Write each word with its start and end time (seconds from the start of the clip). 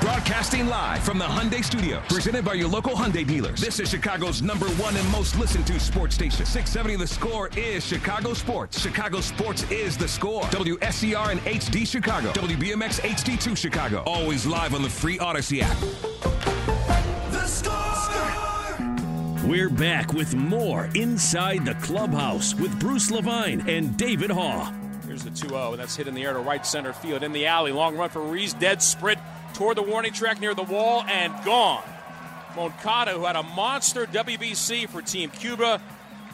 Broadcasting 0.00 0.66
live 0.66 1.02
from 1.02 1.18
the 1.18 1.24
Hyundai 1.24 1.64
Studios, 1.64 2.02
presented 2.08 2.44
by 2.44 2.54
your 2.54 2.68
local 2.68 2.94
Hyundai 2.94 3.26
dealers. 3.26 3.60
This 3.60 3.80
is 3.80 3.90
Chicago's 3.90 4.42
number 4.42 4.66
one 4.70 4.96
and 4.96 5.08
most 5.10 5.38
listened 5.38 5.66
to 5.68 5.80
sports 5.80 6.14
station. 6.14 6.44
670 6.44 6.96
The 6.96 7.06
Score 7.06 7.48
is 7.56 7.84
Chicago 7.84 8.34
Sports. 8.34 8.80
Chicago 8.80 9.20
Sports 9.20 9.68
is 9.70 9.96
The 9.96 10.08
Score. 10.08 10.42
WSCR 10.44 11.32
and 11.32 11.40
HD 11.40 11.86
Chicago. 11.86 12.32
WBMX 12.32 13.00
HD2 13.00 13.56
Chicago. 13.56 14.02
Always 14.06 14.46
live 14.46 14.74
on 14.74 14.82
the 14.82 14.90
free 14.90 15.18
Audacy 15.18 15.62
app. 15.62 15.78
The 17.30 17.46
Score! 17.46 17.84
We're 19.48 19.68
back 19.68 20.14
with 20.14 20.34
more 20.34 20.88
Inside 20.94 21.66
the 21.66 21.74
Clubhouse 21.74 22.54
with 22.54 22.78
Bruce 22.80 23.10
Levine 23.10 23.68
and 23.68 23.94
David 23.96 24.30
Haugh. 24.30 24.72
Here's 25.06 25.22
the 25.22 25.30
2 25.30 25.48
0, 25.48 25.72
and 25.72 25.78
that's 25.78 25.94
hit 25.94 26.08
in 26.08 26.14
the 26.14 26.24
air 26.24 26.32
to 26.32 26.38
right 26.38 26.64
center 26.64 26.94
field 26.94 27.22
in 27.22 27.32
the 27.32 27.46
alley. 27.46 27.70
Long 27.70 27.94
run 27.94 28.08
for 28.08 28.22
Reese, 28.22 28.54
dead 28.54 28.80
sprint 28.82 29.20
toward 29.54 29.76
the 29.76 29.82
warning 29.82 30.12
track 30.12 30.40
near 30.40 30.54
the 30.54 30.62
wall 30.62 31.02
and 31.04 31.32
gone. 31.44 31.82
Moncada, 32.56 33.12
who 33.12 33.24
had 33.24 33.36
a 33.36 33.42
monster 33.42 34.06
WBC 34.06 34.88
for 34.88 35.02
Team 35.02 35.30
Cuba, 35.30 35.80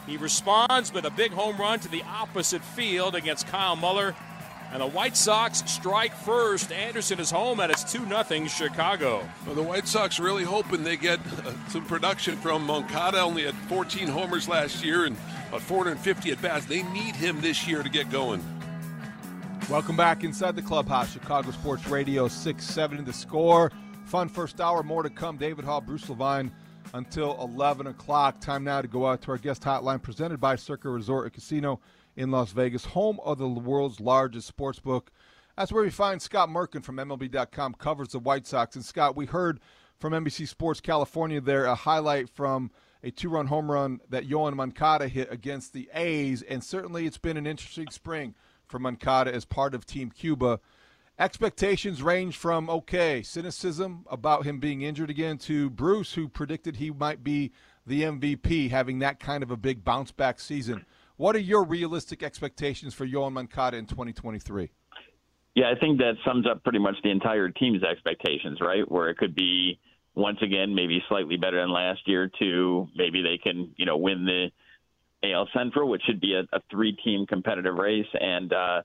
he 0.05 0.17
responds 0.17 0.91
with 0.93 1.05
a 1.05 1.09
big 1.09 1.31
home 1.31 1.57
run 1.57 1.79
to 1.79 1.87
the 1.87 2.03
opposite 2.03 2.63
field 2.63 3.15
against 3.15 3.47
Kyle 3.47 3.75
Muller. 3.75 4.15
And 4.71 4.81
the 4.81 4.87
White 4.87 5.17
Sox 5.17 5.63
strike 5.69 6.15
first. 6.15 6.71
Anderson 6.71 7.19
is 7.19 7.29
home 7.29 7.59
and 7.59 7.71
it's 7.71 7.91
2 7.91 8.07
0 8.07 8.47
Chicago. 8.47 9.27
Well, 9.45 9.55
the 9.55 9.63
White 9.63 9.87
Sox 9.87 10.17
really 10.17 10.45
hoping 10.45 10.83
they 10.83 10.95
get 10.95 11.19
uh, 11.19 11.51
some 11.67 11.85
production 11.85 12.37
from 12.37 12.65
Moncada. 12.65 13.19
Only 13.19 13.43
had 13.43 13.55
14 13.67 14.07
homers 14.07 14.47
last 14.47 14.83
year 14.83 15.05
and 15.05 15.17
about 15.49 15.61
450 15.61 16.31
at 16.31 16.41
bats. 16.41 16.65
They 16.65 16.83
need 16.83 17.17
him 17.17 17.41
this 17.41 17.67
year 17.67 17.83
to 17.83 17.89
get 17.89 18.09
going. 18.09 18.41
Welcome 19.71 19.95
back 19.95 20.25
inside 20.25 20.57
the 20.57 20.61
clubhouse. 20.61 21.13
Chicago 21.13 21.49
Sports 21.51 21.87
Radio 21.87 22.27
670 22.27 23.03
the 23.03 23.13
score. 23.13 23.71
Fun 24.03 24.27
first 24.27 24.59
hour, 24.59 24.83
more 24.83 25.01
to 25.01 25.09
come. 25.09 25.37
David 25.37 25.63
Haugh, 25.63 25.79
Bruce 25.79 26.09
Levine 26.09 26.51
until 26.93 27.41
11 27.41 27.87
o'clock. 27.87 28.41
Time 28.41 28.65
now 28.65 28.81
to 28.81 28.89
go 28.89 29.07
out 29.07 29.21
to 29.21 29.31
our 29.31 29.37
guest 29.37 29.63
hotline 29.63 30.01
presented 30.01 30.41
by 30.41 30.57
Circa 30.57 30.89
Resort 30.89 31.23
and 31.23 31.33
Casino 31.33 31.79
in 32.17 32.31
Las 32.31 32.51
Vegas, 32.51 32.83
home 32.83 33.21
of 33.23 33.37
the 33.37 33.47
world's 33.47 34.01
largest 34.01 34.45
sports 34.45 34.81
book. 34.81 35.09
That's 35.55 35.71
where 35.71 35.83
we 35.83 35.89
find 35.89 36.21
Scott 36.21 36.49
Merkin 36.49 36.83
from 36.83 36.97
MLB.com, 36.97 37.75
covers 37.75 38.09
the 38.09 38.19
White 38.19 38.45
Sox. 38.45 38.75
And 38.75 38.83
Scott, 38.83 39.15
we 39.15 39.25
heard 39.25 39.61
from 39.99 40.11
NBC 40.11 40.49
Sports 40.49 40.81
California 40.81 41.39
there 41.39 41.63
a 41.63 41.75
highlight 41.75 42.27
from 42.27 42.71
a 43.03 43.09
two 43.09 43.29
run 43.29 43.47
home 43.47 43.71
run 43.71 44.01
that 44.09 44.27
Yoan 44.27 44.53
Moncada 44.53 45.07
hit 45.07 45.31
against 45.31 45.71
the 45.71 45.89
A's. 45.93 46.41
And 46.41 46.61
certainly 46.61 47.05
it's 47.05 47.17
been 47.17 47.37
an 47.37 47.47
interesting 47.47 47.89
spring 47.89 48.35
for 48.71 48.79
Moncada 48.79 49.31
as 49.31 49.45
part 49.45 49.75
of 49.75 49.85
Team 49.85 50.09
Cuba. 50.09 50.59
Expectations 51.19 52.01
range 52.01 52.37
from 52.37 52.69
okay, 52.69 53.21
cynicism 53.21 54.05
about 54.09 54.45
him 54.45 54.59
being 54.59 54.81
injured 54.81 55.11
again 55.11 55.37
to 55.37 55.69
Bruce, 55.69 56.13
who 56.13 56.27
predicted 56.27 56.77
he 56.77 56.89
might 56.89 57.23
be 57.23 57.51
the 57.85 58.01
MVP, 58.01 58.71
having 58.71 58.99
that 58.99 59.19
kind 59.19 59.43
of 59.43 59.51
a 59.51 59.57
big 59.57 59.83
bounce 59.83 60.11
back 60.11 60.39
season. 60.39 60.85
What 61.17 61.35
are 61.35 61.39
your 61.39 61.63
realistic 61.63 62.23
expectations 62.23 62.95
for 62.95 63.05
Yoan 63.05 63.33
Moncada 63.33 63.77
in 63.77 63.85
2023? 63.85 64.71
Yeah, 65.53 65.65
I 65.69 65.79
think 65.79 65.99
that 65.99 66.13
sums 66.25 66.47
up 66.47 66.63
pretty 66.63 66.79
much 66.79 66.95
the 67.03 67.11
entire 67.11 67.49
team's 67.49 67.83
expectations, 67.83 68.59
right? 68.61 68.89
Where 68.89 69.09
it 69.09 69.17
could 69.17 69.35
be 69.35 69.79
once 70.15 70.37
again 70.41 70.73
maybe 70.73 71.03
slightly 71.09 71.37
better 71.37 71.59
than 71.59 71.71
last 71.71 72.07
year, 72.07 72.31
to 72.39 72.87
maybe 72.95 73.21
they 73.21 73.37
can 73.37 73.73
you 73.75 73.85
know 73.85 73.97
win 73.97 74.25
the 74.25 74.47
AL 75.23 75.49
Central, 75.53 75.89
which 75.89 76.01
should 76.03 76.19
be 76.19 76.33
a, 76.33 76.41
a 76.55 76.61
three-team 76.69 77.25
competitive 77.27 77.75
race, 77.75 78.07
and 78.13 78.51
uh, 78.51 78.81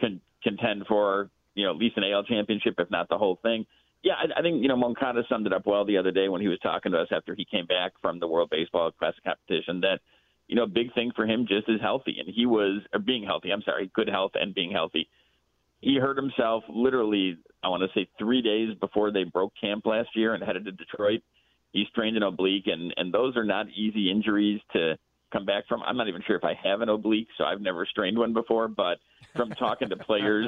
con- 0.00 0.20
contend 0.42 0.86
for 0.86 1.30
you 1.54 1.64
know 1.64 1.70
at 1.70 1.76
least 1.76 1.96
an 1.96 2.04
AL 2.04 2.24
championship, 2.24 2.74
if 2.78 2.90
not 2.90 3.08
the 3.08 3.18
whole 3.18 3.38
thing. 3.42 3.66
Yeah, 4.02 4.14
I, 4.14 4.40
I 4.40 4.42
think 4.42 4.62
you 4.62 4.68
know 4.68 4.76
Moncada 4.76 5.22
summed 5.28 5.46
it 5.46 5.52
up 5.52 5.66
well 5.66 5.84
the 5.84 5.98
other 5.98 6.10
day 6.10 6.28
when 6.28 6.40
he 6.40 6.48
was 6.48 6.58
talking 6.60 6.92
to 6.92 6.98
us 6.98 7.08
after 7.10 7.34
he 7.34 7.44
came 7.44 7.66
back 7.66 7.92
from 8.00 8.20
the 8.20 8.26
World 8.26 8.50
Baseball 8.50 8.90
Classic 8.92 9.22
competition. 9.24 9.80
That 9.80 10.00
you 10.48 10.56
know, 10.56 10.66
big 10.66 10.92
thing 10.94 11.12
for 11.14 11.26
him 11.26 11.46
just 11.46 11.68
is 11.68 11.80
healthy, 11.80 12.16
and 12.18 12.28
he 12.34 12.46
was 12.46 12.80
or 12.92 12.98
being 12.98 13.24
healthy. 13.24 13.50
I'm 13.50 13.62
sorry, 13.62 13.90
good 13.94 14.08
health 14.08 14.32
and 14.34 14.54
being 14.54 14.72
healthy. 14.72 15.08
He 15.80 15.96
hurt 15.96 16.16
himself 16.16 16.64
literally, 16.68 17.38
I 17.62 17.68
want 17.68 17.82
to 17.82 17.98
say, 17.98 18.08
three 18.18 18.42
days 18.42 18.74
before 18.80 19.12
they 19.12 19.24
broke 19.24 19.52
camp 19.60 19.86
last 19.86 20.08
year 20.16 20.34
and 20.34 20.42
headed 20.42 20.64
to 20.64 20.72
Detroit. 20.72 21.20
He 21.72 21.84
strained 21.90 22.16
an 22.16 22.22
oblique, 22.22 22.66
and 22.66 22.94
and 22.96 23.12
those 23.12 23.36
are 23.36 23.44
not 23.44 23.66
easy 23.68 24.10
injuries 24.10 24.60
to 24.72 24.98
come 25.32 25.44
back 25.44 25.66
from. 25.68 25.82
I'm 25.82 25.96
not 25.96 26.08
even 26.08 26.22
sure 26.26 26.36
if 26.36 26.44
I 26.44 26.54
have 26.62 26.80
an 26.80 26.88
oblique, 26.88 27.28
so 27.36 27.44
I've 27.44 27.60
never 27.60 27.86
strained 27.86 28.18
one 28.18 28.32
before. 28.32 28.68
But 28.68 28.98
from 29.34 29.50
talking 29.50 29.88
to 29.88 29.96
players, 30.06 30.46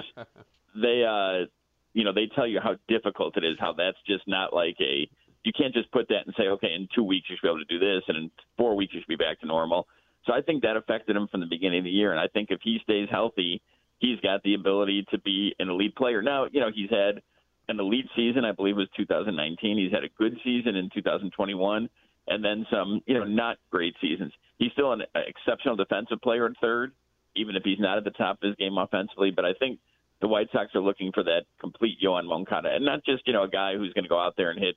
they, 0.74 1.04
uh, 1.04 1.46
you 1.92 2.04
know, 2.04 2.12
they 2.12 2.28
tell 2.34 2.46
you 2.46 2.60
how 2.62 2.76
difficult 2.88 3.36
it 3.36 3.44
is. 3.44 3.56
How 3.58 3.72
that's 3.72 3.98
just 4.06 4.26
not 4.26 4.52
like 4.52 4.76
a. 4.80 5.08
You 5.42 5.52
can't 5.56 5.72
just 5.72 5.90
put 5.90 6.08
that 6.08 6.26
and 6.26 6.34
say, 6.36 6.48
okay, 6.48 6.74
in 6.74 6.86
two 6.94 7.02
weeks 7.02 7.26
you 7.30 7.36
should 7.36 7.46
be 7.46 7.48
able 7.48 7.64
to 7.64 7.64
do 7.64 7.78
this, 7.78 8.02
and 8.08 8.16
in 8.16 8.30
four 8.58 8.76
weeks 8.76 8.92
you 8.92 9.00
should 9.00 9.08
be 9.08 9.16
back 9.16 9.40
to 9.40 9.46
normal. 9.46 9.86
So 10.26 10.34
I 10.34 10.42
think 10.42 10.62
that 10.62 10.76
affected 10.76 11.16
him 11.16 11.28
from 11.28 11.40
the 11.40 11.46
beginning 11.46 11.78
of 11.78 11.84
the 11.84 11.90
year, 11.90 12.10
and 12.10 12.20
I 12.20 12.28
think 12.28 12.50
if 12.50 12.60
he 12.62 12.78
stays 12.82 13.08
healthy, 13.10 13.62
he's 14.00 14.20
got 14.20 14.42
the 14.42 14.52
ability 14.52 15.06
to 15.12 15.18
be 15.18 15.54
an 15.58 15.70
elite 15.70 15.96
player. 15.96 16.20
Now, 16.20 16.46
you 16.52 16.60
know, 16.60 16.70
he's 16.74 16.90
had 16.90 17.22
an 17.68 17.80
elite 17.80 18.04
season, 18.14 18.44
I 18.44 18.52
believe 18.52 18.74
it 18.74 18.80
was 18.80 18.88
2019. 18.98 19.78
He's 19.78 19.92
had 19.92 20.04
a 20.04 20.10
good 20.18 20.36
season 20.44 20.76
in 20.76 20.90
2021 20.92 21.88
and 22.30 22.44
then 22.44 22.66
some, 22.70 23.02
you 23.06 23.14
know, 23.14 23.24
not 23.24 23.58
great 23.70 23.94
seasons. 24.00 24.32
He's 24.60 24.72
still 24.72 24.92
an 24.92 25.02
exceptional 25.14 25.74
defensive 25.74 26.20
player 26.20 26.44
at 26.44 26.52
third, 26.60 26.92
even 27.34 27.56
if 27.56 27.62
he's 27.64 27.78
not 27.80 27.96
at 27.96 28.04
the 28.04 28.10
top 28.10 28.42
of 28.42 28.46
his 28.46 28.56
game 28.56 28.76
offensively. 28.76 29.30
But 29.30 29.46
I 29.46 29.54
think 29.54 29.80
the 30.20 30.28
White 30.28 30.48
Sox 30.52 30.74
are 30.74 30.82
looking 30.82 31.12
for 31.12 31.24
that 31.24 31.46
complete 31.58 31.98
Yoan 31.98 32.26
Moncada, 32.26 32.68
and 32.74 32.84
not 32.84 33.02
just 33.02 33.26
you 33.26 33.32
know 33.32 33.44
a 33.44 33.48
guy 33.48 33.78
who's 33.78 33.94
going 33.94 34.04
to 34.04 34.08
go 34.10 34.20
out 34.20 34.34
there 34.36 34.50
and 34.50 34.60
hit 34.60 34.76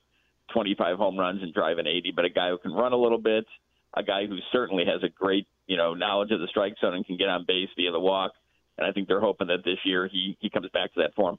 25 0.54 0.96
home 0.96 1.18
runs 1.18 1.42
and 1.42 1.52
drive 1.52 1.76
an 1.76 1.86
80, 1.86 2.12
but 2.16 2.24
a 2.24 2.30
guy 2.30 2.48
who 2.48 2.56
can 2.56 2.72
run 2.72 2.94
a 2.94 2.96
little 2.96 3.18
bit, 3.18 3.44
a 3.92 4.02
guy 4.02 4.26
who 4.26 4.38
certainly 4.52 4.86
has 4.86 5.02
a 5.02 5.10
great 5.10 5.46
you 5.66 5.76
know 5.76 5.92
knowledge 5.92 6.30
of 6.30 6.40
the 6.40 6.48
strike 6.48 6.76
zone 6.80 6.94
and 6.94 7.06
can 7.06 7.18
get 7.18 7.28
on 7.28 7.44
base 7.46 7.68
via 7.76 7.92
the 7.92 8.00
walk. 8.00 8.32
And 8.78 8.86
I 8.86 8.92
think 8.92 9.06
they're 9.06 9.20
hoping 9.20 9.48
that 9.48 9.64
this 9.66 9.78
year 9.84 10.08
he 10.10 10.38
he 10.40 10.48
comes 10.48 10.70
back 10.72 10.94
to 10.94 11.00
that 11.02 11.14
form. 11.14 11.38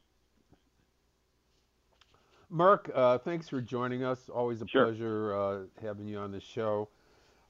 Mark, 2.51 2.91
uh, 2.93 3.17
thanks 3.17 3.49
for 3.49 3.59
joining 3.59 4.03
us. 4.03 4.29
Always 4.29 4.61
a 4.61 4.67
Sure. 4.67 4.85
pleasure 4.85 5.35
uh, 5.35 5.59
having 5.81 6.07
you 6.07 6.19
on 6.19 6.31
the 6.31 6.39
show. 6.39 6.89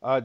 Uh, 0.02 0.22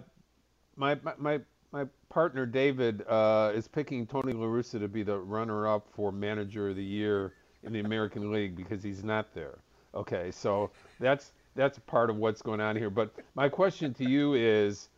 my, 0.80 0.98
my 1.18 1.40
my 1.72 1.84
partner 2.08 2.46
David 2.46 3.04
uh, 3.06 3.52
is 3.54 3.68
picking 3.68 4.06
Tony 4.06 4.32
La 4.32 4.46
Russa 4.46 4.80
to 4.80 4.88
be 4.88 5.02
the 5.02 5.18
runner-up 5.18 5.86
for 5.94 6.10
Manager 6.10 6.70
of 6.70 6.76
the 6.76 6.82
Year 6.84 7.34
in 7.62 7.72
the 7.72 7.80
American 7.80 8.32
League 8.32 8.56
because 8.56 8.82
he's 8.82 9.04
not 9.04 9.32
there. 9.34 9.58
Okay, 9.94 10.30
so 10.32 10.70
that's 10.98 11.32
that's 11.54 11.78
part 11.80 12.10
of 12.10 12.16
what's 12.16 12.42
going 12.42 12.60
on 12.60 12.76
here. 12.76 12.90
But 12.90 13.12
my 13.34 13.48
question 13.48 13.92
to 13.94 14.08
you 14.08 14.34
is, 14.34 14.88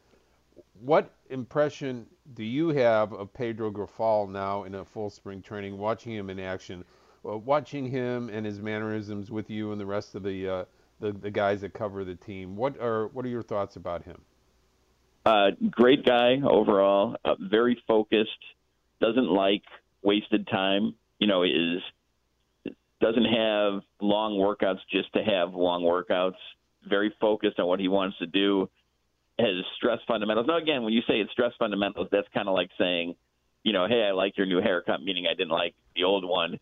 what 0.81 1.11
impression 1.31 2.07
do 2.35 2.45
you 2.45 2.69
have 2.69 3.13
of 3.13 3.33
Pedro 3.35 3.71
Grifol 3.71 4.31
now 4.31 4.65
in 4.65 4.77
a 4.77 4.85
full 4.85 5.11
spring 5.11 5.43
training, 5.43 5.77
watching 5.77 6.13
him 6.13 6.31
in 6.31 6.39
action, 6.39 6.85
uh, 7.29 7.37
watching 7.37 7.87
him 7.87 8.31
and 8.31 8.47
his 8.47 8.61
mannerisms 8.61 9.31
with 9.31 9.51
you 9.51 9.73
and 9.73 9.81
the 9.81 9.87
rest 9.87 10.15
of 10.15 10.23
the, 10.23 10.49
uh, 10.49 10.65
the 11.01 11.13
the 11.13 11.31
guys 11.31 11.63
that 11.63 11.75
cover 11.75 12.05
the 12.05 12.15
team? 12.15 12.57
What 12.57 12.81
are 12.81 13.09
what 13.09 13.25
are 13.27 13.31
your 13.31 13.43
thoughts 13.43 13.77
about 13.77 14.05
him? 14.05 14.21
Uh, 15.25 15.51
great 15.71 16.05
guy 16.05 16.41
overall, 16.45 17.17
uh, 17.25 17.37
very 17.41 17.81
focused, 17.87 18.31
doesn't 19.01 19.29
like 19.29 19.63
wasted 20.03 20.47
time. 20.49 20.95
You 21.19 21.29
know, 21.29 21.45
is 21.45 21.83
doesn't 23.01 23.25
have 23.25 23.83
long 24.01 24.35
workouts 24.35 24.81
just 24.91 25.13
to 25.13 25.23
have 25.23 25.55
long 25.55 25.83
workouts. 25.83 26.39
Very 26.89 27.15
focused 27.21 27.61
on 27.61 27.67
what 27.67 27.79
he 27.79 27.89
wants 27.89 28.19
to 28.19 28.27
do. 28.27 28.69
Has 29.39 29.65
stress 29.77 29.99
fundamentals. 30.07 30.47
Now, 30.47 30.59
again, 30.59 30.83
when 30.83 30.93
you 30.93 31.03
say 31.03 31.15
it's 31.21 31.31
stress 31.33 31.53
fundamentals, 31.59 32.09
that's 32.11 32.29
kind 32.35 32.49
of 32.49 32.55
like 32.55 32.71
saying, 32.79 33.15
you 33.63 33.73
know, 33.73 33.87
hey, 33.89 34.05
I 34.09 34.13
like 34.13 34.37
your 34.37 34.47
new 34.47 34.61
haircut, 34.61 35.03
meaning 35.03 35.27
I 35.31 35.35
didn't 35.35 35.51
like 35.51 35.75
the 35.95 36.05
old 36.05 36.25
one, 36.25 36.59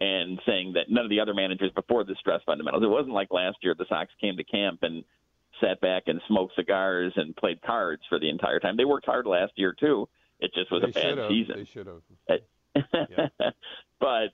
and 0.00 0.38
saying 0.46 0.74
that 0.74 0.90
none 0.90 1.04
of 1.04 1.10
the 1.10 1.20
other 1.20 1.34
managers 1.34 1.72
before 1.74 2.04
the 2.04 2.14
stress 2.20 2.40
fundamentals. 2.44 2.84
It 2.84 2.88
wasn't 2.88 3.14
like 3.14 3.28
last 3.30 3.56
year 3.62 3.74
the 3.76 3.86
Sox 3.88 4.10
came 4.20 4.36
to 4.36 4.44
camp 4.44 4.80
and 4.82 5.04
sat 5.62 5.80
back 5.80 6.04
and 6.06 6.20
smoked 6.28 6.54
cigars 6.56 7.12
and 7.16 7.36
played 7.36 7.62
cards 7.62 8.02
for 8.08 8.18
the 8.18 8.28
entire 8.28 8.60
time. 8.60 8.76
They 8.76 8.84
worked 8.84 9.06
hard 9.06 9.26
last 9.26 9.52
year 9.56 9.74
too. 9.78 10.08
It 10.40 10.52
just 10.54 10.70
was 10.72 10.82
they 10.82 10.88
a 10.88 10.92
bad 10.92 11.02
should've. 11.02 11.28
season. 11.28 11.54
They 11.56 11.68
should 11.72 11.86
have. 11.86 12.02
Uh, 12.28 13.50
but 14.00 14.30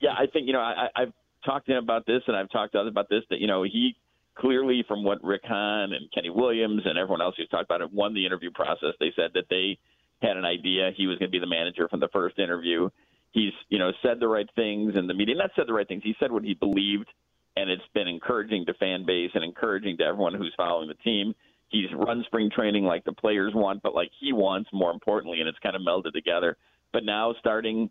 yeah, 0.00 0.12
I 0.16 0.26
think 0.32 0.46
you 0.46 0.52
know 0.52 0.60
I, 0.60 0.88
I've 0.94 1.12
talked 1.44 1.66
to 1.66 1.72
him 1.76 1.82
about 1.82 2.06
this, 2.06 2.22
and 2.26 2.36
I've 2.36 2.50
talked 2.50 2.72
to 2.72 2.80
others 2.80 2.90
about 2.90 3.08
this. 3.08 3.22
That 3.30 3.40
you 3.40 3.46
know 3.46 3.62
he 3.62 3.96
clearly, 4.36 4.84
from 4.86 5.04
what 5.04 5.22
Rick 5.22 5.42
Hahn 5.44 5.92
and 5.92 6.10
Kenny 6.14 6.30
Williams 6.30 6.82
and 6.84 6.96
everyone 6.96 7.20
else 7.20 7.34
who's 7.36 7.48
talked 7.48 7.64
about 7.64 7.80
it, 7.80 7.92
won 7.92 8.14
the 8.14 8.24
interview 8.24 8.50
process. 8.50 8.94
They 9.00 9.12
said 9.16 9.30
that 9.34 9.44
they 9.50 9.78
had 10.22 10.36
an 10.36 10.44
idea 10.44 10.90
he 10.96 11.06
was 11.06 11.18
going 11.18 11.30
to 11.30 11.32
be 11.32 11.40
the 11.40 11.46
manager 11.46 11.88
from 11.88 12.00
the 12.00 12.08
first 12.12 12.38
interview. 12.38 12.88
He's 13.32 13.52
you 13.68 13.78
know 13.78 13.92
said 14.02 14.20
the 14.20 14.28
right 14.28 14.48
things 14.54 14.94
in 14.96 15.06
the 15.06 15.14
media. 15.14 15.34
Not 15.34 15.50
said 15.56 15.66
the 15.66 15.72
right 15.74 15.86
things. 15.86 16.02
He 16.04 16.14
said 16.20 16.32
what 16.32 16.44
he 16.44 16.54
believed, 16.54 17.08
and 17.58 17.70
it's 17.70 17.82
been 17.92 18.06
encouraging 18.06 18.64
to 18.66 18.74
fan 18.74 19.04
base 19.04 19.30
and 19.34 19.42
encouraging 19.42 19.96
to 19.98 20.04
everyone 20.04 20.34
who's 20.34 20.54
following 20.56 20.88
the 20.88 20.94
team. 20.94 21.34
He's 21.68 21.92
run 21.92 22.22
spring 22.26 22.50
training 22.54 22.84
like 22.84 23.04
the 23.04 23.12
players 23.12 23.52
want, 23.54 23.82
but 23.82 23.94
like 23.94 24.10
he 24.20 24.32
wants 24.32 24.70
more 24.72 24.92
importantly, 24.92 25.40
and 25.40 25.48
it's 25.48 25.58
kind 25.58 25.74
of 25.74 25.82
melded 25.82 26.12
together. 26.12 26.56
But 26.92 27.04
now 27.04 27.34
starting, 27.40 27.90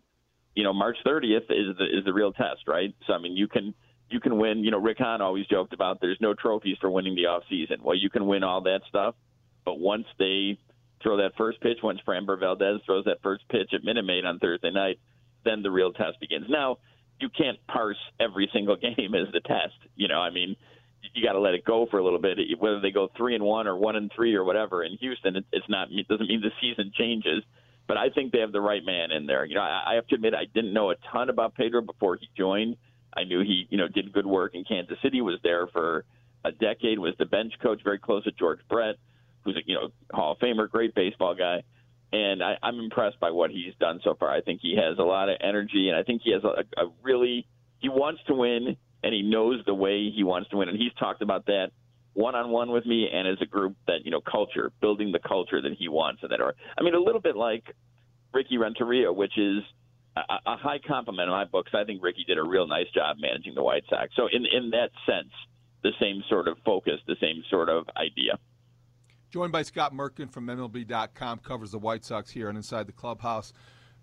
you 0.54 0.64
know, 0.64 0.72
March 0.72 0.96
30th 1.06 1.50
is 1.50 1.76
the 1.76 1.84
is 1.84 2.04
the 2.04 2.12
real 2.12 2.32
test, 2.32 2.66
right? 2.66 2.94
So 3.06 3.12
I 3.12 3.18
mean, 3.18 3.36
you 3.36 3.46
can 3.46 3.74
you 4.10 4.20
can 4.20 4.38
win. 4.38 4.64
You 4.64 4.70
know, 4.70 4.80
Rick 4.80 4.98
Hahn 4.98 5.20
always 5.20 5.46
joked 5.46 5.74
about 5.74 6.00
there's 6.00 6.18
no 6.20 6.34
trophies 6.34 6.78
for 6.80 6.90
winning 6.90 7.14
the 7.14 7.26
off 7.26 7.42
season. 7.50 7.76
Well, 7.82 7.96
you 7.96 8.08
can 8.08 8.26
win 8.26 8.42
all 8.42 8.62
that 8.62 8.80
stuff, 8.88 9.14
but 9.64 9.78
once 9.78 10.06
they 10.18 10.58
throw 11.02 11.18
that 11.18 11.32
first 11.36 11.60
pitch, 11.60 11.78
once 11.82 12.00
Framber 12.08 12.40
Valdez 12.40 12.80
throws 12.86 13.04
that 13.04 13.22
first 13.22 13.44
pitch 13.48 13.70
at 13.74 13.84
Minute 13.84 14.04
Maid 14.04 14.24
on 14.24 14.38
Thursday 14.38 14.70
night, 14.70 14.98
then 15.44 15.62
the 15.62 15.70
real 15.70 15.92
test 15.92 16.18
begins. 16.20 16.46
Now, 16.48 16.78
you 17.20 17.28
can't 17.28 17.58
parse 17.66 17.98
every 18.20 18.48
single 18.52 18.76
game 18.96 19.14
as 19.14 19.32
the 19.32 19.40
test. 19.40 19.74
You 19.96 20.08
know, 20.08 20.20
I 20.20 20.30
mean, 20.30 20.56
you 21.14 21.24
got 21.24 21.32
to 21.32 21.40
let 21.40 21.54
it 21.54 21.64
go 21.64 21.86
for 21.90 21.98
a 21.98 22.04
little 22.04 22.20
bit. 22.20 22.38
Whether 22.58 22.80
they 22.80 22.90
go 22.90 23.08
three 23.16 23.34
and 23.34 23.44
one 23.44 23.66
or 23.66 23.76
one 23.76 23.96
and 23.96 24.10
three 24.14 24.34
or 24.34 24.44
whatever 24.44 24.82
in 24.82 24.96
Houston, 24.98 25.36
it, 25.36 25.44
it's 25.52 25.68
not. 25.68 25.88
It 25.90 26.08
doesn't 26.08 26.26
mean 26.26 26.40
the 26.40 26.52
season 26.60 26.92
changes. 26.96 27.42
But 27.86 27.96
I 27.96 28.10
think 28.10 28.32
they 28.32 28.40
have 28.40 28.52
the 28.52 28.60
right 28.60 28.84
man 28.84 29.12
in 29.12 29.24
there. 29.24 29.46
You 29.46 29.54
know, 29.54 29.62
I 29.62 29.94
have 29.94 30.06
to 30.08 30.14
admit 30.14 30.34
I 30.34 30.44
didn't 30.44 30.74
know 30.74 30.90
a 30.90 30.96
ton 31.10 31.30
about 31.30 31.54
Pedro 31.54 31.80
before 31.80 32.16
he 32.16 32.28
joined. 32.36 32.76
I 33.16 33.24
knew 33.24 33.40
he, 33.40 33.66
you 33.70 33.78
know, 33.78 33.88
did 33.88 34.12
good 34.12 34.26
work 34.26 34.54
in 34.54 34.64
Kansas 34.64 34.98
City. 35.02 35.22
Was 35.22 35.38
there 35.42 35.68
for 35.68 36.04
a 36.44 36.52
decade. 36.52 36.98
Was 36.98 37.14
the 37.18 37.26
bench 37.26 37.52
coach, 37.62 37.80
very 37.82 37.98
close 37.98 38.24
to 38.24 38.32
George 38.32 38.60
Brett, 38.68 38.96
who's 39.44 39.56
a 39.56 39.60
you 39.66 39.74
know 39.74 39.88
Hall 40.12 40.32
of 40.32 40.38
Famer, 40.38 40.70
great 40.70 40.94
baseball 40.94 41.34
guy. 41.34 41.62
And 42.12 42.42
I, 42.42 42.56
I'm 42.62 42.78
impressed 42.78 43.20
by 43.20 43.30
what 43.30 43.50
he's 43.50 43.74
done 43.78 44.00
so 44.02 44.14
far. 44.18 44.30
I 44.30 44.40
think 44.40 44.60
he 44.62 44.76
has 44.76 44.98
a 44.98 45.02
lot 45.02 45.28
of 45.28 45.36
energy, 45.40 45.88
and 45.88 45.96
I 45.96 46.02
think 46.02 46.22
he 46.24 46.32
has 46.32 46.42
a, 46.42 46.64
a 46.80 46.86
really 47.02 47.46
he 47.80 47.88
wants 47.88 48.20
to 48.28 48.34
win, 48.34 48.76
and 49.02 49.14
he 49.14 49.22
knows 49.22 49.62
the 49.66 49.74
way 49.74 50.10
he 50.10 50.24
wants 50.24 50.50
to 50.50 50.56
win. 50.56 50.68
And 50.68 50.78
he's 50.78 50.92
talked 50.98 51.22
about 51.22 51.46
that 51.46 51.70
one 52.14 52.34
on 52.34 52.50
one 52.50 52.72
with 52.72 52.84
me 52.84 53.08
and 53.12 53.28
as 53.28 53.36
a 53.40 53.46
group 53.46 53.76
that 53.86 54.04
you 54.04 54.10
know 54.10 54.20
culture, 54.20 54.72
building 54.80 55.12
the 55.12 55.20
culture 55.20 55.60
that 55.60 55.72
he 55.78 55.88
wants, 55.88 56.22
and 56.22 56.32
that 56.32 56.40
are 56.40 56.54
I 56.78 56.82
mean 56.82 56.94
a 56.94 57.00
little 57.00 57.20
bit 57.20 57.36
like 57.36 57.64
Ricky 58.32 58.58
Renteria, 58.58 59.12
which 59.12 59.36
is 59.38 59.62
a, 60.16 60.22
a 60.46 60.56
high 60.56 60.80
compliment 60.86 61.28
in 61.28 61.32
my 61.32 61.44
books. 61.44 61.72
I 61.74 61.84
think 61.84 62.02
Ricky 62.02 62.24
did 62.26 62.38
a 62.38 62.42
real 62.42 62.66
nice 62.66 62.90
job 62.94 63.18
managing 63.20 63.54
the 63.54 63.62
White 63.62 63.84
Sox. 63.88 64.10
So 64.16 64.28
in 64.32 64.46
in 64.46 64.70
that 64.70 64.90
sense, 65.06 65.32
the 65.82 65.92
same 66.00 66.22
sort 66.28 66.48
of 66.48 66.56
focus, 66.64 67.00
the 67.06 67.16
same 67.20 67.44
sort 67.50 67.68
of 67.68 67.86
idea. 67.96 68.38
Joined 69.30 69.52
by 69.52 69.62
Scott 69.62 69.92
Merkin 69.92 70.30
from 70.30 70.46
MLB.com, 70.46 71.40
covers 71.40 71.70
the 71.72 71.78
White 71.78 72.04
Sox 72.04 72.30
here 72.30 72.48
and 72.48 72.56
inside 72.56 72.86
the 72.86 72.92
clubhouse. 72.92 73.52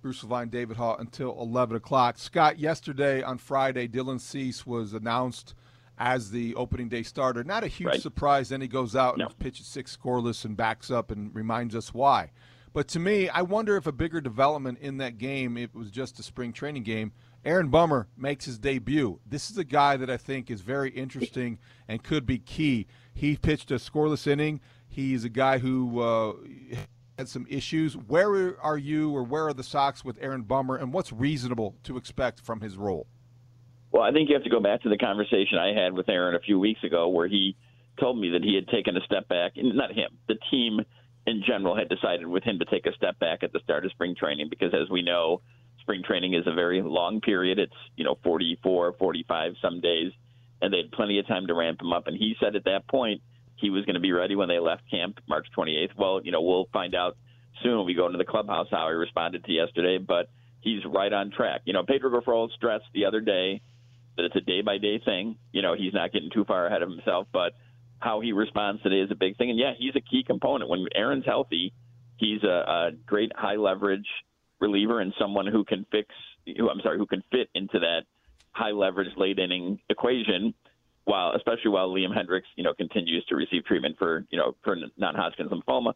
Bruce 0.01 0.23
Levine, 0.23 0.49
David 0.49 0.77
Haugh 0.77 0.99
until 0.99 1.35
11 1.41 1.77
o'clock. 1.77 2.19
Scott, 2.19 2.59
yesterday 2.59 3.23
on 3.23 3.39
Friday, 3.39 3.87
Dylan 3.87 4.19
Cease 4.21 4.67
was 4.67 4.93
announced 4.93 5.55
as 5.97 6.29
the 6.29 6.53
opening 6.53 6.89
day 6.89 7.01
starter. 7.01 7.43
Not 7.43 7.63
a 7.63 7.67
huge 7.67 7.87
Right. 7.87 8.01
surprise. 8.01 8.49
Then 8.49 8.61
he 8.61 8.67
goes 8.67 8.95
out 8.95 9.17
No. 9.17 9.25
and 9.25 9.39
pitches 9.39 9.65
six 9.65 9.97
scoreless 9.97 10.45
and 10.45 10.55
backs 10.55 10.91
up 10.91 11.09
and 11.09 11.33
reminds 11.33 11.73
us 11.75 11.91
why. 11.91 12.31
But 12.71 12.87
to 12.89 12.99
me, 12.99 13.29
I 13.29 13.41
wonder 13.41 13.77
if 13.77 13.87
a 13.87 13.93
bigger 13.93 14.19
development 14.21 14.77
in 14.79 14.97
that 14.97 15.17
game, 15.17 15.57
it 15.57 15.73
was 15.73 15.89
just 15.89 16.19
a 16.19 16.23
spring 16.23 16.51
training 16.53 16.83
game. 16.83 17.13
Aaron 17.45 17.69
Bummer 17.69 18.09
makes 18.17 18.45
his 18.45 18.59
debut. 18.59 19.21
This 19.25 19.49
is 19.49 19.57
a 19.57 19.63
guy 19.63 19.95
that 19.97 20.09
I 20.09 20.17
think 20.17 20.51
is 20.51 20.61
very 20.61 20.89
interesting 20.89 21.57
and 21.87 22.03
could 22.03 22.25
be 22.25 22.37
key. 22.37 22.85
He 23.13 23.37
pitched 23.37 23.71
a 23.71 23.75
scoreless 23.75 24.27
inning. 24.27 24.59
He's 24.95 25.25
a 25.25 25.29
guy 25.29 25.57
who 25.57 25.99
uh, 25.99 26.33
had 27.17 27.27
some 27.27 27.45
issues. 27.49 27.97
Where 27.97 28.57
are 28.61 28.77
you, 28.77 29.13
or 29.13 29.23
where 29.23 29.45
are 29.45 29.53
the 29.53 29.61
Sox 29.61 30.05
with 30.05 30.17
Aaron 30.21 30.43
Bummer, 30.43 30.77
and 30.77 30.93
what's 30.93 31.11
reasonable 31.11 31.75
to 31.83 31.97
expect 31.97 32.39
from 32.39 32.61
his 32.61 32.77
role? 32.77 33.05
Well, 33.91 34.03
I 34.03 34.13
think 34.13 34.29
you 34.29 34.35
have 34.35 34.45
to 34.45 34.49
go 34.49 34.61
back 34.61 34.83
to 34.83 34.89
the 34.89 34.97
conversation 34.97 35.57
I 35.57 35.73
had 35.73 35.91
with 35.91 36.07
Aaron 36.07 36.33
a 36.33 36.39
few 36.39 36.57
weeks 36.59 36.81
ago, 36.85 37.09
where 37.09 37.27
he 37.27 37.57
told 37.99 38.17
me 38.17 38.29
that 38.29 38.41
he 38.41 38.55
had 38.55 38.69
taken 38.69 38.95
a 38.95 39.01
step 39.01 39.27
back. 39.27 39.51
Not 39.57 39.91
him, 39.91 40.17
the 40.29 40.37
team 40.49 40.79
in 41.27 41.43
general 41.45 41.75
had 41.75 41.89
decided 41.89 42.25
with 42.25 42.45
him 42.45 42.59
to 42.59 42.65
take 42.65 42.85
a 42.85 42.93
step 42.93 43.19
back 43.19 43.43
at 43.43 43.51
the 43.51 43.59
start 43.65 43.83
of 43.83 43.91
spring 43.91 44.15
training 44.17 44.47
because, 44.49 44.73
as 44.73 44.89
we 44.89 45.01
know, 45.01 45.41
spring 45.81 46.03
training 46.07 46.35
is 46.35 46.47
a 46.47 46.53
very 46.53 46.81
long 46.81 47.19
period. 47.19 47.59
It's 47.59 47.75
you 47.97 48.05
know 48.05 48.17
44, 48.23 48.93
45 48.97 49.55
some 49.61 49.81
days, 49.81 50.13
and 50.61 50.73
they 50.73 50.77
had 50.77 50.91
plenty 50.93 51.19
of 51.19 51.27
time 51.27 51.47
to 51.47 51.53
ramp 51.53 51.81
him 51.81 51.91
up. 51.91 52.07
And 52.07 52.15
he 52.15 52.37
said 52.39 52.55
at 52.55 52.63
that 52.63 52.87
point 52.87 53.21
he 53.55 53.69
was 53.69 53.85
going 53.85 53.95
to 53.95 54.01
be 54.01 54.11
ready 54.11 54.35
when 54.35 54.47
they 54.47 54.59
left 54.59 54.83
camp 54.89 55.19
March 55.27 55.47
28th. 55.57 55.95
Well, 55.97 56.21
you 56.23 56.31
know 56.31 56.41
we'll 56.41 56.67
find 56.73 56.95
out 56.95 57.17
soon 57.63 57.77
when 57.77 57.85
we 57.85 57.93
go 57.93 58.05
into 58.05 58.17
the 58.17 58.25
clubhouse 58.25 58.67
how 58.69 58.87
he 58.89 58.95
responded 58.95 59.43
to 59.45 59.51
yesterday, 59.51 59.97
but 59.97 60.29
he's 60.61 60.83
right 60.85 61.11
on 61.11 61.31
track. 61.31 61.61
You 61.65 61.73
know, 61.73 61.83
Pedro 61.83 62.09
Grifol 62.09 62.49
stressed 62.51 62.85
the 62.93 63.05
other 63.05 63.21
day 63.21 63.61
that 64.17 64.25
it's 64.25 64.35
a 64.35 64.41
day 64.41 64.61
by 64.61 64.77
day 64.77 64.99
thing. 65.03 65.37
You 65.51 65.61
know, 65.61 65.75
he's 65.75 65.93
not 65.93 66.11
getting 66.11 66.29
too 66.31 66.45
far 66.45 66.67
ahead 66.67 66.81
of 66.81 66.89
himself, 66.89 67.27
but 67.31 67.53
how 67.99 68.21
he 68.21 68.33
responds 68.33 68.81
today 68.81 68.99
is 68.99 69.11
a 69.11 69.15
big 69.15 69.37
thing. 69.37 69.49
And 69.49 69.59
yeah, 69.59 69.73
he's 69.77 69.95
a 69.95 70.01
key 70.01 70.23
component. 70.25 70.69
When 70.69 70.85
Aaron's 70.93 71.25
healthy, 71.25 71.73
he's 72.17 72.43
a, 72.43 72.47
a 72.47 72.91
great 73.05 73.31
high 73.35 73.55
leverage 73.55 74.07
reliever 74.59 74.99
and 74.99 75.13
someone 75.19 75.47
who 75.47 75.63
can 75.65 75.85
fix, 75.91 76.09
who 76.57 76.69
I'm 76.69 76.81
sorry, 76.81 76.97
who 76.97 77.05
can 77.05 77.23
fit 77.31 77.49
into 77.53 77.79
that 77.79 78.01
high 78.51 78.71
leverage 78.71 79.09
late 79.17 79.39
inning 79.39 79.79
equation. 79.89 80.53
While, 81.05 81.33
especially 81.35 81.69
while 81.69 81.89
Liam 81.89 82.15
Hendriks, 82.15 82.49
you 82.55 82.63
know, 82.63 82.73
continues 82.73 83.23
to 83.25 83.35
receive 83.35 83.63
treatment 83.65 83.95
for, 83.97 84.25
you 84.31 84.37
know, 84.37 84.55
for 84.63 84.75
non-Hodgkin's 84.97 85.51
lymphoma, 85.51 85.93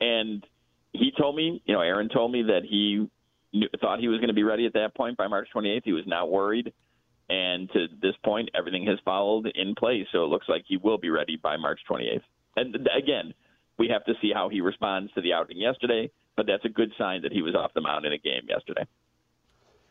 and 0.00 0.44
he 0.92 1.12
told 1.16 1.36
me, 1.36 1.62
you 1.64 1.74
know, 1.74 1.80
Aaron 1.80 2.08
told 2.08 2.32
me 2.32 2.42
that 2.42 2.62
he 2.68 3.08
knew, 3.52 3.68
thought 3.80 4.00
he 4.00 4.08
was 4.08 4.18
going 4.18 4.28
to 4.28 4.34
be 4.34 4.42
ready 4.42 4.66
at 4.66 4.74
that 4.74 4.94
point 4.94 5.16
by 5.16 5.28
March 5.28 5.48
28th. 5.54 5.82
He 5.84 5.92
was 5.92 6.04
not 6.06 6.30
worried. 6.30 6.72
And 7.28 7.70
to 7.72 7.86
this 8.02 8.14
point, 8.24 8.50
everything 8.56 8.86
has 8.86 8.98
followed 9.04 9.46
in 9.54 9.74
place. 9.74 10.06
So 10.12 10.24
it 10.24 10.28
looks 10.28 10.48
like 10.48 10.64
he 10.66 10.76
will 10.76 10.98
be 10.98 11.10
ready 11.10 11.36
by 11.36 11.56
March 11.56 11.80
28th. 11.90 12.22
And 12.56 12.74
again, 12.96 13.34
we 13.78 13.88
have 13.88 14.04
to 14.04 14.14
see 14.20 14.32
how 14.32 14.48
he 14.48 14.60
responds 14.60 15.12
to 15.14 15.20
the 15.20 15.32
outing 15.32 15.58
yesterday, 15.58 16.10
but 16.36 16.46
that's 16.46 16.64
a 16.64 16.68
good 16.68 16.92
sign 16.98 17.22
that 17.22 17.32
he 17.32 17.42
was 17.42 17.54
off 17.54 17.72
the 17.74 17.80
mound 17.80 18.04
in 18.04 18.12
a 18.12 18.18
game 18.18 18.42
yesterday. 18.48 18.86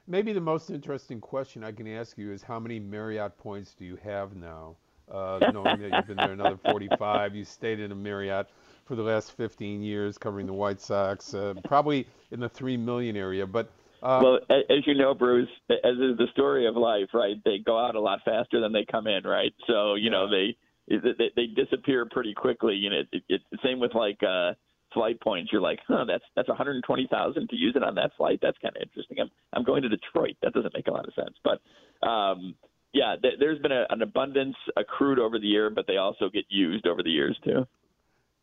Maybe 0.07 0.33
the 0.33 0.41
most 0.41 0.69
interesting 0.69 1.21
question 1.21 1.63
I 1.63 1.71
can 1.71 1.87
ask 1.87 2.17
you 2.17 2.31
is 2.31 2.43
how 2.43 2.59
many 2.59 2.79
Marriott 2.79 3.37
points 3.37 3.73
do 3.73 3.85
you 3.85 3.97
have 4.03 4.35
now? 4.35 4.75
Uh, 5.09 5.39
knowing 5.53 5.79
that 5.79 5.91
you've 5.93 6.07
been 6.07 6.17
there 6.17 6.31
another 6.31 6.57
45, 6.57 7.35
you 7.35 7.45
stayed 7.45 7.79
in 7.79 7.91
a 7.91 7.95
Marriott 7.95 8.47
for 8.85 8.95
the 8.95 9.03
last 9.03 9.31
15 9.37 9.81
years 9.81 10.17
covering 10.17 10.45
the 10.45 10.53
White 10.53 10.81
Sox, 10.81 11.33
uh, 11.33 11.53
probably 11.65 12.05
in 12.31 12.39
the 12.39 12.49
3 12.49 12.75
million 12.77 13.15
area. 13.15 13.47
But 13.47 13.71
uh, 14.01 14.19
Well, 14.21 14.39
as 14.49 14.85
you 14.85 14.95
know, 14.95 15.13
Bruce, 15.13 15.49
as 15.69 15.95
is 15.95 16.17
the 16.17 16.27
story 16.33 16.67
of 16.67 16.75
life, 16.75 17.09
right? 17.13 17.37
They 17.45 17.59
go 17.59 17.79
out 17.79 17.95
a 17.95 18.01
lot 18.01 18.19
faster 18.25 18.59
than 18.59 18.73
they 18.73 18.85
come 18.89 19.07
in, 19.07 19.23
right? 19.23 19.53
So 19.67 19.95
you 19.95 20.09
know 20.09 20.29
they 20.29 20.57
they, 20.89 21.31
they 21.35 21.45
disappear 21.47 22.05
pretty 22.11 22.33
quickly. 22.33 22.75
You 22.75 22.89
know, 22.89 23.01
it, 23.13 23.23
it's 23.29 23.43
the 23.51 23.59
same 23.63 23.79
with 23.79 23.95
like 23.95 24.21
uh, 24.21 24.53
flight 24.93 25.19
points. 25.21 25.51
You're 25.51 25.61
like, 25.61 25.79
huh, 25.87 26.05
that's 26.07 26.23
that's 26.35 26.47
120,000 26.47 27.49
to 27.49 27.55
use 27.55 27.73
it 27.75 27.83
on 27.83 27.95
that 27.95 28.11
flight. 28.17 28.39
That's 28.41 28.57
kind 28.59 28.75
of 28.75 28.81
interesting. 28.81 29.17
I'm 29.19 29.29
I'm 29.53 29.63
going 29.63 29.81
to 29.83 29.89
Detroit. 29.89 30.35
That 30.41 30.53
doesn't 30.53 30.73
make 30.73 30.87
a 30.87 30.91
lot 30.91 31.07
of 31.07 31.13
sense, 31.13 31.35
but 31.43 32.07
um, 32.07 32.55
yeah, 32.93 33.15
th- 33.21 33.35
there's 33.39 33.59
been 33.59 33.71
a, 33.71 33.85
an 33.89 34.01
abundance 34.01 34.55
accrued 34.77 35.19
over 35.19 35.39
the 35.39 35.47
year, 35.47 35.69
but 35.69 35.87
they 35.87 35.97
also 35.97 36.29
get 36.29 36.45
used 36.49 36.85
over 36.87 37.01
the 37.01 37.09
years 37.09 37.37
too. 37.43 37.65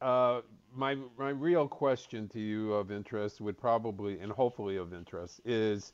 Uh, 0.00 0.40
my 0.74 0.96
my 1.18 1.30
real 1.30 1.68
question 1.68 2.28
to 2.28 2.40
you 2.40 2.72
of 2.74 2.90
interest 2.90 3.40
would 3.40 3.58
probably 3.58 4.18
and 4.20 4.32
hopefully 4.32 4.76
of 4.76 4.92
interest 4.92 5.40
is 5.44 5.92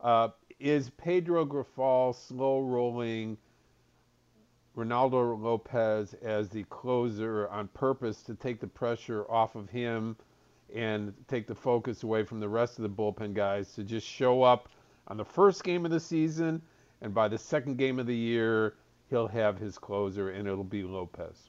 uh, 0.00 0.28
is 0.60 0.90
Pedro 0.90 1.44
Grifol 1.44 2.14
slow 2.14 2.60
rolling 2.60 3.38
Reynaldo 4.76 5.40
Lopez 5.40 6.14
as 6.22 6.50
the 6.50 6.64
closer 6.64 7.48
on 7.48 7.68
purpose 7.68 8.22
to 8.24 8.34
take 8.34 8.60
the 8.60 8.66
pressure 8.66 9.24
off 9.30 9.54
of 9.56 9.70
him 9.70 10.16
and 10.74 11.14
take 11.28 11.46
the 11.46 11.54
focus 11.54 12.02
away 12.02 12.24
from 12.24 12.40
the 12.40 12.48
rest 12.48 12.78
of 12.78 12.82
the 12.82 12.88
bullpen 12.90 13.32
guys 13.32 13.72
to 13.74 13.84
just 13.84 14.06
show 14.06 14.42
up 14.42 14.68
on 15.08 15.16
the 15.16 15.24
first 15.24 15.64
game 15.64 15.84
of 15.84 15.90
the 15.90 16.00
season, 16.00 16.60
and 17.00 17.14
by 17.14 17.28
the 17.28 17.38
second 17.38 17.78
game 17.78 17.98
of 17.98 18.06
the 18.06 18.16
year, 18.16 18.74
he'll 19.08 19.28
have 19.28 19.58
his 19.58 19.78
closer, 19.78 20.30
and 20.30 20.46
it'll 20.48 20.64
be 20.64 20.82
Lopez. 20.82 21.48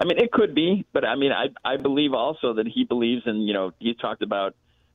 I 0.00 0.04
mean, 0.04 0.18
it 0.18 0.32
could 0.32 0.54
be, 0.54 0.86
but 0.92 1.04
I 1.04 1.16
mean, 1.16 1.32
I 1.32 1.46
I 1.64 1.76
believe 1.76 2.14
also 2.14 2.54
that 2.54 2.66
he 2.66 2.84
believes 2.84 3.22
in 3.26 3.42
you 3.42 3.54
know 3.54 3.72
he 3.78 3.94
talked 3.94 4.22
about 4.22 4.54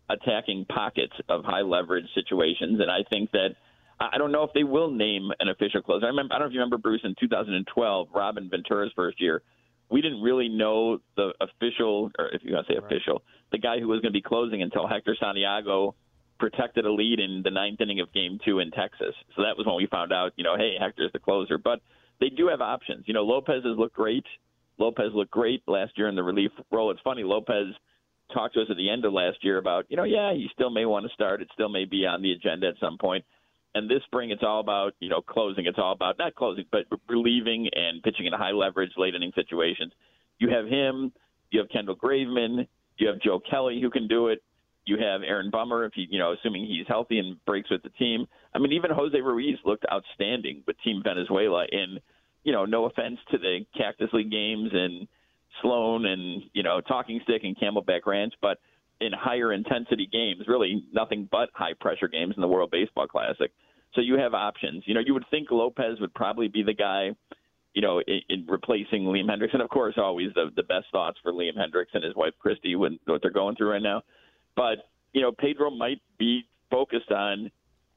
attacking 0.10 0.66
pockets 0.66 1.14
of 1.28 1.44
high 1.46 1.62
leverage 1.62 2.08
situations, 2.16 2.80
and 2.80 2.90
I 2.90 3.04
think 3.10 3.32
that 3.32 3.56
I 4.00 4.18
don't 4.18 4.32
know 4.32 4.44
if 4.44 4.52
they 4.54 4.64
will 4.64 4.92
name 4.92 5.30
an 5.40 5.50
official 5.50 5.82
closer. 5.82 6.06
I 6.06 6.10
remember 6.10 6.34
I 6.34 6.40
don't 6.40 6.48
know 6.48 6.52
if 6.52 6.54
you 6.54 6.60
remember 6.60 6.78
Bruce 6.78 7.02
in 7.04 7.16
2012, 7.20 8.08
Robin 8.14 8.50
Ventura's 8.50 8.92
first 8.96 9.20
year. 9.20 9.42
We 9.92 10.02
didn't 10.02 10.22
really 10.22 10.48
know 10.48 11.00
the 11.18 11.34
official, 11.42 12.12
or 12.18 12.30
if 12.30 12.42
you 12.44 12.54
want 12.54 12.68
to 12.68 12.74
say 12.74 12.78
official, 12.78 13.24
the 13.52 13.58
guy 13.58 13.80
who 13.80 13.88
was 13.88 14.02
going 14.02 14.14
to 14.14 14.18
be 14.18 14.22
closing 14.22 14.62
until 14.62 14.88
Hector 14.88 15.18
Santiago 15.20 15.96
protected 16.40 16.86
a 16.86 16.92
lead 16.92 17.20
in 17.20 17.42
the 17.44 17.50
ninth 17.50 17.82
inning 17.82 18.00
of 18.00 18.14
Game 18.14 18.40
Two 18.46 18.60
in 18.60 18.72
Texas. 18.72 19.16
So 19.36 19.42
that 19.42 19.58
was 19.58 19.66
when 19.66 19.76
we 19.76 19.88
found 19.88 20.14
out, 20.14 20.32
you 20.38 20.44
know, 20.44 20.56
hey, 20.56 20.76
Hector's 20.80 21.12
the 21.12 21.20
closer. 21.20 21.58
But 21.58 21.82
they 22.22 22.30
do 22.30 22.48
have 22.48 22.62
options. 22.62 23.04
You 23.08 23.14
know, 23.14 23.24
Lopez 23.24 23.64
has 23.66 23.78
looked 23.78 23.96
great. 23.96 24.26
Lopez 24.78 25.12
looked 25.14 25.32
great 25.32 25.62
last 25.68 25.98
year 25.98 26.08
in 26.08 26.16
the 26.16 26.24
relief 26.24 26.52
role. 26.72 26.92
It's 26.92 27.02
funny, 27.02 27.24
Lopez 27.24 27.76
talked 28.34 28.54
to 28.54 28.62
us 28.62 28.68
at 28.70 28.78
the 28.78 28.90
end 28.90 29.06
of 29.06 29.14
last 29.14 29.44
year 29.44 29.58
about, 29.58 29.86
you 29.90 29.98
know, 29.98 30.04
yeah, 30.04 30.34
he 30.34 30.48
still 30.54 30.70
may 30.70 30.86
want 30.86 31.06
to 31.06 31.14
start. 31.14 31.42
It 31.42 31.50
still 31.54 31.70
may 31.70 31.86
be 31.86 32.06
on 32.06 32.22
the 32.22 32.32
agenda 32.32 32.68
at 32.68 32.76
some 32.80 32.98
point. 32.98 33.26
And 33.76 33.90
this 33.90 34.02
spring, 34.06 34.32
it's 34.32 34.44
all 34.44 34.60
about, 34.60 34.94
you 35.00 35.10
know, 35.10 35.22
closing. 35.22 35.66
It's 35.66 35.78
all 35.78 35.92
about 35.92 36.18
not 36.18 36.36
closing, 36.36 36.66
but 36.72 36.86
relieving 37.08 37.70
and 37.74 38.02
pitching 38.02 38.26
in 38.26 38.34
high 38.34 38.52
leverage 38.52 38.92
late 38.98 39.16
inning 39.16 39.32
situations. 39.36 39.94
You 40.40 40.50
have 40.50 40.66
him. 40.66 41.12
You 41.52 41.60
have 41.60 41.70
Kendall 41.70 41.96
Graveman. 41.96 42.68
You 42.98 43.08
have 43.08 43.22
Joe 43.22 43.40
Kelly 43.40 43.80
who 43.82 43.90
can 43.90 44.08
do 44.08 44.28
it. 44.28 44.44
You 44.86 44.98
have 44.98 45.22
Aaron 45.22 45.52
Bummer, 45.52 45.86
if 45.86 45.94
he, 45.94 46.08
you 46.10 46.18
know, 46.18 46.34
assuming 46.34 46.66
he's 46.66 46.88
healthy 46.88 47.20
and 47.20 47.44
breaks 47.46 47.70
with 47.70 47.84
the 47.84 47.90
team. 47.90 48.26
I 48.56 48.60
mean, 48.60 48.72
even 48.74 48.90
Jose 48.90 49.20
Ruiz 49.20 49.58
looked 49.64 49.86
outstanding 49.92 50.64
with 50.66 50.78
Team 50.84 51.02
Venezuela 51.04 51.66
in, 51.72 52.00
you 52.44 52.52
know, 52.52 52.66
no 52.66 52.86
offense 52.86 53.20
to 53.32 53.38
the 53.38 53.66
Cactus 53.78 54.10
League 54.14 54.32
games 54.32 54.72
and 54.74 55.08
Sloan 55.62 56.06
and 56.06 56.44
you 56.54 56.64
know 56.64 56.82
Talking 56.82 57.20
Stick 57.24 57.44
and 57.44 57.58
Camelback 57.58 58.06
Ranch, 58.06 58.34
but 58.42 58.60
in 59.02 59.12
higher 59.14 59.54
intensity 59.54 60.08
games, 60.12 60.48
really 60.48 60.84
nothing 60.92 61.28
but 61.32 61.50
high 61.54 61.74
pressure 61.80 62.08
games 62.08 62.34
in 62.36 62.42
the 62.42 62.48
World 62.48 62.72
Baseball 62.72 63.08
Classic. 63.08 63.52
So 63.96 64.02
you 64.02 64.18
have 64.18 64.34
options. 64.34 64.84
You 64.86 64.94
know, 64.94 65.00
you 65.06 65.14
would 65.14 65.26
think 65.32 65.50
Lopez 65.52 66.00
would 66.00 66.14
probably 66.14 66.48
be 66.48 66.64
the 66.64 66.74
guy, 66.74 67.12
you 67.74 67.82
know, 67.82 68.02
in, 68.06 68.22
in 68.30 68.46
replacing 68.48 69.04
Liam 69.04 69.30
Hendriks, 69.30 69.54
and 69.54 69.62
of 69.62 69.70
course, 69.70 69.96
always 69.98 70.30
the 70.36 70.52
the 70.56 70.64
best 70.64 70.86
thoughts 70.92 71.18
for 71.24 71.32
Liam 71.32 71.58
Hendriks 71.58 71.94
and 71.94 72.04
his 72.04 72.16
wife 72.16 72.34
Christy 72.40 72.76
when 72.76 73.00
what 73.06 73.22
they're 73.22 73.32
going 73.32 73.56
through 73.56 73.72
right 73.72 73.82
now. 73.82 74.02
But 74.56 74.90
you 75.14 75.22
know, 75.22 75.32
Pedro 75.32 75.72
might 75.72 76.02
be 76.18 76.44
focused 76.70 77.12
on. 77.12 77.52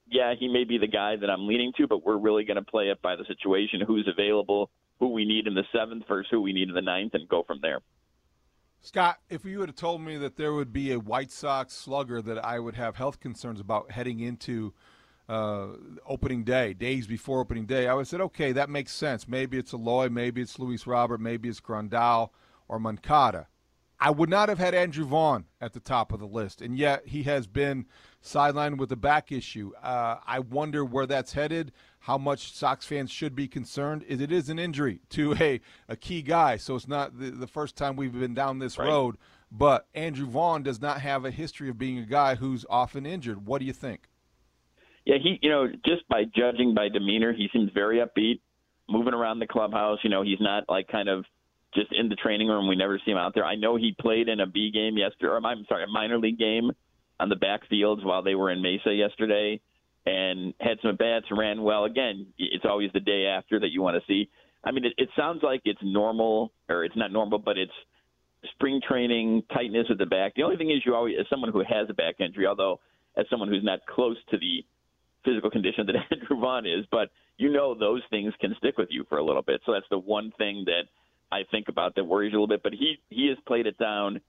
Yeah, 0.09 0.35
he 0.39 0.47
may 0.49 0.65
be 0.65 0.77
the 0.77 0.89
guy 0.89 1.17
that 1.17 1.31
I'm 1.31 1.47
leaning 1.47 1.73
to, 1.79 1.87
but 1.87 2.05
we're 2.05 2.19
really 2.19 2.45
going 2.45 2.57
to 2.57 2.71
play 2.71 2.89
it 2.89 3.01
by 3.01 3.17
the 3.17 3.25
situation, 3.25 3.81
who's 3.87 4.07
available, 4.07 4.69
who 4.99 5.09
we 5.09 5.25
need 5.25 5.47
in 5.47 5.55
the 5.55 5.63
seventh 5.73 6.05
versus 6.07 6.29
who 6.31 6.43
we 6.43 6.53
need 6.53 6.69
in 6.69 6.75
the 6.75 6.83
ninth, 6.83 7.15
and 7.15 7.27
go 7.29 7.45
from 7.47 7.61
there. 7.63 7.81
Scott, 8.85 9.21
if 9.31 9.45
you 9.45 9.61
would 9.61 9.69
have 9.69 9.77
told 9.77 10.01
me 10.01 10.17
that 10.17 10.37
there 10.37 10.53
would 10.53 10.73
be 10.73 10.91
a 10.91 10.99
White 10.99 11.31
Sox 11.31 11.73
slugger 11.73 12.21
that 12.21 12.45
I 12.45 12.59
would 12.59 12.75
have 12.75 12.97
health 12.97 13.21
concerns 13.21 13.61
about 13.61 13.93
heading 13.93 14.19
into 14.19 14.75
uh, 15.29 15.69
opening 16.05 16.43
day, 16.43 16.75
days 16.75 17.07
before 17.07 17.39
opening 17.39 17.65
day, 17.65 17.87
I 17.87 17.95
would 17.95 18.01
have 18.01 18.09
said, 18.09 18.21
okay, 18.21 18.51
that 18.51 18.69
makes 18.69 18.93
sense. 18.93 19.29
Maybe 19.29 19.57
it's 19.57 19.73
Eloy, 19.73 20.09
maybe 20.09 20.43
it's 20.43 20.59
Luis 20.59 20.85
Robert, 20.85 21.21
maybe 21.21 21.49
it's 21.49 21.61
Grandal 21.61 22.31
or 22.67 22.81
Moncada. 22.81 23.47
I 24.01 24.11
would 24.11 24.29
not 24.29 24.49
have 24.49 24.59
had 24.59 24.75
Andrew 24.75 25.05
Vaughn 25.05 25.45
at 25.61 25.75
the 25.75 25.81
top 25.81 26.13
of 26.13 26.19
the 26.19 26.27
list, 26.27 26.61
and 26.61 26.77
yet 26.77 27.07
he 27.07 27.23
has 27.23 27.47
been 27.47 27.87
sidelined 28.23 28.79
with 28.79 28.93
a 28.93 28.97
back 28.97 29.33
issue. 29.33 29.73
Uh, 29.83 30.17
I 30.27 30.39
wonder 30.39 30.85
where 30.85 31.07
that's 31.07 31.33
headed 31.33 31.73
how 32.03 32.19
much 32.19 32.53
Sox 32.53 32.85
fans 32.85 33.13
should 33.13 33.37
be 33.37 33.47
concerned 33.47 34.03
is 34.03 34.21
it 34.21 34.33
is 34.33 34.49
an 34.49 34.59
injury 34.59 35.01
to 35.11 35.35
a, 35.41 35.61
a 35.89 35.97
key 35.97 36.21
guy. 36.21 36.57
So 36.57 36.75
it's 36.75 36.89
not 36.89 37.17
the, 37.19 37.31
the 37.31 37.47
first 37.47 37.77
time 37.77 37.95
we've 37.95 38.13
been 38.13 38.35
down 38.35 38.59
this 38.59 38.77
right. 38.77 38.89
road. 38.89 39.17
But 39.53 39.87
Andrew 39.95 40.27
Vaughn 40.27 40.65
does 40.65 40.81
not 40.81 41.01
have 41.01 41.25
a 41.25 41.31
history 41.31 41.69
of 41.69 41.79
being 41.79 41.99
a 41.99 42.07
guy 42.07 42.35
who's 42.35 42.67
often 42.69 43.07
injured. 43.07 43.47
What 43.47 43.61
do 43.61 43.67
you 43.67 43.73
think? 43.73 44.09
Yeah, 45.05 45.17
he, 45.23 45.39
you 45.43 45.51
know, 45.51 45.69
just 45.85 46.09
by 46.09 46.25
judging 46.25 46.75
by 46.75 46.89
demeanor, 46.89 47.33
he 47.33 47.49
seems 47.53 47.71
very 47.73 47.99
upbeat, 47.99 48.41
moving 48.89 49.15
around 49.15 49.39
the 49.39 49.47
clubhouse. 49.47 49.99
You 50.03 50.11
know, 50.11 50.23
he's 50.23 50.41
not 50.41 50.65
like 50.69 50.89
kind 50.89 51.09
of 51.09 51.25
just 51.73 51.93
in 51.93 52.09
the 52.09 52.17
training 52.17 52.49
room. 52.49 52.67
We 52.67 52.75
never 52.75 53.01
see 53.05 53.13
him 53.13 53.17
out 53.17 53.33
there. 53.35 53.45
I 53.45 53.55
know 53.55 53.77
he 53.77 53.95
played 54.01 54.29
in 54.29 54.41
a 54.41 54.47
B 54.47 54.73
game 54.73 54.97
yesterday, 54.97 55.33
or 55.33 55.37
I'm 55.37 55.65
sorry, 55.69 55.85
a 55.85 55.87
minor 55.87 56.19
league 56.19 56.39
game 56.39 56.73
on 57.23 57.29
the 57.29 57.37
backfields 57.37 58.05
while 58.05 58.23
they 58.23 58.35
were 58.35 58.51
in 58.51 58.61
Mesa 58.61 58.93
yesterday 58.93 59.61
and 60.05 60.53
had 60.61 60.79
some 60.83 60.97
bats, 60.97 61.27
ran 61.31 61.63
well. 61.63 61.85
Again, 61.85 62.27
it's 62.37 62.65
always 62.69 62.91
the 62.93 63.01
day 63.01 63.27
after 63.27 63.61
that 63.61 63.71
you 63.71 63.81
want 63.81 63.97
to 63.97 64.03
see. 64.13 64.29
I 64.65 64.73
mean, 64.73 64.85
it, 64.85 64.95
it 64.99 65.09
sounds 65.17 65.41
like 65.45 65.63
it's 65.65 65.81
normal, 65.83 66.53
or 66.69 66.85
it's 66.85 66.97
not 66.97 67.13
normal, 67.13 67.39
but 67.39 67.57
it's 67.57 67.73
spring 68.55 68.81
training, 68.87 69.45
tightness 69.55 69.87
at 69.89 69.99
the 69.99 70.07
back. 70.07 70.35
The 70.35 70.43
only 70.43 70.57
thing 70.57 70.71
is, 70.71 70.83
you 70.85 70.97
always, 70.97 71.15
as 71.21 71.27
someone 71.31 71.53
who 71.53 71.61
has 71.61 71.89
a 71.89 71.95
back 71.95 72.17
injury, 72.19 72.47
although 72.47 72.81
as 73.17 73.27
someone 73.31 73.49
who's 73.49 73.63
not 73.63 73.87
close 73.87 74.17
to 74.31 74.39
the 74.39 74.65
physical 75.25 75.51
condition 75.51 75.87
that 75.87 75.95
Andrew 76.11 76.41
Vaughn 76.41 76.67
is, 76.67 76.85
but 76.91 77.11
you 77.39 77.53
know 77.53 77.79
those 77.79 78.03
things 78.11 78.33
can 78.41 78.57
stick 78.59 78.79
with 78.79 78.89
you 78.91 79.05
for 79.09 79.19
a 79.19 79.25
little 79.25 79.43
bit. 79.43 79.61
So 79.65 79.73
that's 79.73 79.87
the 79.91 79.99
one 79.99 80.33
thing 80.39 80.65
that 80.67 80.83
I 81.31 81.43
think 81.53 81.69
about 81.69 81.95
that 81.95 82.05
worries 82.05 82.33
a 82.33 82.35
little 82.35 82.49
bit. 82.49 82.65
But 82.65 82.73
he 82.73 82.97
he 83.11 83.29
has 83.29 83.39
played 83.47 83.67
it 83.67 83.79
down. 83.79 84.21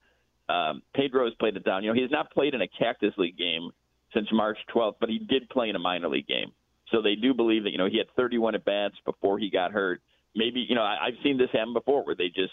Um, 0.48 0.82
Pedro 0.94 1.24
has 1.24 1.34
played 1.34 1.56
it 1.56 1.64
down. 1.64 1.82
You 1.82 1.90
know, 1.90 1.94
he 1.94 2.02
has 2.02 2.10
not 2.10 2.30
played 2.30 2.54
in 2.54 2.62
a 2.62 2.68
Cactus 2.68 3.14
League 3.16 3.38
game 3.38 3.70
since 4.12 4.28
March 4.32 4.58
12th, 4.74 4.96
but 5.00 5.08
he 5.08 5.18
did 5.18 5.48
play 5.48 5.68
in 5.68 5.76
a 5.76 5.80
minor 5.80 6.08
league 6.08 6.26
game. 6.26 6.52
So 6.90 7.02
they 7.02 7.14
do 7.14 7.34
believe 7.34 7.64
that, 7.64 7.70
you 7.70 7.78
know, 7.78 7.88
he 7.88 7.98
had 7.98 8.06
31 8.16 8.54
at 8.54 8.64
bats 8.64 8.94
before 9.04 9.38
he 9.38 9.50
got 9.50 9.72
hurt. 9.72 10.00
Maybe, 10.34 10.64
you 10.68 10.74
know, 10.74 10.82
I, 10.82 11.06
I've 11.06 11.22
seen 11.22 11.38
this 11.38 11.48
happen 11.52 11.72
before 11.72 12.04
where 12.04 12.14
they 12.14 12.28
just, 12.28 12.52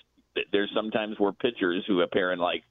there's 0.51 0.71
sometimes 0.73 1.19
where 1.19 1.33
pitchers 1.33 1.83
who 1.87 2.01
appear 2.01 2.31
in 2.31 2.39
like 2.39 2.63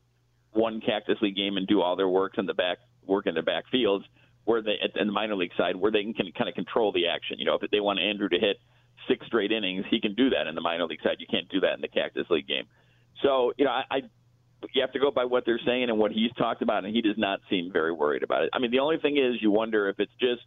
one 0.53 0.81
Cactus 0.81 1.19
League 1.21 1.37
game 1.37 1.57
and 1.57 1.67
do 1.67 1.81
all 1.81 1.97
their 1.97 2.09
works 2.09 2.39
in 2.39 2.47
the 2.47 2.55
back, 2.55 2.79
work 3.07 3.27
in 3.27 3.35
their 3.35 3.43
backfields, 3.43 4.03
where 4.45 4.63
they, 4.63 4.77
in 4.99 5.07
the 5.07 5.13
minor 5.13 5.37
league 5.37 5.53
side, 5.57 5.77
where 5.77 5.93
they 5.93 6.03
can 6.03 6.15
kind 6.15 6.49
of 6.49 6.55
control 6.55 6.93
the 6.93 7.07
action. 7.07 7.39
You 7.39 7.45
know, 7.45 7.59
if 7.61 7.71
they 7.71 7.81
want 7.81 8.01
Andrew 8.01 8.29
to 8.29 8.39
hit 8.39 8.57
six 9.07 9.27
straight 9.27 9.53
innings, 9.53 9.85
he 9.91 10.01
can 10.01 10.15
do 10.15 10.31
that 10.31 10.47
in 10.47 10.55
the 10.55 10.61
minor 10.61 10.87
league 10.87 11.03
side. 11.03 11.17
You 11.19 11.27
can't 11.31 11.49
do 11.49 11.61
that 11.61 11.75
in 11.75 11.81
the 11.81 11.89
Cactus 11.89 12.27
League 12.31 12.49
game. 12.49 12.65
So, 13.23 13.53
you 13.59 13.65
know, 13.67 13.71
I, 13.71 13.85
I 13.91 14.01
you 14.73 14.83
have 14.83 14.93
to 14.93 14.99
go 14.99 15.11
by 15.11 15.25
what 15.25 15.45
they're 15.47 15.61
saying 15.65 15.85
and 15.85 15.99
what 15.99 16.13
he's 16.13 16.33
talked 16.39 16.63
about, 16.63 16.85
and 16.85 16.95
he 16.95 17.03
does 17.03 17.17
not 17.17 17.41
seem 17.49 17.73
very 17.73 17.93
worried 17.93 18.23
about 18.23 18.43
it. 18.45 18.51
I 18.53 18.59
mean, 18.59 18.71
the 18.71 18.81
only 18.81 18.99
thing 18.99 19.17
is 19.17 19.41
you 19.41 19.51
wonder 19.51 19.89
if 19.89 19.99
it's 19.99 20.13
just 20.21 20.43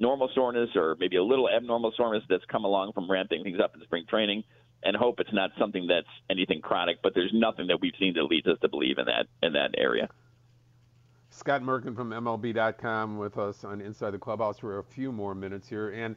normal 0.00 0.28
soreness 0.34 0.70
or 0.74 0.96
maybe 0.98 1.16
a 1.16 1.24
little 1.24 1.48
abnormal 1.48 1.92
soreness 1.96 2.24
that's 2.28 2.44
come 2.46 2.64
along 2.64 2.92
from 2.92 3.10
ramping 3.10 3.42
things 3.42 3.58
up 3.62 3.74
in 3.74 3.82
spring 3.82 4.04
training, 4.08 4.44
and 4.82 4.96
hope 4.96 5.20
it's 5.20 5.32
not 5.32 5.50
something 5.58 5.86
that's 5.86 6.06
anything 6.30 6.60
chronic. 6.60 6.98
But 7.02 7.14
there's 7.14 7.32
nothing 7.32 7.68
that 7.68 7.80
we've 7.80 7.94
seen 7.98 8.14
that 8.14 8.24
leads 8.24 8.46
us 8.46 8.58
to 8.62 8.68
believe 8.68 8.98
in 8.98 9.06
that 9.06 9.26
in 9.42 9.52
that 9.54 9.74
area. 9.78 10.08
Scott 11.30 11.62
Merkin 11.62 11.96
from 11.96 12.10
MLB.com 12.10 13.18
with 13.18 13.38
us 13.38 13.64
on 13.64 13.80
Inside 13.80 14.12
the 14.12 14.18
Clubhouse 14.18 14.58
for 14.58 14.78
a 14.78 14.84
few 14.84 15.10
more 15.10 15.34
minutes 15.34 15.68
here, 15.68 15.90
and 15.90 16.16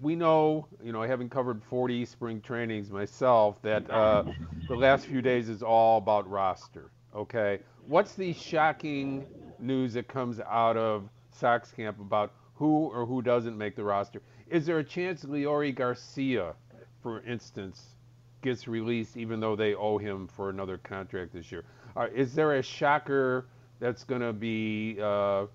we 0.00 0.14
know, 0.14 0.66
you 0.82 0.92
know, 0.92 1.02
having 1.02 1.28
covered 1.28 1.62
40 1.62 2.04
spring 2.04 2.40
trainings 2.40 2.90
myself, 2.90 3.60
that 3.62 3.88
uh, 3.90 4.24
the 4.68 4.74
last 4.74 5.06
few 5.06 5.20
days 5.20 5.48
is 5.48 5.62
all 5.62 5.98
about 5.98 6.28
roster. 6.28 6.90
Okay, 7.14 7.60
what's 7.86 8.14
the 8.14 8.32
shocking 8.32 9.26
news 9.58 9.92
that 9.94 10.08
comes 10.08 10.40
out 10.40 10.76
of 10.76 11.08
Sox 11.30 11.70
camp 11.70 12.00
about 12.00 12.32
who 12.54 12.86
or 12.88 13.04
who 13.04 13.22
doesn't 13.22 13.56
make 13.56 13.76
the 13.76 13.84
roster? 13.84 14.22
Is 14.48 14.66
there 14.66 14.78
a 14.78 14.84
chance 14.84 15.24
Leury 15.24 15.74
Garcia, 15.74 16.54
for 17.02 17.22
instance, 17.22 17.96
gets 18.42 18.68
released 18.68 19.16
even 19.16 19.40
though 19.40 19.56
they 19.56 19.74
owe 19.74 19.98
him 19.98 20.28
for 20.28 20.50
another 20.50 20.78
contract 20.78 21.32
this 21.32 21.50
year? 21.50 21.64
Uh, 21.96 22.08
is 22.14 22.34
there 22.34 22.56
a 22.56 22.62
shocker 22.62 23.46
that's 23.80 24.04
going 24.04 24.20
to 24.20 24.32
be 24.32 24.98
uh, 25.00 25.46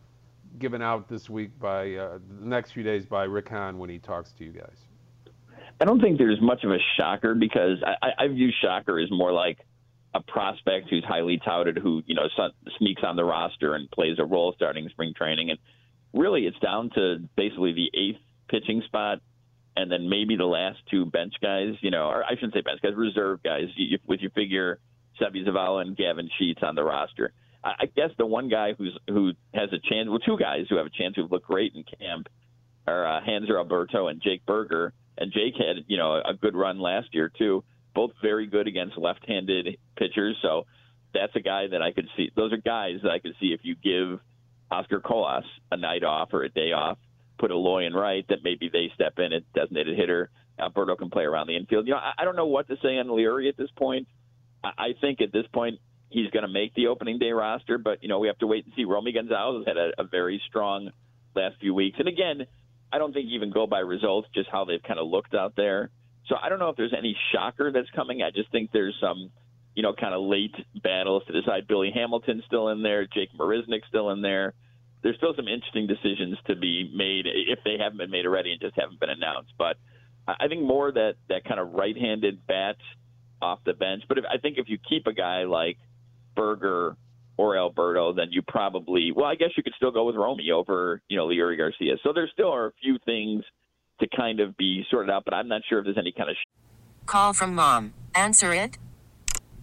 given 0.57 0.81
out 0.81 1.07
this 1.07 1.29
week 1.29 1.57
by 1.59 1.93
uh, 1.95 2.19
the 2.39 2.45
next 2.45 2.71
few 2.71 2.83
days 2.83 3.05
by 3.05 3.23
Rick 3.23 3.49
Hahn 3.49 3.77
when 3.77 3.89
he 3.89 3.99
talks 3.99 4.31
to 4.33 4.43
you 4.43 4.51
guys? 4.51 4.77
I 5.81 5.85
don't 5.85 6.01
think 6.01 6.17
there's 6.17 6.41
much 6.41 6.63
of 6.63 6.71
a 6.71 6.77
shocker 6.97 7.35
because 7.35 7.77
I, 7.83 8.25
I 8.25 8.27
view 8.27 8.49
shocker 8.61 8.99
as 8.99 9.09
more 9.11 9.31
like 9.31 9.59
a 10.13 10.21
prospect 10.21 10.89
who's 10.89 11.05
highly 11.05 11.39
touted, 11.43 11.77
who 11.77 12.01
you 12.05 12.15
know 12.15 12.27
sneaks 12.77 13.01
on 13.05 13.15
the 13.15 13.23
roster 13.23 13.75
and 13.75 13.89
plays 13.91 14.17
a 14.19 14.25
role 14.25 14.53
starting 14.55 14.89
spring 14.89 15.13
training, 15.15 15.51
and 15.51 15.59
really 16.13 16.47
it's 16.47 16.59
down 16.59 16.89
to 16.95 17.17
basically 17.35 17.73
the 17.73 17.89
eighth 17.97 18.19
pitching 18.49 18.81
spot, 18.85 19.19
and 19.77 19.91
then 19.91 20.09
maybe 20.09 20.35
the 20.35 20.45
last 20.45 20.79
two 20.89 21.05
bench 21.05 21.35
guys, 21.41 21.75
you 21.81 21.91
know, 21.91 22.07
or 22.07 22.23
I 22.23 22.31
shouldn't 22.33 22.53
say 22.53 22.61
bench 22.61 22.81
guys, 22.81 22.93
reserve 22.95 23.43
guys, 23.43 23.67
with 24.07 24.19
your 24.19 24.31
figure 24.31 24.79
Seby 25.21 25.45
Zavala 25.45 25.81
and 25.81 25.95
Gavin 25.95 26.29
Sheets 26.37 26.61
on 26.63 26.75
the 26.75 26.83
roster. 26.83 27.33
I 27.63 27.87
guess 27.93 28.11
the 28.17 28.25
one 28.25 28.47
guy 28.47 28.73
who's 28.77 28.97
who 29.09 29.31
has 29.53 29.69
a 29.73 29.79
chance, 29.79 30.07
well, 30.07 30.19
two 30.19 30.37
guys 30.37 30.65
who 30.69 30.77
have 30.77 30.85
a 30.85 30.89
chance 30.89 31.15
who 31.15 31.23
look 31.23 31.45
great 31.45 31.73
in 31.75 31.83
camp 31.83 32.27
are 32.87 33.05
uh, 33.05 33.21
Hanser 33.21 33.57
Alberto 33.57 34.07
and 34.07 34.21
Jake 34.21 34.45
Burger. 34.45 34.93
and 35.17 35.31
Jake 35.31 35.55
had 35.55 35.83
you 35.87 35.97
know 35.97 36.13
a 36.15 36.33
good 36.33 36.55
run 36.55 36.79
last 36.79 37.13
year 37.13 37.29
too. 37.29 37.63
Both 37.93 38.11
very 38.21 38.47
good 38.47 38.67
against 38.67 38.97
left-handed 38.97 39.77
pitchers, 39.97 40.37
so 40.41 40.65
that's 41.13 41.35
a 41.35 41.39
guy 41.41 41.67
that 41.67 41.81
I 41.81 41.91
could 41.91 42.07
see. 42.15 42.31
Those 42.35 42.53
are 42.53 42.57
guys 42.57 42.99
that 43.03 43.11
I 43.11 43.19
could 43.19 43.33
see 43.39 43.47
if 43.47 43.61
you 43.63 43.75
give 43.75 44.19
Oscar 44.71 45.01
Colas 45.01 45.43
a 45.71 45.77
night 45.77 46.03
off 46.03 46.29
or 46.31 46.43
a 46.43 46.49
day 46.49 46.71
off, 46.71 46.97
put 47.39 47.51
Eloy 47.51 47.87
in 47.87 47.93
right, 47.93 48.25
that 48.29 48.39
maybe 48.43 48.69
they 48.71 48.91
step 48.93 49.17
in 49.17 49.33
at 49.33 49.43
designated 49.53 49.97
hitter. 49.97 50.29
Alberto 50.59 50.95
can 50.95 51.09
play 51.09 51.23
around 51.23 51.47
the 51.47 51.55
infield. 51.55 51.87
You 51.87 51.93
know, 51.93 51.99
I, 51.99 52.13
I 52.19 52.25
don't 52.25 52.35
know 52.35 52.45
what 52.45 52.67
to 52.67 52.75
say 52.81 52.97
on 52.99 53.07
Leury 53.07 53.49
at 53.49 53.57
this 53.57 53.71
point. 53.75 54.07
I 54.63 54.89
think 55.01 55.21
at 55.21 55.31
this 55.31 55.45
point 55.53 55.79
he's 56.09 56.29
going 56.31 56.43
to 56.43 56.51
make 56.51 56.73
the 56.75 56.87
opening 56.87 57.19
day 57.19 57.31
roster, 57.31 57.77
but 57.77 58.01
you 58.01 58.09
know 58.09 58.19
we 58.19 58.27
have 58.27 58.37
to 58.39 58.47
wait 58.47 58.65
and 58.65 58.73
see. 58.75 58.85
Romy 58.85 59.11
Gonzalez 59.11 59.65
has 59.65 59.75
had 59.75 59.77
a, 59.77 60.01
a 60.01 60.03
very 60.03 60.41
strong 60.47 60.91
last 61.35 61.55
few 61.59 61.73
weeks, 61.73 61.97
and 61.99 62.07
again, 62.07 62.45
I 62.91 62.97
don't 62.97 63.13
think 63.13 63.27
even 63.31 63.51
go 63.51 63.67
by 63.67 63.79
results, 63.79 64.27
just 64.33 64.49
how 64.51 64.65
they've 64.65 64.81
kind 64.81 64.99
of 64.99 65.07
looked 65.07 65.33
out 65.33 65.55
there. 65.55 65.91
So 66.27 66.35
I 66.41 66.49
don't 66.49 66.59
know 66.59 66.69
if 66.69 66.75
there's 66.75 66.93
any 66.97 67.15
shocker 67.33 67.71
that's 67.71 67.89
coming. 67.95 68.21
I 68.21 68.31
just 68.31 68.51
think 68.51 68.71
there's 68.71 68.95
some, 69.01 69.31
you 69.75 69.83
know, 69.83 69.93
kind 69.93 70.13
of 70.13 70.21
late 70.21 70.55
battles 70.83 71.23
to 71.27 71.33
decide. 71.33 71.67
Billy 71.67 71.91
Hamilton's 71.93 72.43
still 72.45 72.69
in 72.69 72.81
there, 72.83 73.05
Jake 73.05 73.29
Marisnick's 73.37 73.87
still 73.87 74.09
in 74.11 74.21
there. 74.21 74.53
There's 75.01 75.15
still 75.17 75.33
some 75.35 75.47
interesting 75.47 75.87
decisions 75.87 76.37
to 76.47 76.55
be 76.55 76.91
made 76.93 77.25
if 77.25 77.59
they 77.63 77.77
haven't 77.81 77.97
been 77.97 78.11
made 78.11 78.25
already 78.25 78.51
and 78.51 78.59
just 78.59 78.75
haven't 78.77 78.99
been 78.99 79.09
announced. 79.09 79.53
But 79.57 79.77
I 80.27 80.47
think 80.47 80.63
more 80.63 80.91
that 80.91 81.15
that 81.29 81.45
kind 81.45 81.59
of 81.59 81.73
right-handed 81.73 82.45
bat 82.45 82.75
off 83.41 83.59
the 83.65 83.73
bench. 83.73 84.03
But 84.09 84.17
if, 84.17 84.25
I 84.25 84.37
think 84.37 84.57
if 84.57 84.67
you 84.67 84.77
keep 84.77 85.07
a 85.07 85.13
guy 85.13 85.43
like 85.43 85.77
Burger 86.39 86.95
or 87.37 87.57
Alberto, 87.57 88.13
then 88.13 88.27
you 88.31 88.41
probably 88.41 89.11
well, 89.15 89.25
I 89.25 89.35
guess 89.35 89.49
you 89.57 89.63
could 89.63 89.73
still 89.75 89.91
go 89.91 90.05
with 90.05 90.15
Romy 90.15 90.51
over 90.51 91.01
you 91.09 91.17
know 91.17 91.27
Leury 91.27 91.57
Garcia. 91.57 91.95
So 92.03 92.13
there 92.13 92.29
still 92.31 92.51
are 92.53 92.67
a 92.67 92.71
few 92.81 92.97
things 93.05 93.43
to 93.99 94.07
kind 94.15 94.39
of 94.39 94.55
be 94.55 94.85
sorted 94.89 95.09
out, 95.09 95.23
but 95.25 95.33
I'm 95.33 95.47
not 95.47 95.61
sure 95.67 95.79
if 95.79 95.85
there's 95.85 95.97
any 95.97 96.13
kind 96.13 96.29
of. 96.29 96.35
Sh- 96.35 97.05
Call 97.05 97.33
from 97.33 97.55
mom. 97.55 97.93
Answer 98.15 98.53
it. 98.53 98.77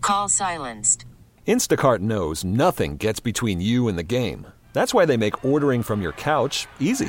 Call 0.03 0.29
silenced. 0.29 1.07
Instacart 1.47 2.01
knows 2.01 2.45
nothing 2.45 2.97
gets 2.97 3.21
between 3.21 3.61
you 3.61 3.89
and 3.89 3.97
the 3.97 4.03
game. 4.03 4.47
That's 4.73 4.93
why 4.93 5.07
they 5.07 5.17
make 5.17 5.45
ordering 5.45 5.83
from 5.83 6.03
your 6.03 6.13
couch 6.13 6.67
easy. 6.81 7.09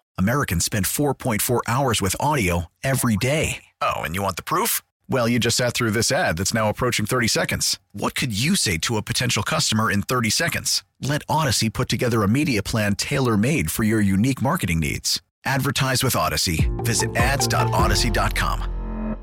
Americans 0.21 0.65
spend 0.65 0.85
4.4 0.85 1.61
hours 1.67 2.01
with 2.01 2.15
audio 2.19 2.65
every 2.83 3.15
day. 3.15 3.63
Oh, 3.81 4.01
and 4.01 4.15
you 4.15 4.21
want 4.21 4.35
the 4.35 4.43
proof? 4.43 4.81
Well, 5.09 5.27
you 5.27 5.39
just 5.39 5.57
sat 5.57 5.73
through 5.73 5.91
this 5.91 6.11
ad 6.11 6.37
that's 6.37 6.53
now 6.53 6.69
approaching 6.69 7.05
30 7.05 7.27
seconds. 7.27 7.79
What 7.91 8.15
could 8.15 8.37
you 8.37 8.55
say 8.55 8.77
to 8.79 8.97
a 8.97 9.01
potential 9.01 9.43
customer 9.43 9.89
in 9.89 10.01
30 10.01 10.29
seconds? 10.29 10.83
Let 11.01 11.25
Audacy 11.27 11.71
put 11.71 11.89
together 11.89 12.23
a 12.23 12.27
media 12.27 12.61
plan 12.61 12.95
tailor 12.95 13.37
made 13.37 13.71
for 13.71 13.83
your 13.83 14.01
unique 14.01 14.41
marketing 14.41 14.79
needs. 14.79 15.21
Advertise 15.45 16.03
with 16.03 16.13
Audacy. 16.13 16.69
Visit 16.85 17.15
ads.audacy.com. 17.15 19.17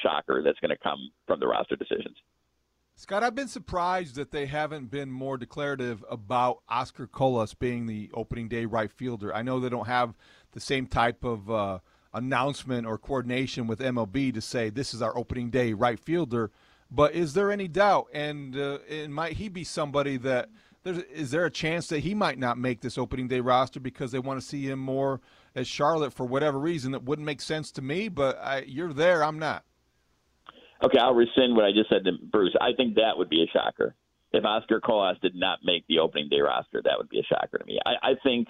Shocker 0.00 0.42
that's 0.42 0.58
going 0.60 0.70
to 0.70 0.78
come 0.82 1.10
from 1.26 1.40
the 1.40 1.46
roster 1.46 1.76
decisions. 1.76 2.16
Scott, 3.00 3.22
I've 3.22 3.34
been 3.34 3.48
surprised 3.48 4.16
that 4.16 4.30
they 4.30 4.44
haven't 4.44 4.90
been 4.90 5.10
more 5.10 5.38
declarative 5.38 6.04
about 6.10 6.58
Oscar 6.68 7.06
Colas 7.06 7.54
being 7.54 7.86
the 7.86 8.10
opening 8.12 8.46
day 8.46 8.66
right 8.66 8.92
fielder. 8.92 9.34
I 9.34 9.40
know 9.40 9.58
they 9.58 9.70
don't 9.70 9.86
have 9.86 10.18
the 10.52 10.60
same 10.60 10.86
type 10.86 11.24
of 11.24 11.50
uh, 11.50 11.78
announcement 12.12 12.86
or 12.86 12.98
coordination 12.98 13.66
with 13.66 13.78
MLB 13.78 14.34
to 14.34 14.42
say 14.42 14.68
this 14.68 14.92
is 14.92 15.00
our 15.00 15.16
opening 15.16 15.48
day 15.48 15.72
right 15.72 15.98
fielder, 15.98 16.50
but 16.90 17.14
is 17.14 17.32
there 17.32 17.50
any 17.50 17.68
doubt? 17.68 18.08
And, 18.12 18.54
uh, 18.54 18.80
and 18.90 19.14
might 19.14 19.38
he 19.38 19.48
be 19.48 19.64
somebody 19.64 20.18
that 20.18 20.50
is 20.84 21.30
there 21.30 21.46
a 21.46 21.50
chance 21.50 21.86
that 21.86 22.00
he 22.00 22.14
might 22.14 22.38
not 22.38 22.58
make 22.58 22.82
this 22.82 22.98
opening 22.98 23.28
day 23.28 23.40
roster 23.40 23.80
because 23.80 24.12
they 24.12 24.18
want 24.18 24.38
to 24.42 24.46
see 24.46 24.68
him 24.68 24.78
more 24.78 25.22
as 25.54 25.66
Charlotte 25.66 26.12
for 26.12 26.26
whatever 26.26 26.58
reason 26.58 26.92
that 26.92 27.04
wouldn't 27.04 27.24
make 27.24 27.40
sense 27.40 27.70
to 27.72 27.80
me? 27.80 28.10
But 28.10 28.38
I, 28.42 28.64
you're 28.66 28.92
there, 28.92 29.24
I'm 29.24 29.38
not. 29.38 29.64
Okay, 30.82 30.98
I'll 30.98 31.14
rescind 31.14 31.54
what 31.54 31.64
I 31.64 31.72
just 31.72 31.90
said 31.90 32.04
to 32.04 32.12
Bruce. 32.30 32.54
I 32.60 32.72
think 32.76 32.94
that 32.94 33.16
would 33.16 33.28
be 33.28 33.42
a 33.42 33.50
shocker. 33.52 33.94
If 34.32 34.44
Oscar 34.44 34.80
Colas 34.80 35.18
did 35.20 35.34
not 35.34 35.58
make 35.64 35.86
the 35.88 35.98
opening 35.98 36.28
day 36.28 36.40
roster, 36.40 36.80
that 36.82 36.96
would 36.96 37.08
be 37.08 37.18
a 37.18 37.22
shocker 37.24 37.58
to 37.58 37.64
me. 37.64 37.78
I, 37.84 38.10
I 38.10 38.12
think, 38.22 38.48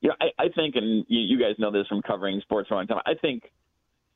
you 0.00 0.10
know, 0.10 0.14
I, 0.20 0.44
I 0.44 0.48
think, 0.54 0.76
and 0.76 1.04
you, 1.08 1.20
you 1.20 1.38
guys 1.38 1.54
know 1.58 1.72
this 1.72 1.86
from 1.88 2.02
covering 2.02 2.40
sports 2.42 2.68
for 2.68 2.74
a 2.74 2.76
long 2.76 2.86
time. 2.86 3.00
I 3.06 3.14
think 3.14 3.50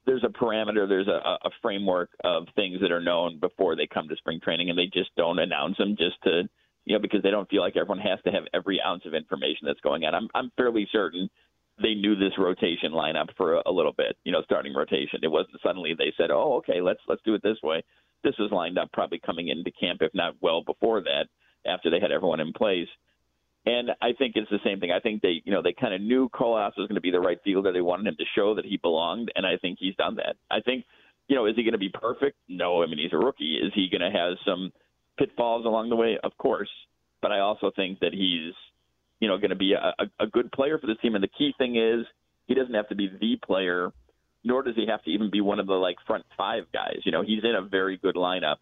there's 0.06 0.24
a 0.24 0.28
parameter, 0.28 0.88
there's 0.88 1.08
a, 1.08 1.38
a 1.44 1.50
framework 1.62 2.10
of 2.24 2.46
things 2.54 2.80
that 2.80 2.92
are 2.92 3.00
known 3.00 3.40
before 3.40 3.74
they 3.74 3.86
come 3.86 4.08
to 4.08 4.16
spring 4.16 4.40
training, 4.40 4.70
and 4.70 4.78
they 4.78 4.86
just 4.86 5.10
don't 5.16 5.38
announce 5.38 5.78
them 5.78 5.96
just 5.98 6.22
to, 6.24 6.48
you 6.84 6.94
know, 6.94 7.00
because 7.00 7.22
they 7.22 7.30
don't 7.30 7.48
feel 7.48 7.62
like 7.62 7.76
everyone 7.76 7.98
has 7.98 8.18
to 8.24 8.30
have 8.30 8.44
every 8.54 8.80
ounce 8.80 9.02
of 9.06 9.14
information 9.14 9.66
that's 9.66 9.80
going 9.80 10.04
on. 10.04 10.14
I'm, 10.14 10.28
I'm 10.34 10.52
fairly 10.56 10.88
certain 10.92 11.28
they 11.82 11.94
knew 11.94 12.16
this 12.16 12.32
rotation 12.38 12.92
lineup 12.92 13.28
for 13.36 13.56
a, 13.56 13.62
a 13.66 13.72
little 13.72 13.92
bit, 13.92 14.16
you 14.24 14.32
know, 14.32 14.42
starting 14.42 14.74
rotation. 14.74 15.20
It 15.22 15.30
wasn't 15.30 15.60
suddenly 15.62 15.94
they 15.96 16.12
said, 16.16 16.30
"Oh, 16.30 16.54
okay, 16.58 16.80
let's 16.80 17.00
let's 17.08 17.22
do 17.24 17.34
it 17.34 17.42
this 17.42 17.58
way." 17.62 17.82
This 18.24 18.34
was 18.38 18.50
lined 18.50 18.78
up 18.78 18.90
probably 18.92 19.20
coming 19.24 19.48
into 19.48 19.70
camp, 19.70 20.02
if 20.02 20.12
not 20.14 20.34
well 20.40 20.62
before 20.62 21.00
that, 21.02 21.26
after 21.66 21.90
they 21.90 22.00
had 22.00 22.10
everyone 22.10 22.40
in 22.40 22.52
place. 22.52 22.88
And 23.64 23.90
I 24.00 24.12
think 24.16 24.34
it's 24.34 24.50
the 24.50 24.58
same 24.64 24.80
thing. 24.80 24.90
I 24.90 25.00
think 25.00 25.20
they, 25.22 25.42
you 25.44 25.52
know, 25.52 25.62
they 25.62 25.74
kind 25.78 25.94
of 25.94 26.00
knew 26.00 26.28
Colas 26.30 26.74
was 26.76 26.88
going 26.88 26.96
to 26.96 27.02
be 27.02 27.10
the 27.10 27.20
right 27.20 27.38
fielder. 27.44 27.72
They 27.72 27.80
wanted 27.80 28.06
him 28.06 28.16
to 28.18 28.24
show 28.34 28.54
that 28.54 28.64
he 28.64 28.76
belonged, 28.78 29.30
and 29.34 29.46
I 29.46 29.56
think 29.56 29.78
he's 29.78 29.94
done 29.96 30.16
that. 30.16 30.36
I 30.50 30.60
think, 30.60 30.84
you 31.28 31.36
know, 31.36 31.46
is 31.46 31.54
he 31.54 31.62
going 31.62 31.72
to 31.72 31.78
be 31.78 31.90
perfect? 31.90 32.38
No. 32.48 32.82
I 32.82 32.86
mean, 32.86 32.98
he's 32.98 33.12
a 33.12 33.18
rookie. 33.18 33.56
Is 33.62 33.72
he 33.74 33.88
going 33.90 34.00
to 34.00 34.16
have 34.16 34.34
some 34.44 34.72
pitfalls 35.18 35.66
along 35.66 35.90
the 35.90 35.96
way? 35.96 36.18
Of 36.22 36.36
course. 36.38 36.70
But 37.20 37.32
I 37.32 37.40
also 37.40 37.70
think 37.74 38.00
that 38.00 38.14
he's 38.14 38.54
you 39.20 39.28
know, 39.28 39.36
going 39.38 39.50
to 39.50 39.56
be 39.56 39.72
a, 39.72 39.94
a, 40.20 40.26
good 40.26 40.50
player 40.52 40.78
for 40.78 40.86
this 40.86 40.96
team. 41.02 41.14
And 41.14 41.24
the 41.24 41.28
key 41.28 41.52
thing 41.58 41.76
is 41.76 42.06
he 42.46 42.54
doesn't 42.54 42.74
have 42.74 42.88
to 42.88 42.94
be 42.94 43.10
the 43.20 43.36
player, 43.44 43.90
nor 44.44 44.62
does 44.62 44.76
he 44.76 44.86
have 44.88 45.02
to 45.04 45.10
even 45.10 45.30
be 45.30 45.40
one 45.40 45.58
of 45.58 45.66
the 45.66 45.74
like 45.74 45.96
front 46.06 46.24
five 46.36 46.64
guys. 46.72 46.98
You 47.04 47.12
know, 47.12 47.22
he's 47.22 47.42
in 47.42 47.54
a 47.54 47.62
very 47.62 47.96
good 47.96 48.14
lineup, 48.14 48.56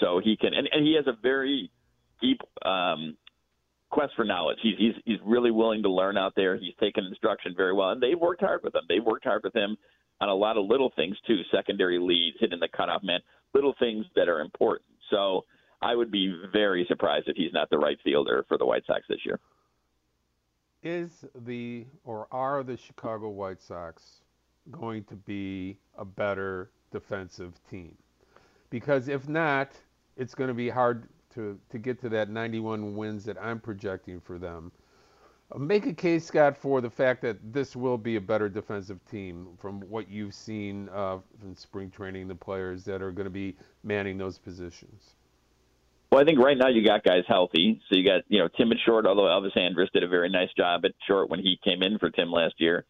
so 0.00 0.20
he 0.22 0.36
can, 0.36 0.54
and, 0.54 0.68
and 0.70 0.86
he 0.86 0.94
has 0.94 1.06
a 1.06 1.20
very 1.20 1.70
deep 2.20 2.40
um, 2.64 3.16
quest 3.90 4.12
for 4.14 4.24
knowledge. 4.24 4.58
He's 4.62 4.78
he's 4.78 4.94
he's 5.04 5.18
really 5.24 5.50
willing 5.50 5.82
to 5.82 5.90
learn 5.90 6.16
out 6.16 6.34
there. 6.36 6.56
He's 6.56 6.74
taken 6.78 7.04
instruction 7.04 7.54
very 7.56 7.72
well, 7.72 7.90
and 7.90 8.02
they've 8.02 8.18
worked 8.18 8.42
hard 8.42 8.62
with 8.62 8.74
him. 8.74 8.82
They've 8.88 9.04
worked 9.04 9.24
hard 9.24 9.42
with 9.42 9.54
him 9.54 9.76
on 10.20 10.28
a 10.28 10.34
lot 10.34 10.56
of 10.56 10.66
little 10.66 10.92
things 10.96 11.16
too, 11.26 11.40
secondary 11.52 11.98
leads, 11.98 12.36
hitting 12.40 12.60
the 12.60 12.68
cutoff 12.74 13.02
man, 13.02 13.20
little 13.54 13.74
things 13.78 14.06
that 14.14 14.28
are 14.28 14.40
important. 14.40 14.88
So 15.10 15.44
I 15.82 15.94
would 15.94 16.10
be 16.10 16.34
very 16.52 16.86
surprised 16.88 17.28
if 17.28 17.36
he's 17.36 17.52
not 17.52 17.68
the 17.68 17.76
right 17.78 17.98
fielder 18.02 18.46
for 18.48 18.56
the 18.56 18.64
White 18.64 18.84
Sox 18.86 19.02
this 19.08 19.18
year 19.26 19.38
is 20.86 21.24
the 21.44 21.84
or 22.04 22.28
are 22.30 22.62
the 22.62 22.76
Chicago 22.76 23.28
White 23.28 23.60
Sox 23.60 24.20
going 24.70 25.02
to 25.04 25.16
be 25.16 25.76
a 25.98 26.04
better 26.04 26.70
defensive 26.92 27.54
team? 27.68 27.96
Because 28.70 29.08
if 29.08 29.28
not, 29.28 29.72
it's 30.16 30.34
going 30.34 30.48
to 30.48 30.54
be 30.54 30.68
hard 30.68 31.08
to, 31.34 31.58
to 31.70 31.78
get 31.78 32.00
to 32.00 32.08
that 32.10 32.30
91 32.30 32.96
wins 32.96 33.24
that 33.24 33.36
I'm 33.42 33.60
projecting 33.60 34.20
for 34.20 34.38
them. 34.38 34.70
Uh, 35.52 35.58
make 35.58 35.86
a 35.86 35.92
case, 35.92 36.24
Scott, 36.24 36.56
for 36.56 36.80
the 36.80 36.90
fact 36.90 37.22
that 37.22 37.52
this 37.52 37.76
will 37.76 37.98
be 37.98 38.16
a 38.16 38.20
better 38.20 38.48
defensive 38.48 38.98
team 39.10 39.48
from 39.58 39.80
what 39.82 40.08
you've 40.08 40.34
seen 40.34 40.88
uh, 40.90 41.18
in 41.42 41.54
spring 41.56 41.90
training, 41.90 42.28
the 42.28 42.34
players 42.34 42.84
that 42.84 43.02
are 43.02 43.12
going 43.12 43.26
to 43.26 43.30
be 43.30 43.56
manning 43.84 44.18
those 44.18 44.38
positions. 44.38 45.14
Well, 46.16 46.22
I 46.22 46.26
think 46.26 46.38
right 46.38 46.56
now 46.56 46.68
you 46.68 46.82
got 46.82 47.04
guys 47.04 47.24
healthy. 47.28 47.78
So 47.90 47.94
you 47.94 48.02
got, 48.02 48.22
you 48.28 48.38
know, 48.38 48.48
Tim 48.56 48.72
at 48.72 48.78
short, 48.86 49.04
although 49.04 49.24
Elvis 49.24 49.54
Andrus 49.54 49.90
did 49.92 50.02
a 50.02 50.08
very 50.08 50.30
nice 50.30 50.48
job 50.56 50.86
at 50.86 50.92
short 51.06 51.28
when 51.28 51.40
he 51.40 51.58
came 51.62 51.82
in 51.82 51.98
for 51.98 52.08
Tim 52.08 52.30
last 52.30 52.54
year. 52.56 52.86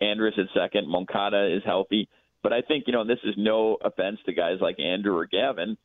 Andrus 0.00 0.32
at 0.38 0.46
second. 0.58 0.88
Moncada 0.88 1.54
is 1.54 1.62
healthy. 1.62 2.08
But 2.42 2.54
I 2.54 2.62
think, 2.62 2.84
you 2.86 2.94
know, 2.94 3.06
this 3.06 3.18
is 3.22 3.34
no 3.36 3.76
offense 3.84 4.16
to 4.24 4.32
guys 4.32 4.60
like 4.62 4.80
Andrew 4.80 5.14
or 5.14 5.26
Gavin, 5.26 5.76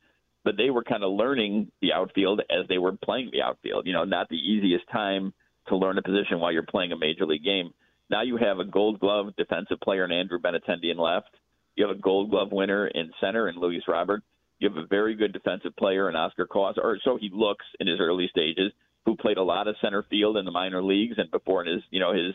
but 0.42 0.56
they 0.56 0.70
were 0.70 0.82
kind 0.82 1.04
of 1.04 1.12
learning 1.12 1.70
the 1.82 1.92
outfield 1.92 2.40
as 2.48 2.66
they 2.70 2.78
were 2.78 2.92
playing 2.92 3.28
the 3.30 3.42
outfield. 3.42 3.86
You 3.86 3.92
know, 3.92 4.04
not 4.04 4.30
the 4.30 4.36
easiest 4.36 4.88
time 4.90 5.34
to 5.68 5.76
learn 5.76 5.98
a 5.98 6.02
position 6.02 6.40
while 6.40 6.50
you're 6.50 6.62
playing 6.62 6.92
a 6.92 6.98
major 6.98 7.26
league 7.26 7.44
game. 7.44 7.74
Now 8.08 8.22
you 8.22 8.38
have 8.38 8.58
a 8.58 8.64
gold 8.64 9.00
glove 9.00 9.36
defensive 9.36 9.80
player 9.84 10.06
in 10.06 10.12
Andrew 10.12 10.38
Benintendi 10.38 10.92
in 10.92 10.96
left. 10.96 11.28
You 11.74 11.86
have 11.86 11.94
a 11.94 12.00
gold 12.00 12.30
glove 12.30 12.52
winner 12.52 12.86
in 12.86 13.10
center 13.20 13.50
in 13.50 13.56
Luis 13.56 13.82
Robert. 13.86 14.22
You 14.58 14.68
have 14.68 14.78
a 14.78 14.86
very 14.86 15.14
good 15.14 15.32
defensive 15.32 15.76
player 15.76 16.08
in 16.08 16.16
Oscar 16.16 16.46
Colas, 16.46 16.76
or 16.82 16.98
so 17.04 17.18
he 17.20 17.30
looks 17.32 17.64
in 17.78 17.86
his 17.86 18.00
early 18.00 18.28
stages, 18.30 18.72
who 19.04 19.16
played 19.16 19.36
a 19.36 19.42
lot 19.42 19.68
of 19.68 19.76
center 19.80 20.04
field 20.08 20.36
in 20.36 20.44
the 20.44 20.50
minor 20.50 20.82
leagues 20.82 21.16
and 21.18 21.30
before 21.30 21.64
in 21.64 21.72
his, 21.72 21.82
you 21.90 22.00
know, 22.00 22.12
his 22.12 22.34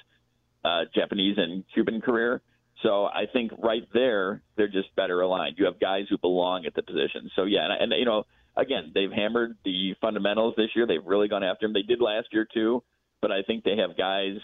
uh, 0.64 0.82
Japanese 0.94 1.38
and 1.38 1.64
Cuban 1.74 2.02
career. 2.02 2.42
So 2.84 3.06
I 3.06 3.26
think 3.32 3.52
right 3.62 3.88
there, 3.94 4.42
they're 4.56 4.68
just 4.68 4.96
better 4.96 5.22
aligned. 5.22 5.56
You 5.58 5.66
have 5.66 5.80
guys 5.80 6.06
who 6.10 6.18
belong 6.18 6.66
at 6.66 6.74
the 6.74 6.82
position. 6.82 7.30
So 7.36 7.44
yeah, 7.44 7.66
and, 7.66 7.92
and 7.92 8.00
you 8.00 8.06
know, 8.06 8.24
again, 8.56 8.92
they've 8.94 9.12
hammered 9.12 9.58
the 9.66 9.94
fundamentals 10.02 10.56
this 10.58 10.70
year. 10.76 10.88
They've 10.88 11.06
really 11.06 11.28
gone 11.28 11.44
after 11.44 11.66
them. 11.66 11.74
They 11.74 11.84
did 11.84 12.02
last 12.02 12.28
year 12.32 12.48
too, 12.52 12.84
but 13.22 13.32
I 13.32 13.44
think 13.44 13.64
they 13.64 13.78
have 13.78 13.98
guys 13.98 14.38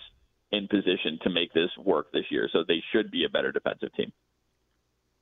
in 0.51 0.67
position 0.67 1.19
to 1.23 1.29
make 1.29 1.53
this 1.53 1.69
work 1.83 2.11
this 2.11 2.25
year. 2.29 2.49
So 2.51 2.63
they 2.67 2.81
should 2.91 3.11
be 3.11 3.25
a 3.25 3.29
better 3.29 3.51
defensive 3.51 3.93
team. 3.95 4.11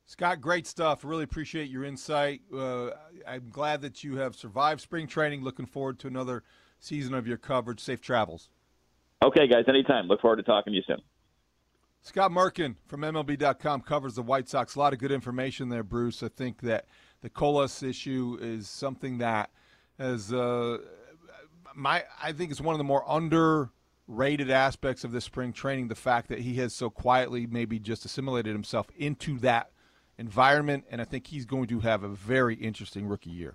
Scott, 0.06 0.40
great 0.40 0.68
stuff. 0.68 1.04
Really 1.04 1.24
appreciate 1.24 1.70
your 1.70 1.84
insight. 1.84 2.42
Uh, 2.54 2.92
I'm 3.28 3.50
glad 3.50 3.82
that 3.82 4.04
you 4.04 4.18
have 4.18 4.36
survived 4.36 4.82
spring 4.82 5.08
training. 5.08 5.44
Looking 5.44 5.66
forward 5.66 6.00
to 6.00 6.08
another 6.08 6.44
season 6.80 7.16
of 7.16 7.28
your 7.28 7.38
coverage. 7.38 7.80
Safe 7.80 8.02
travels. 8.02 8.50
Okay, 9.24 9.48
guys, 9.48 9.66
anytime. 9.68 10.08
Look 10.08 10.22
forward 10.22 10.38
to 10.38 10.44
talking 10.44 10.74
to 10.74 10.78
you 10.78 10.84
soon. 10.86 11.02
Scott 12.02 12.30
Merkin 12.30 12.76
from 12.86 13.02
MLB.com 13.02 13.82
covers 13.82 14.14
the 14.14 14.22
White 14.22 14.48
Sox. 14.48 14.76
A 14.76 14.80
lot 14.80 14.94
of 14.94 15.00
good 15.00 15.12
information 15.12 15.70
there, 15.70 15.84
Bruce. 15.84 16.22
I 16.22 16.28
think 16.28 16.62
that 16.62 16.86
the 17.22 17.30
Colas 17.30 17.82
issue 17.82 18.38
is 18.40 18.70
something 18.70 19.18
that 19.18 19.50
has 19.98 20.32
uh, 20.32 20.78
my 21.74 22.04
I 22.22 22.32
think 22.32 22.52
it's 22.52 22.62
one 22.62 22.76
of 22.76 22.78
the 22.78 22.84
more 22.84 23.04
underrated 23.10 24.52
aspects 24.52 25.04
of 25.04 25.12
this 25.12 25.26
spring 25.26 25.52
training. 25.52 25.88
The 25.88 25.96
fact 25.96 26.30
that 26.30 26.40
he 26.40 26.56
has 26.58 26.76
so 26.76 26.92
quietly 26.92 27.48
maybe 27.48 27.80
just 27.80 28.06
assimilated 28.06 28.54
himself 28.54 28.86
into 28.96 29.40
that 29.40 29.72
environment, 30.18 30.86
and 30.90 31.02
I 31.02 31.06
think 31.06 31.28
he's 31.28 31.46
going 31.46 31.68
to 31.68 31.80
have 31.80 32.04
a 32.04 32.10
very 32.10 32.56
interesting 32.56 33.08
rookie 33.08 33.32
year. 33.32 33.54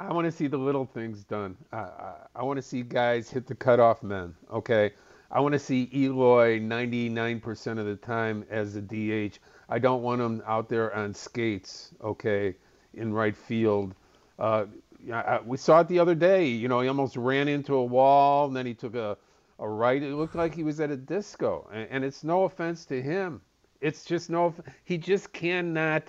I 0.00 0.12
want 0.12 0.24
to 0.24 0.32
see 0.32 0.48
the 0.48 0.58
little 0.58 0.84
things 0.84 1.22
done. 1.24 1.56
I, 1.72 1.76
I, 1.76 2.14
I 2.36 2.42
want 2.42 2.56
to 2.56 2.62
see 2.62 2.82
guys 2.82 3.30
hit 3.30 3.46
the 3.46 3.54
cutoff 3.54 4.02
men. 4.02 4.34
Okay, 4.50 4.92
I 5.30 5.40
want 5.40 5.52
to 5.52 5.58
see 5.58 5.88
Eloy 5.94 6.58
99% 6.60 7.78
of 7.78 7.86
the 7.86 7.96
time 7.96 8.44
as 8.50 8.76
a 8.76 8.82
DH. 8.82 9.38
I 9.68 9.78
don't 9.78 10.02
want 10.02 10.20
him 10.20 10.42
out 10.46 10.68
there 10.68 10.94
on 10.94 11.14
skates. 11.14 11.94
Okay, 12.02 12.56
in 12.94 13.12
right 13.12 13.36
field. 13.36 13.94
Uh, 14.38 14.66
I, 15.12 15.40
we 15.44 15.56
saw 15.56 15.80
it 15.80 15.88
the 15.88 15.98
other 15.98 16.14
day. 16.14 16.46
You 16.46 16.68
know, 16.68 16.80
he 16.80 16.88
almost 16.88 17.16
ran 17.16 17.48
into 17.48 17.74
a 17.74 17.84
wall, 17.84 18.46
and 18.46 18.56
then 18.56 18.66
he 18.66 18.74
took 18.74 18.94
a, 18.94 19.16
a 19.58 19.68
right. 19.68 20.02
It 20.02 20.14
looked 20.14 20.34
like 20.34 20.54
he 20.54 20.62
was 20.62 20.80
at 20.80 20.90
a 20.90 20.96
disco, 20.96 21.68
and, 21.72 21.88
and 21.90 22.04
it's 22.04 22.22
no 22.22 22.44
offense 22.44 22.84
to 22.86 23.00
him. 23.02 23.40
It's 23.82 24.04
just 24.04 24.30
no. 24.30 24.54
He 24.84 24.96
just 24.96 25.32
cannot 25.32 26.04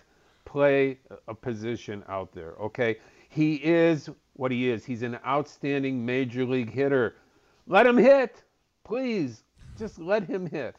play 0.46 1.00
a 1.28 1.34
position 1.34 2.04
out 2.08 2.32
there. 2.32 2.54
Okay, 2.62 2.98
he 3.30 3.56
is 3.56 4.10
what 4.34 4.52
he 4.52 4.70
is. 4.70 4.86
He's 4.86 5.02
an 5.02 5.18
outstanding 5.26 6.06
major 6.06 6.46
league 6.46 6.72
hitter. 6.72 7.16
Let 7.68 7.88
him 7.88 7.98
hit, 7.98 8.44
please. 8.84 9.44
Just 9.78 10.00
let 10.00 10.24
him 10.24 10.46
hit. 10.46 10.76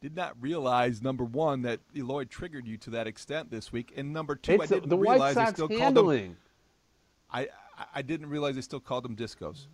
Did 0.00 0.14
not 0.14 0.40
realize 0.40 1.02
number 1.02 1.24
one 1.24 1.62
that 1.62 1.80
Eloy 1.96 2.24
triggered 2.24 2.68
you 2.68 2.76
to 2.78 2.90
that 2.90 3.08
extent 3.08 3.50
this 3.50 3.72
week, 3.72 3.92
and 3.96 4.12
number 4.12 4.36
two, 4.36 4.52
it's 4.52 4.70
I 4.70 4.76
didn't 4.76 4.90
the 4.90 4.96
realize 4.96 5.34
White 5.34 5.46
Sox 5.46 5.58
they 5.58 5.64
still 5.64 5.78
handling. 5.78 6.36
called 7.32 7.46
them. 7.46 7.48
I 7.48 7.48
I 7.92 8.02
didn't 8.02 8.28
realize 8.28 8.54
they 8.54 8.60
still 8.60 8.78
called 8.78 9.04
them 9.04 9.16
discos. 9.16 9.66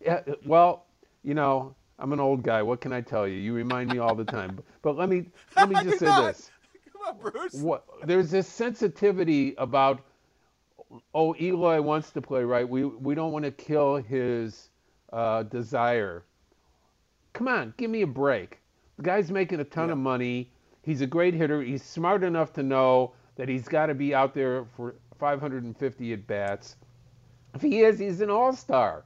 Yeah, 0.00 0.22
well, 0.46 0.86
you 1.22 1.34
know, 1.34 1.74
I'm 1.98 2.12
an 2.12 2.20
old 2.20 2.42
guy. 2.42 2.62
What 2.62 2.80
can 2.80 2.92
I 2.92 3.00
tell 3.00 3.26
you? 3.26 3.36
You 3.36 3.52
remind 3.52 3.90
me 3.90 3.98
all 3.98 4.14
the 4.14 4.24
time. 4.24 4.58
But 4.82 4.96
let 4.96 5.08
me 5.08 5.26
let 5.56 5.68
me 5.68 5.74
just 5.82 5.98
say 5.98 6.06
this. 6.06 6.50
Come 6.92 7.02
on, 7.08 7.32
Bruce. 7.32 7.54
What, 7.54 7.84
there's 8.04 8.30
this 8.30 8.46
sensitivity 8.46 9.54
about 9.58 10.00
oh 11.14 11.34
Eloy 11.40 11.80
wants 11.80 12.10
to 12.12 12.22
play 12.22 12.44
right. 12.44 12.68
We 12.68 12.84
we 12.84 13.14
don't 13.14 13.32
want 13.32 13.44
to 13.44 13.50
kill 13.50 13.96
his 13.96 14.70
uh, 15.12 15.42
desire. 15.44 16.24
Come 17.32 17.48
on, 17.48 17.74
give 17.76 17.90
me 17.90 18.02
a 18.02 18.06
break. 18.06 18.58
The 18.96 19.02
guy's 19.02 19.30
making 19.30 19.60
a 19.60 19.64
ton 19.64 19.90
of 19.90 19.98
money. 19.98 20.50
He's 20.82 21.00
a 21.02 21.06
great 21.06 21.34
hitter. 21.34 21.62
He's 21.62 21.82
smart 21.82 22.24
enough 22.24 22.52
to 22.54 22.62
know 22.62 23.12
that 23.36 23.48
he's 23.48 23.68
got 23.68 23.86
to 23.86 23.94
be 23.94 24.14
out 24.14 24.34
there 24.34 24.64
for 24.76 24.96
550 25.18 26.12
at 26.12 26.26
bats. 26.26 26.76
If 27.54 27.62
he 27.62 27.80
is, 27.82 27.98
he's 27.98 28.20
an 28.20 28.30
all-star. 28.30 29.04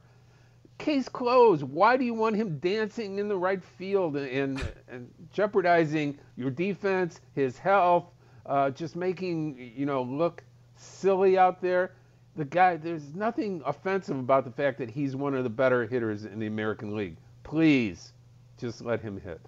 Case 0.83 1.07
closed. 1.07 1.63
Why 1.63 1.95
do 1.95 2.03
you 2.03 2.13
want 2.13 2.35
him 2.35 2.57
dancing 2.57 3.17
in 3.17 3.29
the 3.29 3.37
right 3.37 3.63
field 3.63 4.17
and, 4.17 4.27
and, 4.29 4.71
and 4.89 5.09
jeopardizing 5.31 6.19
your 6.35 6.49
defense, 6.49 7.21
his 7.35 7.57
health, 7.57 8.11
uh, 8.45 8.69
just 8.69 8.97
making 8.97 9.71
you 9.77 9.85
know 9.85 10.03
look 10.03 10.43
silly 10.75 11.37
out 11.37 11.61
there? 11.61 11.93
The 12.35 12.43
guy, 12.43 12.75
there's 12.75 13.15
nothing 13.15 13.61
offensive 13.65 14.19
about 14.19 14.43
the 14.43 14.51
fact 14.51 14.77
that 14.79 14.89
he's 14.89 15.15
one 15.15 15.33
of 15.35 15.45
the 15.45 15.49
better 15.49 15.87
hitters 15.87 16.25
in 16.25 16.37
the 16.37 16.47
American 16.47 16.97
League. 16.97 17.15
Please, 17.43 18.11
just 18.57 18.81
let 18.81 18.99
him 18.99 19.21
hit. 19.21 19.39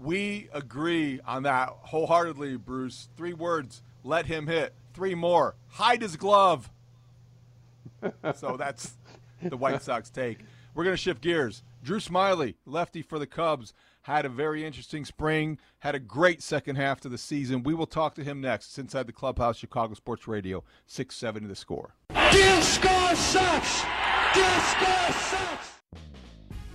We 0.00 0.48
agree 0.52 1.20
on 1.24 1.44
that 1.44 1.68
wholeheartedly, 1.82 2.56
Bruce. 2.56 3.08
Three 3.16 3.34
words: 3.34 3.82
let 4.02 4.26
him 4.26 4.48
hit. 4.48 4.74
Three 4.94 5.14
more: 5.14 5.54
hide 5.68 6.02
his 6.02 6.16
glove. 6.16 6.68
so 8.34 8.56
that's 8.56 8.94
the 9.42 9.56
White 9.56 9.82
Sox 9.82 10.10
take. 10.10 10.40
We're 10.74 10.84
going 10.84 10.94
to 10.94 11.02
shift 11.02 11.22
gears. 11.22 11.62
Drew 11.82 11.98
Smyly, 11.98 12.54
lefty 12.66 13.02
for 13.02 13.18
the 13.18 13.26
Cubs, 13.26 13.72
had 14.02 14.24
a 14.24 14.28
very 14.28 14.64
interesting 14.64 15.04
spring, 15.04 15.58
had 15.80 15.94
a 15.94 15.98
great 15.98 16.42
second 16.42 16.76
half 16.76 17.00
to 17.00 17.08
the 17.08 17.18
season. 17.18 17.62
We 17.62 17.74
will 17.74 17.86
talk 17.86 18.14
to 18.16 18.24
him 18.24 18.40
next. 18.40 18.68
It's 18.68 18.78
Inside 18.78 19.06
the 19.06 19.12
Clubhouse, 19.12 19.56
Chicago 19.56 19.94
Sports 19.94 20.28
Radio, 20.28 20.62
670 20.86 21.48
the 21.48 21.56
score. 21.56 21.94
Disco 22.30 23.14
sucks! 23.14 23.82
Disco 24.34 25.12
sucks! 25.12 25.70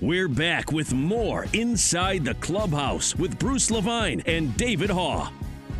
We're 0.02 0.28
back 0.28 0.72
with 0.72 0.94
more 0.94 1.46
Inside 1.54 2.26
the 2.26 2.34
Clubhouse 2.36 3.16
with 3.16 3.40
Bruce 3.40 3.72
Levine 3.72 4.22
and 4.26 4.56
David 4.58 4.90
Haugh. 4.90 5.32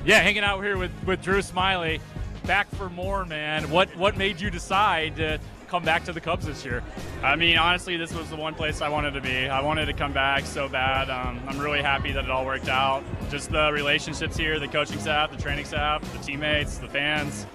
Yeah, 0.06 0.20
hanging 0.20 0.44
out 0.44 0.64
here 0.64 0.78
with, 0.78 0.92
with 1.06 1.22
Drew 1.22 1.42
Smiley. 1.42 2.00
Back 2.46 2.70
for 2.76 2.90
more, 2.90 3.26
man. 3.26 3.70
What 3.72 3.96
what 3.98 4.18
made 4.18 4.40
you 4.40 4.52
decide 4.52 5.16
to 5.16 5.40
come 5.66 5.84
back 5.84 6.06
to 6.06 6.14
the 6.14 6.22
Cubs 6.22 6.46
this 6.46 6.64
year? 6.64 6.84
I 7.24 7.36
mean, 7.36 7.58
honestly, 7.58 7.98
this 7.98 8.14
was 8.14 8.30
the 8.30 8.36
one 8.36 8.54
place 8.54 8.82
I 8.82 8.90
wanted 8.90 9.12
to 9.12 9.22
be. 9.22 9.48
I 9.48 9.62
wanted 9.62 9.88
to 9.88 9.94
come 9.94 10.14
back 10.14 10.46
so 10.46 10.68
bad. 10.70 11.10
Um, 11.10 11.42
I'm 11.48 11.60
really 11.60 11.82
happy 11.82 12.12
that 12.14 12.24
it 12.24 12.30
all 12.30 12.46
worked 12.46 12.70
out. 12.70 13.04
Just 13.30 13.52
the 13.52 13.72
relationships 13.72 14.38
here, 14.38 14.60
the 14.60 14.68
coaching 14.68 15.00
staff, 15.00 15.32
the 15.32 15.38
training 15.42 15.66
staff, 15.66 16.02
the 16.14 16.20
teammates, 16.20 16.78
the 16.78 16.88
fans, 16.88 17.46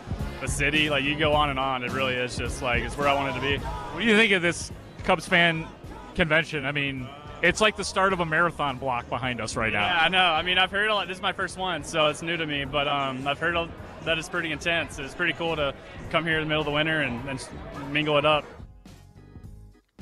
the 0.40 0.48
city. 0.48 0.90
Like, 0.90 1.04
you 1.04 1.16
go 1.16 1.32
on 1.32 1.50
and 1.50 1.58
on. 1.58 1.84
It 1.84 1.92
really 1.92 2.14
is 2.14 2.36
just 2.36 2.62
like, 2.62 2.82
it's 2.82 2.96
where 2.96 3.08
I 3.08 3.14
wanted 3.14 3.34
to 3.34 3.40
be. 3.40 3.56
What 3.58 4.00
do 4.00 4.06
you 4.06 4.16
think 4.16 4.32
of 4.32 4.42
this 4.42 4.70
Cubs 5.04 5.26
fan 5.26 5.66
convention? 6.14 6.64
I 6.66 6.72
mean, 6.72 7.08
it's 7.42 7.60
like 7.60 7.76
the 7.76 7.84
start 7.84 8.12
of 8.12 8.20
a 8.20 8.26
marathon 8.26 8.76
block 8.78 9.08
behind 9.08 9.40
us 9.40 9.56
right 9.56 9.72
Yeah, 9.72 9.80
now. 9.80 9.86
Yeah, 9.86 10.00
I 10.02 10.08
know. 10.08 10.24
I 10.24 10.42
mean, 10.42 10.58
I've 10.58 10.70
heard 10.70 10.90
a 10.90 10.94
lot. 10.94 11.08
This 11.08 11.16
is 11.16 11.22
my 11.22 11.32
first 11.32 11.56
one, 11.56 11.84
so 11.84 12.08
it's 12.08 12.20
new 12.22 12.36
to 12.36 12.46
me. 12.46 12.64
But 12.66 12.86
um, 12.86 13.26
I've 13.26 13.38
heard 13.38 13.56
a- 13.56 13.68
that 14.04 14.18
it's 14.18 14.28
pretty 14.28 14.52
intense. 14.52 14.98
It's 14.98 15.14
pretty 15.14 15.32
cool 15.34 15.56
to 15.56 15.74
come 16.10 16.24
here 16.24 16.38
in 16.38 16.44
the 16.44 16.48
middle 16.48 16.62
of 16.62 16.66
the 16.66 16.72
winter 16.72 17.00
and, 17.00 17.28
and 17.28 17.92
mingle 17.92 18.16
it 18.18 18.24
up. 18.24 18.44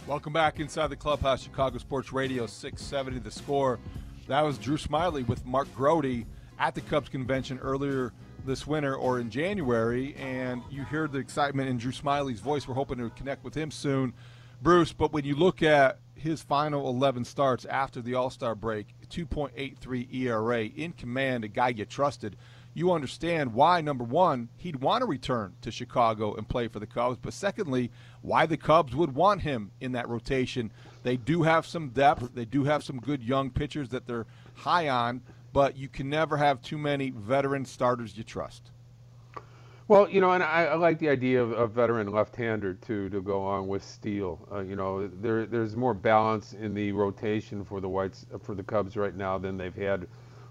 Welcome 0.07 0.33
back 0.33 0.61
inside 0.61 0.89
the 0.89 0.97
clubhouse, 0.97 1.43
Chicago 1.43 1.79
Sports 1.79 2.13
Radio 2.13 2.47
670 2.47 3.19
the 3.19 3.31
score. 3.31 3.79
That 4.27 4.43
was 4.43 4.57
Drew 4.59 4.77
Smyly 4.77 5.27
with 5.27 5.45
Mark 5.45 5.69
Grote 5.75 6.25
at 6.59 6.75
the 6.75 6.81
Cubs 6.81 7.09
convention 7.09 7.59
earlier 7.59 8.13
this 8.47 8.67
winter 8.67 8.95
or 8.95 9.21
in 9.21 9.31
January, 9.31 10.15
and 10.17 10.63
you 10.71 10.85
hear 10.85 11.09
the 11.09 11.19
excitement 11.19 11.69
in 11.69 11.77
Drew 11.77 11.93
Smyly's 11.93 12.41
voice. 12.41 12.67
We're 12.67 12.75
hoping 12.75 12.99
to 12.99 13.11
connect 13.11 13.45
with 13.45 13.55
him 13.55 13.71
soon, 13.71 14.15
Bruce. 14.63 14.93
But 14.93 15.13
when 15.13 15.25
you 15.25 15.37
look 15.37 15.63
at 15.63 15.99
his 16.15 16.43
final 16.43 16.89
11 16.89 17.25
starts 17.25 17.65
after 17.67 18.01
the 18.01 18.15
All 18.15 18.31
Star 18.31 18.55
break, 18.55 18.95
2.83 19.11 20.15
ERA, 20.15 20.65
in 20.65 20.93
command, 20.93 21.45
a 21.45 21.49
guy 21.49 21.69
you 21.69 21.85
trusted 21.85 22.37
you 22.79 22.93
understand 22.93 23.53
why, 23.53 23.81
number 23.81 24.05
one, 24.05 24.49
he'd 24.57 24.77
want 24.77 25.03
to 25.03 25.07
return 25.07 25.55
to 25.62 25.71
Chicago 25.71 26.35
and 26.35 26.49
play 26.49 26.69
for 26.69 26.79
the 26.79 26.87
Cubs, 26.87 27.19
but 27.21 27.33
secondly, 27.33 27.91
why 28.23 28.47
the 28.47 28.57
Cubs 28.57 28.95
would 28.95 29.14
want 29.14 29.43
him 29.43 29.73
in 29.81 29.93
that 29.93 30.09
rotation. 30.09 30.73
They 31.03 31.17
do 31.17 31.43
have 31.43 31.67
some 31.67 31.88
depth, 31.88 32.35
they 32.35 32.45
do 32.45 32.64
have 32.64 32.85
some 32.85 33.01
good 33.01 33.23
young 33.23 33.51
pitchers 33.51 33.88
that 33.91 34.07
they're 34.07 34.27
high 34.55 34.88
on, 34.88 35.23
but 35.53 35.77
you 35.77 35.88
can 35.88 36.09
never 36.09 36.37
have 36.37 36.62
too 36.62 36.79
many 36.79 37.11
veteran 37.11 37.64
starters 37.64 38.17
you 38.17 38.25
trust. 38.25 38.71
Well, 39.88 40.07
you 40.11 40.21
know, 40.21 40.33
and 40.33 40.43
I, 40.43 40.67
I 40.67 40.75
like 40.75 40.99
the 40.99 41.09
idea 41.09 41.43
of 41.43 41.53
a 41.53 41.67
veteran 41.67 42.12
left-hander 42.12 42.75
too 42.75 43.09
to 43.09 43.23
go 43.23 43.43
on 43.43 43.67
with 43.69 43.83
Steele. 43.83 44.47
Uh, 44.53 44.61
you 44.61 44.77
know, 44.77 45.09
there 45.09 45.47
there's 45.47 45.77
more 45.77 45.95
balance 45.95 46.53
in 46.53 46.75
the 46.75 46.93
rotation 46.93 47.64
for 47.64 47.81
the 47.81 47.88
Whites 47.88 48.27
for 48.43 48.55
the 48.55 48.62
Cubs 48.62 48.99
right 48.99 49.17
now 49.17 49.38
than 49.38 49.57
they've 49.57 49.75
had 49.75 50.07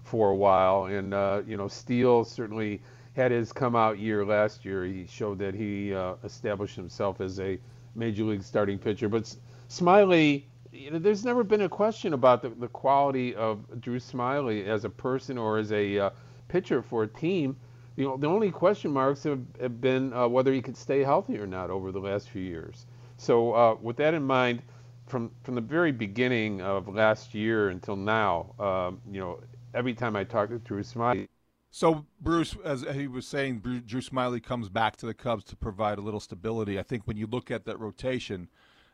for 0.08 0.30
a 0.30 0.34
while. 0.36 0.86
And 0.86 1.14
uh, 1.14 1.42
you 1.46 1.56
know, 1.56 1.68
Steele 1.68 2.24
certainly 2.24 2.80
had 3.14 3.30
his 3.30 3.52
come 3.52 3.76
out 3.76 3.98
year 3.98 4.24
last 4.24 4.64
year. 4.64 4.84
He 4.84 5.06
showed 5.06 5.38
that 5.40 5.54
he 5.54 5.94
uh, 5.94 6.14
established 6.24 6.76
himself 6.76 7.20
as 7.20 7.38
a 7.40 7.58
major 7.94 8.24
league 8.24 8.42
starting 8.42 8.78
pitcher. 8.78 9.08
But 9.08 9.34
Smyly, 9.68 10.44
you 10.72 10.90
know, 10.90 10.98
there's 10.98 11.24
never 11.24 11.44
been 11.44 11.62
a 11.62 11.68
question 11.68 12.14
about 12.14 12.42
the, 12.42 12.50
the 12.50 12.68
quality 12.68 13.34
of 13.34 13.80
Drew 13.80 13.98
Smyly 13.98 14.66
as 14.66 14.84
a 14.84 14.90
person 14.90 15.36
or 15.36 15.58
as 15.58 15.72
a 15.72 15.98
uh, 15.98 16.10
pitcher 16.48 16.82
for 16.82 17.02
a 17.02 17.08
team. 17.08 17.56
You 17.96 18.04
know, 18.04 18.16
the 18.16 18.28
only 18.28 18.50
question 18.50 18.92
marks 18.92 19.24
have, 19.24 19.40
have 19.60 19.80
been 19.80 20.12
uh, 20.12 20.28
whether 20.28 20.52
he 20.52 20.62
could 20.62 20.76
stay 20.76 21.02
healthy 21.02 21.36
or 21.38 21.46
not 21.46 21.70
over 21.70 21.90
the 21.90 21.98
last 21.98 22.28
few 22.28 22.42
years. 22.42 22.86
So 23.16 23.52
uh, 23.52 23.76
with 23.82 23.96
that 23.96 24.14
in 24.14 24.22
mind, 24.22 24.62
from 25.06 25.30
from 25.42 25.54
the 25.54 25.60
very 25.60 25.90
beginning 25.90 26.60
of 26.60 26.86
last 26.86 27.34
year 27.34 27.70
until 27.70 27.96
now, 27.96 28.54
um, 28.60 29.00
you 29.10 29.18
know, 29.18 29.40
every 29.74 29.94
time 29.94 30.16
I 30.16 30.24
talk 30.24 30.50
to 30.50 30.58
Drew 30.58 30.82
Smyly. 30.82 31.28
So 31.70 32.06
Bruce, 32.20 32.56
as 32.64 32.84
he 32.94 33.06
was 33.06 33.26
saying, 33.26 33.60
Drew 33.86 34.00
Smyly 34.00 34.42
comes 34.42 34.68
back 34.68 34.96
to 34.96 35.06
the 35.06 35.14
Cubs 35.14 35.44
to 35.44 35.56
provide 35.56 35.98
a 35.98 36.00
little 36.00 36.20
stability. 36.20 36.78
I 36.78 36.82
think 36.82 37.02
when 37.04 37.16
you 37.16 37.26
look 37.26 37.50
at 37.50 37.66
that 37.66 37.78
rotation, 37.78 38.48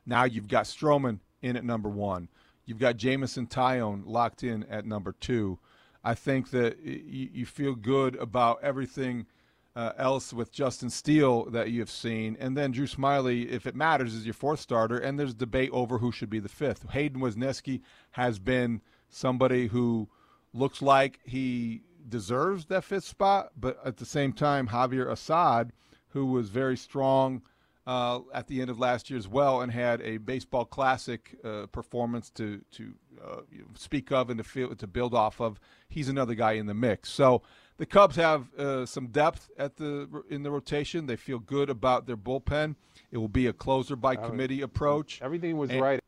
now 0.05 0.25
you've 0.25 0.49
got 0.49 0.65
Stroman 0.65 1.21
in 1.41 1.57
at 1.57 1.65
number 1.65 1.89
one, 1.89 2.29
you've 2.65 2.79
got 2.79 2.97
Jameson 2.97 3.47
Taillon 3.47 4.03
locked 4.07 4.43
in 4.43 4.65
at 4.65 4.87
number 4.87 5.13
two. 5.13 5.59
I 6.03 6.15
think 6.15 6.51
that 6.51 6.81
you, 6.81 7.47
feel 7.47 7.75
good 7.75 8.17
about 8.17 8.59
everything 8.63 9.27
uh, 9.75 9.93
else 9.97 10.33
with 10.33 10.53
Justin 10.53 10.91
Steele 10.91 11.45
that 11.47 11.71
you've 11.71 11.91
seen, 11.91 12.37
and 12.39 12.57
then 12.57 12.73
Drew 12.73 12.87
Smyly, 12.87 13.49
if 13.49 13.67
it 13.67 13.75
matters, 13.75 14.15
is 14.15 14.27
your 14.27 14.35
fourth 14.35 14.61
starter. 14.61 14.99
And 14.99 15.19
there's 15.19 15.35
debate 15.35 15.71
over 15.73 15.99
who 15.99 16.13
should 16.13 16.29
be 16.29 16.41
the 16.41 16.49
fifth. 16.49 16.91
Hayden 16.91 17.21
Wesneski 17.21 17.81
has 18.13 18.39
been 18.39 18.83
somebody 19.09 19.69
who 19.69 20.09
looks 20.55 20.81
like 20.81 21.21
he 21.25 21.83
deserves 22.09 22.67
that 22.67 22.85
fifth 22.85 23.05
spot, 23.05 23.51
but 23.57 23.79
at 23.85 23.97
the 23.97 24.07
same 24.07 24.33
time, 24.33 24.69
Javier 24.69 25.11
Assad, 25.11 25.73
who 26.09 26.27
was 26.27 26.49
very 26.49 26.77
strong 26.77 27.43
uh, 27.87 28.21
at 28.33 28.47
the 28.47 28.61
end 28.61 28.71
of 28.71 28.79
last 28.79 29.11
year 29.11 29.19
as 29.19 29.29
well, 29.29 29.61
and 29.61 29.73
had 29.73 30.01
a 30.01 30.17
baseball 30.19 30.65
classic 30.65 31.37
uh, 31.45 31.67
performance 31.67 32.31
to 32.31 32.63
to 32.73 32.95
uh, 33.23 33.41
speak 33.75 34.11
of 34.11 34.31
and 34.31 34.39
to 34.39 34.45
feel 34.45 34.75
to 34.75 34.87
build 34.87 35.15
off 35.15 35.41
of. 35.41 35.61
He's 35.89 36.09
another 36.09 36.35
guy 36.35 36.53
in 36.53 36.67
the 36.67 36.75
mix. 36.75 37.11
So 37.11 37.43
the 37.77 37.87
Cubs 37.87 38.17
have 38.17 38.53
uh, 38.55 38.87
some 38.87 39.09
depth 39.09 39.51
at 39.59 39.77
the 39.77 40.09
in 40.31 40.45
the 40.45 40.51
rotation. 40.51 41.07
They 41.07 41.17
feel 41.17 41.39
good 41.39 41.69
about 41.69 42.07
their 42.07 42.17
bullpen. 42.17 42.77
It 43.11 43.19
will 43.19 43.29
be 43.29 43.47
a 43.47 43.53
closer 43.53 43.97
by 43.97 44.17
committee 44.17 44.63
approach. 44.63 45.21
Everything 45.21 45.59
was 45.59 45.71
and, 45.71 45.81
right. 45.81 46.01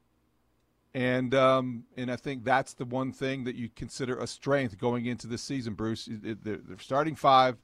And 0.97 1.35
um, 1.35 1.85
and 1.99 2.11
I 2.11 2.17
think 2.17 2.43
that's 2.43 2.73
the 2.73 2.87
one 2.87 3.13
thing 3.13 3.45
that 3.45 3.55
you 3.55 3.69
consider 3.69 4.19
a 4.19 4.27
strength 4.27 4.79
going 4.79 5.05
into 5.05 5.27
the 5.27 5.37
season, 5.37 5.75
Bruce. 5.75 6.09
They're, 6.11 6.57
they're 6.57 6.79
starting 6.79 7.15
five, 7.15 7.59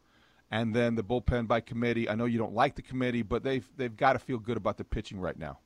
and 0.51 0.77
then 0.77 0.97
the 0.97 1.03
bullpen 1.03 1.49
by 1.49 1.61
committee. 1.61 2.11
I 2.11 2.15
know 2.15 2.27
you 2.27 2.37
don't 2.37 2.53
like 2.53 2.75
the 2.75 2.83
committee, 2.83 3.23
but 3.23 3.43
they've 3.43 3.67
they've 3.79 3.97
got 3.97 4.13
to 4.13 4.19
feel 4.19 4.37
good 4.37 4.59
about 4.59 4.77
the 4.77 4.85
pitching 4.85 5.19
right 5.19 5.39
now. 5.39 5.61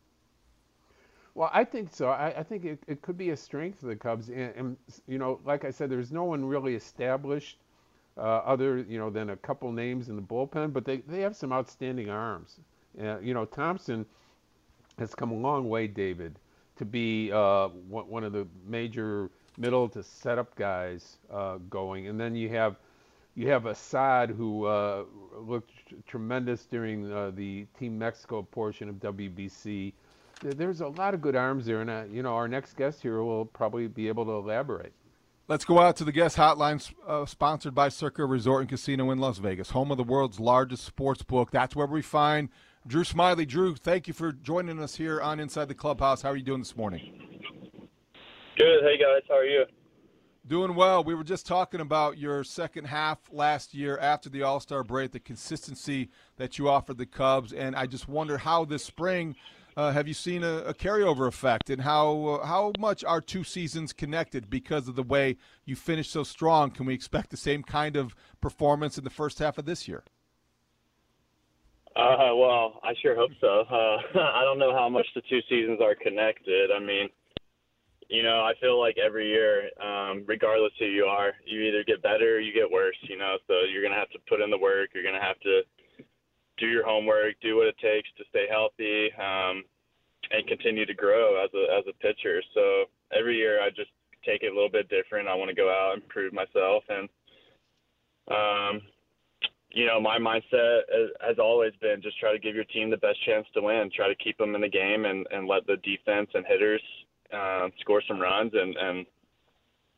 Well, 1.34 1.50
I 1.52 1.64
think 1.64 1.92
so. 1.92 2.08
I, 2.10 2.38
I 2.38 2.44
think 2.44 2.64
it, 2.64 2.78
it 2.86 3.02
could 3.02 3.18
be 3.18 3.30
a 3.30 3.36
strength 3.36 3.80
for 3.80 3.86
the 3.86 3.96
Cubs, 3.96 4.28
and, 4.28 4.54
and 4.54 4.76
you 5.08 5.18
know, 5.18 5.40
like 5.44 5.64
I 5.64 5.72
said, 5.72 5.90
there's 5.90 6.12
no 6.12 6.22
one 6.22 6.44
really 6.44 6.76
established 6.76 7.58
uh, 8.16 8.20
other 8.20 8.78
you 8.88 9.00
know 9.00 9.10
than 9.10 9.30
a 9.30 9.36
couple 9.36 9.72
names 9.72 10.08
in 10.08 10.14
the 10.14 10.22
bullpen, 10.22 10.72
but 10.72 10.84
they 10.84 10.98
they 10.98 11.20
have 11.20 11.34
some 11.34 11.52
outstanding 11.52 12.10
arms. 12.10 12.60
Uh, 13.02 13.18
you 13.18 13.34
know, 13.34 13.44
Thompson 13.44 14.06
has 15.00 15.16
come 15.16 15.32
a 15.32 15.34
long 15.36 15.68
way, 15.68 15.88
David 15.88 16.38
to 16.76 16.84
be 16.84 17.32
uh, 17.32 17.68
one 17.88 18.24
of 18.24 18.32
the 18.32 18.46
major 18.66 19.30
middle 19.58 19.88
to 19.88 20.02
setup 20.02 20.54
guys 20.56 21.18
uh, 21.32 21.58
going, 21.70 22.08
and 22.08 22.20
then 22.20 22.34
you 22.34 22.48
have 22.50 22.76
you 23.34 23.48
have 23.50 23.66
Assad 23.66 24.30
who 24.30 24.64
uh, 24.64 25.04
looked 25.38 25.70
tremendous 26.06 26.64
during 26.64 27.12
uh, 27.12 27.30
the 27.34 27.66
Team 27.78 27.98
Mexico 27.98 28.42
portion 28.42 28.88
of 28.88 28.96
WBC. 28.96 29.92
There's 30.42 30.80
a 30.80 30.88
lot 30.88 31.14
of 31.14 31.20
good 31.20 31.36
arms 31.36 31.66
there, 31.66 31.80
and 31.80 31.90
uh, 31.90 32.04
you 32.10 32.22
know 32.22 32.34
our 32.34 32.48
next 32.48 32.76
guest 32.76 33.02
here 33.02 33.22
will 33.22 33.46
probably 33.46 33.88
be 33.88 34.08
able 34.08 34.24
to 34.24 34.32
elaborate. 34.32 34.92
Let's 35.48 35.64
go 35.64 35.78
out 35.78 35.96
to 35.96 36.04
the 36.04 36.10
guest 36.10 36.36
hotline 36.36 36.92
uh, 37.06 37.24
sponsored 37.24 37.72
by 37.74 37.88
Circa 37.88 38.24
Resort 38.24 38.62
and 38.62 38.68
Casino 38.68 39.12
in 39.12 39.18
Las 39.18 39.38
Vegas, 39.38 39.70
home 39.70 39.92
of 39.92 39.96
the 39.96 40.02
world's 40.02 40.40
largest 40.40 40.84
sports 40.84 41.22
book. 41.22 41.52
That's 41.52 41.76
where 41.76 41.86
we 41.86 42.02
find 42.02 42.48
Drew 42.86 43.02
Smyly. 43.02 43.48
Drew, 43.48 43.74
thank 43.74 44.06
you 44.06 44.14
for 44.14 44.30
joining 44.30 44.80
us 44.80 44.94
here 44.94 45.20
on 45.20 45.40
Inside 45.40 45.66
the 45.66 45.74
Clubhouse. 45.74 46.22
How 46.22 46.30
are 46.30 46.36
you 46.36 46.44
doing 46.44 46.60
this 46.60 46.76
morning? 46.76 47.18
Good. 48.56 48.82
Hey, 48.82 48.96
guys. 48.96 49.22
How 49.28 49.38
are 49.38 49.44
you? 49.44 49.64
Doing 50.46 50.76
well. 50.76 51.02
We 51.02 51.16
were 51.16 51.24
just 51.24 51.46
talking 51.46 51.80
about 51.80 52.16
your 52.16 52.44
second 52.44 52.84
half 52.84 53.18
last 53.32 53.74
year 53.74 53.98
after 53.98 54.28
the 54.28 54.44
All 54.44 54.60
Star 54.60 54.84
break, 54.84 55.10
the 55.10 55.18
consistency 55.18 56.10
that 56.36 56.58
you 56.58 56.68
offered 56.68 56.98
the 56.98 57.06
Cubs, 57.06 57.52
and 57.52 57.74
I 57.74 57.86
just 57.86 58.08
wonder 58.08 58.38
how 58.38 58.64
this 58.64 58.84
spring 58.84 59.34
uh, 59.76 59.90
have 59.90 60.06
you 60.06 60.14
seen 60.14 60.44
a, 60.44 60.58
a, 60.58 60.72
carryover 60.72 61.26
effect, 61.26 61.68
and 61.68 61.82
how 61.82 62.38
uh, 62.40 62.46
how 62.46 62.72
much 62.78 63.04
are 63.04 63.20
two 63.20 63.44
seasons 63.44 63.92
connected 63.92 64.48
because 64.48 64.88
of 64.88 64.94
the 64.94 65.02
way 65.02 65.36
you 65.64 65.74
finished 65.76 66.12
so 66.12 66.22
strong? 66.22 66.70
Can 66.70 66.86
we 66.86 66.94
expect 66.94 67.30
the 67.30 67.36
same 67.36 67.62
kind 67.62 67.96
of 67.96 68.14
performance 68.40 68.96
in 68.96 69.04
the 69.04 69.10
first 69.10 69.40
half 69.40 69.58
of 69.58 69.66
this 69.66 69.86
year? 69.86 70.04
Uh, 71.96 72.36
well, 72.36 72.78
I 72.84 72.92
sure 73.00 73.16
hope 73.16 73.30
so. 73.40 73.64
Uh, 73.70 74.20
I 74.20 74.42
don't 74.44 74.58
know 74.58 74.74
how 74.74 74.88
much 74.88 75.06
the 75.14 75.22
two 75.30 75.40
seasons 75.48 75.80
are 75.80 75.94
connected. 75.94 76.70
I 76.70 76.78
mean, 76.78 77.08
you 78.08 78.22
know, 78.22 78.44
I 78.44 78.52
feel 78.60 78.78
like 78.78 78.96
every 78.98 79.28
year, 79.28 79.70
um, 79.82 80.22
regardless 80.26 80.72
who 80.78 80.84
you 80.84 81.04
are, 81.04 81.32
you 81.46 81.62
either 81.62 81.84
get 81.84 82.02
better 82.02 82.36
or 82.36 82.40
you 82.40 82.52
get 82.52 82.70
worse. 82.70 82.96
You 83.02 83.16
know, 83.16 83.38
so 83.48 83.60
you're 83.72 83.82
gonna 83.82 83.98
have 83.98 84.10
to 84.10 84.18
put 84.28 84.42
in 84.42 84.50
the 84.50 84.58
work. 84.58 84.90
You're 84.94 85.04
gonna 85.04 85.24
have 85.24 85.40
to 85.40 85.62
do 86.58 86.66
your 86.68 86.84
homework, 86.86 87.34
do 87.40 87.56
what 87.56 87.66
it 87.66 87.78
takes 87.78 88.08
to 88.18 88.24
stay 88.28 88.46
healthy, 88.48 89.10
um, 89.14 89.64
and 90.30 90.46
continue 90.46 90.86
to 90.86 90.94
grow 90.94 91.42
as 91.42 91.50
a 91.54 91.78
as 91.78 91.84
a 91.88 91.96
pitcher. 91.98 92.42
So 92.54 92.84
every 93.16 93.36
year, 93.36 93.62
I 93.62 93.70
just 93.70 93.90
take 94.24 94.42
it 94.42 94.52
a 94.52 94.54
little 94.54 94.70
bit 94.70 94.88
different. 94.90 95.28
I 95.28 95.34
want 95.34 95.48
to 95.48 95.56
go 95.56 95.70
out 95.70 95.94
and 95.94 96.08
prove 96.08 96.32
myself, 96.32 96.84
and 96.88 97.08
um, 98.28 98.82
you 99.76 99.84
know, 99.84 100.00
my 100.00 100.18
mindset 100.18 100.80
has 101.20 101.38
always 101.38 101.72
been 101.82 102.00
just 102.00 102.18
try 102.18 102.32
to 102.32 102.38
give 102.38 102.54
your 102.54 102.64
team 102.64 102.88
the 102.88 102.96
best 102.96 103.22
chance 103.26 103.46
to 103.52 103.60
win, 103.60 103.90
try 103.94 104.08
to 104.08 104.14
keep 104.14 104.38
them 104.38 104.54
in 104.54 104.62
the 104.62 104.68
game, 104.68 105.04
and 105.04 105.26
and 105.30 105.46
let 105.46 105.66
the 105.66 105.76
defense 105.76 106.30
and 106.32 106.46
hitters 106.46 106.82
uh, 107.30 107.68
score 107.80 108.02
some 108.08 108.18
runs. 108.18 108.52
And 108.54 108.74
and 108.74 109.06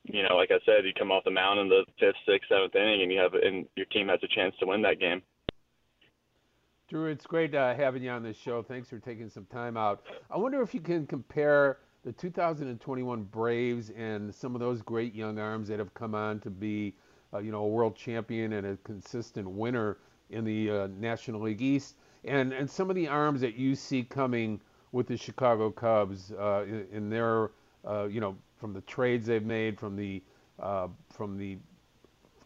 you 0.02 0.24
know, 0.24 0.34
like 0.34 0.50
I 0.50 0.58
said, 0.66 0.84
you 0.84 0.92
come 0.98 1.12
off 1.12 1.22
the 1.22 1.30
mound 1.30 1.60
in 1.60 1.68
the 1.68 1.84
fifth, 2.00 2.16
sixth, 2.26 2.48
seventh 2.48 2.74
inning, 2.74 3.02
and 3.02 3.12
you 3.12 3.20
have 3.20 3.34
and 3.34 3.66
your 3.76 3.86
team 3.86 4.08
has 4.08 4.18
a 4.24 4.34
chance 4.34 4.52
to 4.58 4.66
win 4.66 4.82
that 4.82 4.98
game. 4.98 5.22
Drew, 6.88 7.06
it's 7.06 7.26
great 7.26 7.54
uh, 7.54 7.74
having 7.76 8.02
you 8.02 8.10
on 8.10 8.24
this 8.24 8.36
show. 8.36 8.62
Thanks 8.62 8.88
for 8.88 8.98
taking 8.98 9.28
some 9.28 9.44
time 9.44 9.76
out. 9.76 10.02
I 10.28 10.38
wonder 10.38 10.60
if 10.60 10.74
you 10.74 10.80
can 10.80 11.06
compare 11.06 11.78
the 12.04 12.10
2021 12.12 13.22
Braves 13.24 13.90
and 13.90 14.34
some 14.34 14.56
of 14.56 14.60
those 14.60 14.82
great 14.82 15.14
young 15.14 15.38
arms 15.38 15.68
that 15.68 15.78
have 15.78 15.94
come 15.94 16.16
on 16.16 16.40
to 16.40 16.50
be 16.50 16.94
uh, 17.32 17.38
you 17.38 17.52
know, 17.52 17.62
a 17.64 17.68
world 17.68 17.96
champion 17.96 18.54
and 18.54 18.66
a 18.66 18.76
consistent 18.84 19.48
winner 19.48 19.98
in 20.30 20.44
the 20.44 20.70
uh, 20.70 20.88
National 20.98 21.40
League 21.40 21.62
East, 21.62 21.96
and 22.24 22.52
and 22.52 22.68
some 22.68 22.90
of 22.90 22.96
the 22.96 23.08
arms 23.08 23.40
that 23.40 23.54
you 23.54 23.74
see 23.74 24.02
coming 24.02 24.60
with 24.92 25.06
the 25.06 25.16
Chicago 25.16 25.70
Cubs 25.70 26.32
uh, 26.32 26.64
in, 26.66 26.86
in, 26.92 27.10
their, 27.10 27.50
uh, 27.86 28.04
you 28.04 28.20
know, 28.20 28.36
from 28.56 28.72
the 28.72 28.80
trades 28.82 29.26
they've 29.26 29.44
made, 29.44 29.78
from 29.78 29.96
the 29.96 30.22
uh, 30.58 30.88
from 31.10 31.36
the 31.36 31.58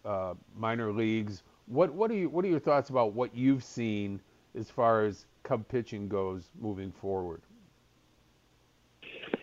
uh, 0.05 0.35
minor 0.57 0.93
leagues. 0.93 1.43
What 1.67 1.93
what 1.95 2.11
are 2.11 2.15
you 2.15 2.29
what 2.29 2.45
are 2.45 2.49
your 2.49 2.59
thoughts 2.59 2.91
about 2.91 3.15
what 3.15 3.35
you've 3.35 3.65
seen 3.65 4.21
as 4.59 4.71
far 4.71 5.05
as 5.05 5.27
Cub 5.43 5.67
pitching 5.69 6.09
goes 6.09 6.51
moving 6.61 6.91
forward? 6.93 7.41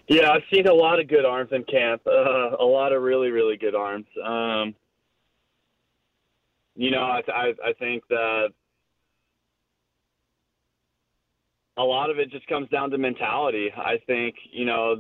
Yeah, 0.08 0.32
I've 0.32 0.44
seen 0.52 0.68
a 0.68 0.74
lot 0.74 1.00
of 1.00 1.08
good 1.08 1.24
arms 1.24 1.52
in 1.52 1.64
camp. 1.64 2.02
Uh, 2.06 2.56
a 2.60 2.66
lot 2.66 2.94
of 2.94 3.04
really, 3.04 3.30
really 3.30 3.58
good 3.58 3.76
arms. 3.76 4.08
Um, 4.24 4.76
you 6.80 6.92
know, 6.92 7.02
I, 7.02 7.22
I, 7.28 7.48
I 7.62 7.74
think 7.78 8.04
that 8.10 8.54
a 11.78 11.84
lot 11.84 12.10
of 12.10 12.20
it 12.20 12.32
just 12.32 12.48
comes 12.48 12.70
down 12.70 12.90
to 12.92 12.98
mentality. 12.98 13.70
I 13.76 13.98
think, 14.08 14.36
you 14.50 14.64
know, 14.64 14.96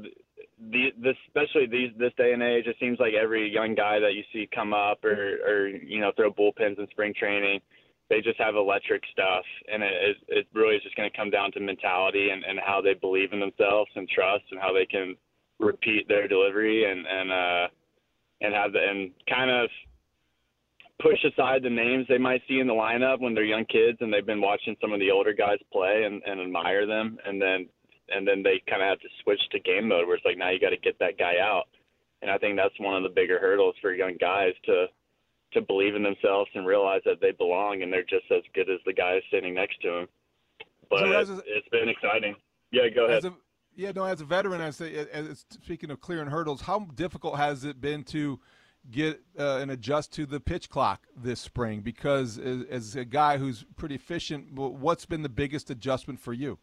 the, 0.72 0.88
this, 1.02 1.15
especially 1.30 1.68
these 1.68 1.92
this 1.98 2.12
day 2.18 2.34
and 2.34 2.44
age, 2.44 2.68
it 2.68 2.76
seems 2.82 3.00
like 3.00 3.13
every 3.13 3.50
young 3.50 3.76
guy 3.76 3.98
that 3.98 4.13
you 4.13 4.24
see 4.34 4.50
come 4.54 4.74
up 4.74 5.06
or, 5.06 5.38
or 5.48 5.68
you 5.70 6.02
know 6.02 6.12
throw 6.18 6.34
bullpens 6.34 6.78
in 6.78 6.88
spring 6.92 7.13
training, 7.18 7.62
they 8.10 8.20
just 8.20 8.38
have 8.42 8.56
electric 8.56 9.02
stuff, 9.13 9.46
and 9.72 9.82
it 9.82 10.18
it 10.28 10.48
really 10.54 10.76
is 10.76 10.84
just 10.84 10.98
going 10.98 11.10
to 11.10 11.15
come 11.18 11.30
down 11.30 11.54
to 11.54 11.62
mentality 11.62 12.32
and, 12.32 12.44
and 12.44 12.60
how 12.60 12.82
they 12.82 12.94
believe 12.94 13.32
in 13.32 13.39
themselves 13.39 13.89
and 13.96 14.10
trust 14.10 14.44
and 14.52 14.60
how 14.60 14.74
they 14.74 14.86
can 14.86 15.15
repeat 15.60 16.10
their 16.10 16.28
delivery 16.28 16.92
and 16.92 17.06
and 17.08 17.32
uh 17.32 17.68
and 18.42 18.54
have 18.54 18.74
the 18.74 18.80
and 18.80 19.12
kind 19.30 19.50
of 19.50 19.70
push 21.02 21.24
aside 21.24 21.64
the 21.64 21.70
names 21.70 22.06
they 22.08 22.18
might 22.18 22.42
see 22.48 22.60
in 22.60 22.68
the 22.68 22.74
lineup 22.74 23.22
when 23.22 23.34
they're 23.34 23.44
young 23.44 23.66
kids 23.66 23.98
and 24.02 24.14
they've 24.14 24.26
been 24.26 24.42
watching 24.42 24.76
some 24.82 24.92
of 24.92 25.00
the 25.00 25.12
older 25.12 25.34
guys 25.34 25.58
play 25.72 26.04
and, 26.06 26.22
and 26.26 26.42
admire 26.42 26.86
them 26.86 27.18
and 27.26 27.42
then 27.42 27.68
and 28.10 28.28
then 28.28 28.42
they 28.42 28.62
kind 28.68 28.82
of 28.82 28.90
have 28.90 29.00
to 29.00 29.08
switch 29.24 29.40
to 29.52 29.60
game 29.60 29.88
mode 29.88 30.08
where 30.08 30.16
it's 30.16 30.26
like 30.26 30.38
now 30.38 30.50
you 30.50 30.60
got 30.60 30.72
to 30.72 30.78
get 30.78 30.98
that 31.00 31.18
guy 31.18 31.36
out 31.42 31.68
and 32.22 32.30
I 32.30 32.38
think 32.38 32.58
that's 32.58 32.78
one 32.80 32.96
of 32.96 33.04
the 33.04 33.10
bigger 33.10 33.40
hurdles 33.40 33.76
for 33.82 33.94
young 33.94 34.16
guys 34.20 34.54
to 34.66 34.88
to 35.54 35.62
believe 35.62 35.96
in 35.96 36.04
themselves 36.04 36.50
and 36.54 36.68
realize 36.68 37.02
that 37.06 37.20
they 37.22 37.32
belong 37.32 37.82
and 37.82 37.92
they're 37.92 38.04
just 38.04 38.30
as 38.32 38.44
good 38.54 38.70
as 38.70 38.80
the 38.86 38.94
guys 38.94 39.22
sitting 39.32 39.56
next 39.56 39.82
to 39.82 39.90
them. 39.90 40.08
But 40.90 41.00
so 41.00 41.06
a, 41.06 41.42
it's 41.46 41.70
been 41.72 41.90
exciting. 41.90 42.36
Yeah, 42.72 42.90
go 42.94 43.06
ahead. 43.06 43.26
A, 43.26 43.34
yeah, 43.76 43.92
no, 43.96 44.04
as 44.04 44.22
a 44.22 44.26
veteran, 44.26 44.62
I 44.62 44.70
say, 44.70 45.08
as, 45.12 45.46
speaking 45.50 45.90
of 45.90 46.02
clearing 46.02 46.28
hurdles, 46.28 46.62
how 46.62 46.80
difficult 46.94 47.38
has 47.38 47.64
it 47.64 47.82
been 47.82 48.04
to 48.06 48.40
get 48.91 49.21
uh, 49.38 49.58
and 49.58 49.71
adjust 49.71 50.13
to 50.13 50.25
the 50.25 50.39
pitch 50.39 50.69
clock 50.69 51.06
this 51.15 51.39
spring? 51.39 51.82
Because 51.82 52.38
as, 52.38 52.63
as, 52.69 52.95
a 52.95 53.06
guy 53.06 53.38
who's 53.38 53.65
pretty 53.78 53.95
efficient, 53.95 54.54
what's 54.54 55.06
been 55.06 55.21
the 55.21 55.30
biggest 55.30 55.69
adjustment 55.69 56.19
for 56.19 56.34
you? 56.34 56.58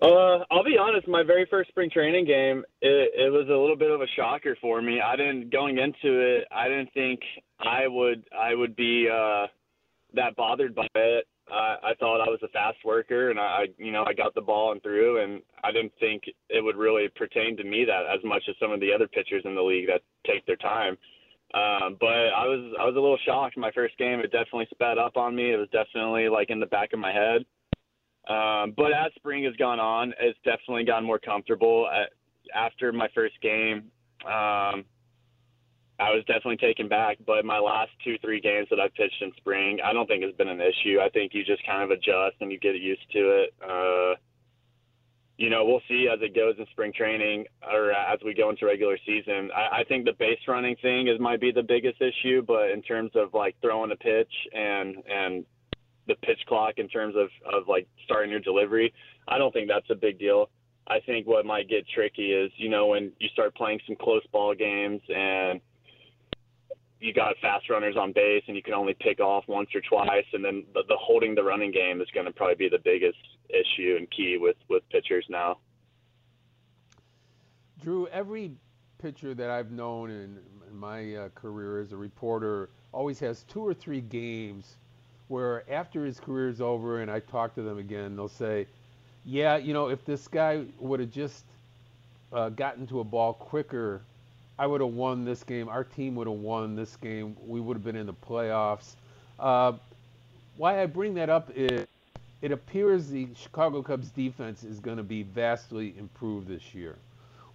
Uh, 0.00 0.38
I'll 0.50 0.64
be 0.64 0.78
honest. 0.78 1.06
My 1.06 1.22
very 1.22 1.46
first 1.50 1.68
spring 1.68 1.90
training 1.90 2.24
game, 2.24 2.64
it, 2.80 3.12
it 3.14 3.32
was 3.32 3.46
a 3.48 3.56
little 3.56 3.76
bit 3.76 3.90
of 3.90 4.00
a 4.00 4.06
shocker 4.16 4.56
for 4.60 4.82
me. 4.82 5.00
I 5.00 5.16
didn't 5.16 5.50
going 5.50 5.78
into 5.78 6.18
it. 6.20 6.48
I 6.50 6.68
didn't 6.68 6.92
think 6.92 7.20
I 7.60 7.86
would 7.86 8.24
I 8.36 8.54
would 8.54 8.74
be 8.74 9.08
uh, 9.08 9.46
that 10.14 10.34
bothered 10.34 10.74
by 10.74 10.86
it. 10.94 11.26
I, 11.52 11.76
I 11.90 11.94
thought 12.00 12.20
I 12.20 12.30
was 12.30 12.40
a 12.42 12.48
fast 12.48 12.78
worker, 12.84 13.30
and 13.30 13.38
I, 13.38 13.66
you 13.76 13.92
know, 13.92 14.04
I 14.06 14.14
got 14.14 14.34
the 14.34 14.40
ball 14.40 14.72
and 14.72 14.82
threw, 14.82 15.22
and 15.22 15.42
I 15.62 15.70
didn't 15.70 15.92
think 16.00 16.22
it 16.48 16.64
would 16.64 16.76
really 16.76 17.08
pertain 17.14 17.56
to 17.58 17.64
me 17.64 17.84
that 17.84 18.04
as 18.12 18.24
much 18.24 18.42
as 18.48 18.54
some 18.60 18.72
of 18.72 18.80
the 18.80 18.92
other 18.92 19.06
pitchers 19.06 19.42
in 19.44 19.54
the 19.54 19.62
league 19.62 19.86
that 19.88 20.00
take 20.26 20.46
their 20.46 20.56
time. 20.56 20.96
Um, 21.54 21.98
but 22.00 22.32
I 22.32 22.46
was 22.46 22.72
I 22.80 22.84
was 22.86 22.96
a 22.96 23.00
little 23.00 23.18
shocked 23.26 23.58
my 23.58 23.70
first 23.72 23.98
game. 23.98 24.20
It 24.20 24.32
definitely 24.32 24.68
sped 24.70 24.96
up 24.96 25.18
on 25.18 25.36
me. 25.36 25.52
It 25.52 25.58
was 25.58 25.68
definitely 25.70 26.30
like 26.30 26.48
in 26.48 26.60
the 26.60 26.66
back 26.66 26.94
of 26.94 26.98
my 26.98 27.12
head. 27.12 27.44
Um, 28.28 28.72
but 28.74 28.92
as 28.92 29.12
spring 29.16 29.44
has 29.44 29.54
gone 29.56 29.78
on, 29.78 30.14
it's 30.18 30.38
definitely 30.44 30.84
gotten 30.84 31.04
more 31.04 31.18
comfortable. 31.18 31.86
After 32.54 32.92
my 32.92 33.08
first 33.14 33.34
game, 33.42 33.90
um, 34.24 34.84
I 36.02 36.10
was 36.10 36.24
definitely 36.26 36.56
taken 36.56 36.88
back. 36.88 37.18
But 37.24 37.44
my 37.44 37.58
last 37.58 37.90
two, 38.04 38.16
three 38.18 38.40
games 38.40 38.66
that 38.70 38.80
I've 38.80 38.94
pitched 38.94 39.22
in 39.22 39.30
spring, 39.36 39.78
I 39.84 39.92
don't 39.92 40.06
think 40.06 40.24
has 40.24 40.34
been 40.34 40.48
an 40.48 40.60
issue. 40.60 40.98
I 41.00 41.08
think 41.10 41.32
you 41.32 41.44
just 41.44 41.64
kind 41.64 41.82
of 41.82 41.90
adjust 41.90 42.36
and 42.40 42.50
you 42.50 42.58
get 42.58 42.74
used 42.74 43.08
to 43.12 43.18
it. 43.18 43.54
Uh, 43.62 44.16
you 45.38 45.48
know, 45.48 45.64
we'll 45.64 45.82
see 45.88 46.08
as 46.12 46.20
it 46.20 46.34
goes 46.34 46.54
in 46.58 46.66
spring 46.72 46.92
training 46.96 47.46
or 47.70 47.92
as 47.92 48.18
we 48.24 48.34
go 48.34 48.50
into 48.50 48.66
regular 48.66 48.98
season. 49.06 49.50
I, 49.54 49.80
I 49.80 49.84
think 49.84 50.04
the 50.04 50.12
base 50.18 50.38
running 50.48 50.76
thing 50.82 51.08
is 51.08 51.18
might 51.20 51.40
be 51.40 51.52
the 51.52 51.62
biggest 51.62 52.00
issue, 52.00 52.42
but 52.42 52.70
in 52.70 52.82
terms 52.82 53.12
of 53.14 53.32
like 53.32 53.56
throwing 53.62 53.92
a 53.92 53.96
pitch 53.96 54.32
and 54.52 54.96
and 55.08 55.44
the 56.08 56.16
pitch 56.16 56.40
clock 56.48 56.74
in 56.78 56.88
terms 56.88 57.14
of 57.16 57.28
of 57.52 57.68
like 57.68 57.86
starting 58.04 58.30
your 58.30 58.40
delivery, 58.40 58.92
I 59.28 59.38
don't 59.38 59.52
think 59.52 59.68
that's 59.68 59.88
a 59.90 59.94
big 59.94 60.18
deal. 60.18 60.50
I 60.88 60.98
think 61.06 61.26
what 61.26 61.46
might 61.46 61.68
get 61.68 61.86
tricky 61.88 62.32
is 62.32 62.50
you 62.56 62.68
know 62.68 62.88
when 62.88 63.12
you 63.18 63.28
start 63.28 63.54
playing 63.54 63.80
some 63.86 63.96
close 63.96 64.26
ball 64.32 64.54
games 64.54 65.00
and 65.08 65.60
you 67.02 67.12
got 67.12 67.34
fast 67.42 67.68
runners 67.68 67.96
on 67.98 68.12
base 68.12 68.44
and 68.46 68.56
you 68.56 68.62
can 68.62 68.74
only 68.74 68.94
pick 68.94 69.18
off 69.18 69.44
once 69.48 69.68
or 69.74 69.80
twice, 69.80 70.24
and 70.32 70.44
then 70.44 70.64
the, 70.72 70.84
the 70.88 70.96
holding 70.96 71.34
the 71.34 71.42
running 71.42 71.72
game 71.72 72.00
is 72.00 72.08
going 72.14 72.26
to 72.26 72.32
probably 72.32 72.54
be 72.54 72.68
the 72.68 72.78
biggest 72.82 73.18
issue 73.50 73.96
and 73.98 74.08
key 74.10 74.38
with 74.40 74.56
with 74.70 74.88
pitchers 74.90 75.26
now. 75.28 75.58
Drew, 77.82 78.06
every 78.08 78.52
pitcher 78.98 79.34
that 79.34 79.50
I've 79.50 79.72
known 79.72 80.10
in, 80.10 80.38
in 80.70 80.76
my 80.76 81.16
uh, 81.16 81.28
career 81.30 81.80
as 81.80 81.92
a 81.92 81.96
reporter 81.96 82.70
always 82.92 83.18
has 83.18 83.42
two 83.48 83.66
or 83.66 83.74
three 83.74 84.00
games 84.00 84.76
where 85.26 85.68
after 85.68 86.04
his 86.04 86.20
career 86.20 86.48
is 86.48 86.60
over 86.60 87.00
and 87.00 87.10
I 87.10 87.18
talk 87.18 87.56
to 87.56 87.62
them 87.62 87.78
again, 87.78 88.14
they'll 88.14 88.28
say, 88.28 88.68
"Yeah, 89.24 89.56
you 89.56 89.72
know, 89.72 89.88
if 89.88 90.04
this 90.04 90.28
guy 90.28 90.62
would 90.78 91.00
have 91.00 91.10
just 91.10 91.44
uh, 92.32 92.50
gotten 92.50 92.86
to 92.86 93.00
a 93.00 93.04
ball 93.04 93.32
quicker, 93.32 94.02
I 94.62 94.66
would 94.66 94.80
have 94.80 94.90
won 94.90 95.24
this 95.24 95.42
game. 95.42 95.68
Our 95.68 95.82
team 95.82 96.14
would 96.14 96.28
have 96.28 96.36
won 96.36 96.76
this 96.76 96.94
game. 96.94 97.36
We 97.44 97.58
would 97.60 97.76
have 97.76 97.82
been 97.82 97.96
in 97.96 98.06
the 98.06 98.14
playoffs." 98.14 98.94
Uh, 99.36 99.72
why 100.56 100.80
I 100.80 100.86
bring 100.86 101.14
that 101.14 101.28
up 101.28 101.50
is 101.56 101.84
it 102.42 102.52
appears 102.52 103.08
the 103.08 103.26
Chicago 103.34 103.82
Cubs 103.82 104.10
defense 104.10 104.62
is 104.62 104.78
going 104.78 104.98
to 104.98 105.02
be 105.02 105.24
vastly 105.24 105.94
improved 105.98 106.46
this 106.46 106.76
year. 106.76 106.94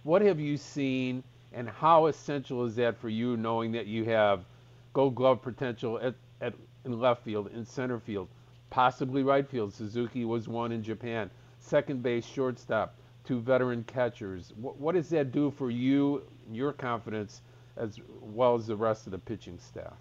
What 0.02 0.20
have 0.20 0.38
you 0.38 0.58
seen, 0.58 1.22
and 1.54 1.66
how 1.66 2.08
essential 2.08 2.66
is 2.66 2.76
that 2.76 2.98
for 2.98 3.08
you, 3.08 3.38
knowing 3.38 3.72
that 3.72 3.86
you 3.86 4.04
have 4.04 4.44
Gold 4.92 5.14
Glove 5.14 5.40
potential 5.40 5.98
at, 6.00 6.14
at 6.42 6.52
in 6.84 7.00
left 7.00 7.24
field, 7.24 7.48
in 7.54 7.64
center 7.64 7.98
field, 7.98 8.28
possibly 8.68 9.22
right 9.22 9.48
field. 9.48 9.72
Suzuki 9.72 10.26
was 10.26 10.46
one 10.46 10.72
in 10.72 10.82
Japan. 10.82 11.30
Second 11.58 12.02
base, 12.02 12.26
shortstop, 12.26 12.94
two 13.24 13.40
veteran 13.40 13.82
catchers. 13.84 14.52
What, 14.56 14.76
what 14.78 14.94
does 14.94 15.08
that 15.08 15.32
do 15.32 15.50
for 15.50 15.70
you, 15.70 16.22
your 16.50 16.72
confidence, 16.72 17.42
as 17.76 17.98
well 18.20 18.54
as 18.54 18.66
the 18.66 18.76
rest 18.76 19.06
of 19.06 19.12
the 19.12 19.18
pitching 19.18 19.58
staff? 19.58 19.96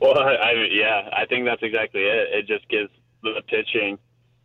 Well, 0.00 0.18
I, 0.18 0.52
yeah, 0.70 1.08
I 1.12 1.26
think 1.26 1.44
that's 1.44 1.62
exactly 1.62 2.02
it. 2.02 2.28
It 2.32 2.46
just 2.46 2.68
gives 2.68 2.90
the 3.22 3.42
pitching 3.48 3.98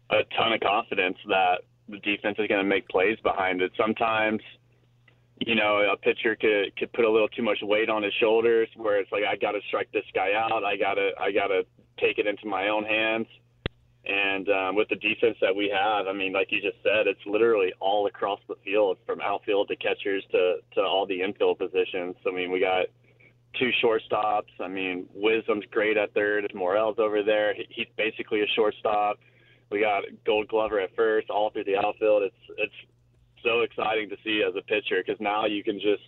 a 0.09 0.23
ton 0.37 0.53
of 0.53 0.59
confidence 0.61 1.17
that 1.27 1.61
the 1.87 1.99
defense 1.99 2.37
is 2.39 2.47
going 2.47 2.61
to 2.61 2.67
make 2.67 2.87
plays 2.89 3.17
behind 3.23 3.61
it. 3.61 3.71
Sometimes– 3.77 4.41
you 5.39 5.55
know, 5.55 5.79
a 5.91 5.97
pitcher 5.97 6.35
could 6.35 6.75
could 6.77 6.93
put 6.93 7.03
a 7.03 7.11
little 7.11 7.27
too 7.27 7.43
much 7.43 7.59
weight 7.61 7.89
on 7.89 8.03
his 8.03 8.13
shoulders, 8.19 8.69
where 8.77 8.99
it's 8.99 9.11
like 9.11 9.23
I 9.29 9.35
got 9.35 9.51
to 9.51 9.59
strike 9.67 9.91
this 9.91 10.05
guy 10.13 10.31
out. 10.33 10.63
I 10.63 10.77
gotta 10.77 11.11
I 11.19 11.31
gotta 11.31 11.65
take 11.99 12.17
it 12.19 12.27
into 12.27 12.47
my 12.47 12.69
own 12.69 12.85
hands. 12.85 13.27
And 14.05 14.47
um, 14.49 14.75
with 14.75 14.87
the 14.89 14.97
defense 14.97 15.37
that 15.41 15.55
we 15.55 15.73
have, 15.73 16.07
I 16.07 16.13
mean, 16.13 16.31
like 16.31 16.51
you 16.51 16.61
just 16.61 16.77
said, 16.83 17.07
it's 17.07 17.25
literally 17.25 17.73
all 17.79 18.05
across 18.05 18.39
the 18.47 18.55
field, 18.63 18.97
from 19.05 19.19
outfield 19.19 19.67
to 19.69 19.75
catchers 19.75 20.23
to 20.31 20.57
to 20.75 20.81
all 20.81 21.07
the 21.07 21.21
infield 21.21 21.57
positions. 21.57 22.15
I 22.27 22.31
mean, 22.31 22.51
we 22.51 22.59
got 22.59 22.85
two 23.57 23.71
shortstops. 23.83 24.51
I 24.59 24.67
mean, 24.67 25.07
Wisdom's 25.13 25.65
great 25.71 25.97
at 25.97 26.13
third. 26.13 26.51
Morel's 26.53 26.99
over 26.99 27.23
there. 27.23 27.55
He's 27.69 27.87
basically 27.97 28.41
a 28.41 28.47
shortstop. 28.55 29.17
We 29.71 29.79
got 29.79 30.03
Gold 30.25 30.49
Glover 30.49 30.79
at 30.79 30.95
first, 30.95 31.31
all 31.31 31.49
through 31.49 31.63
the 31.63 31.77
outfield. 31.77 32.23
It's 32.23 32.57
it's 32.59 32.73
so 33.43 33.61
exciting 33.61 34.09
to 34.09 34.17
see 34.23 34.43
as 34.47 34.55
a 34.55 34.61
pitcher 34.61 35.03
because 35.05 35.19
now 35.19 35.45
you 35.45 35.63
can 35.63 35.79
just. 35.79 36.03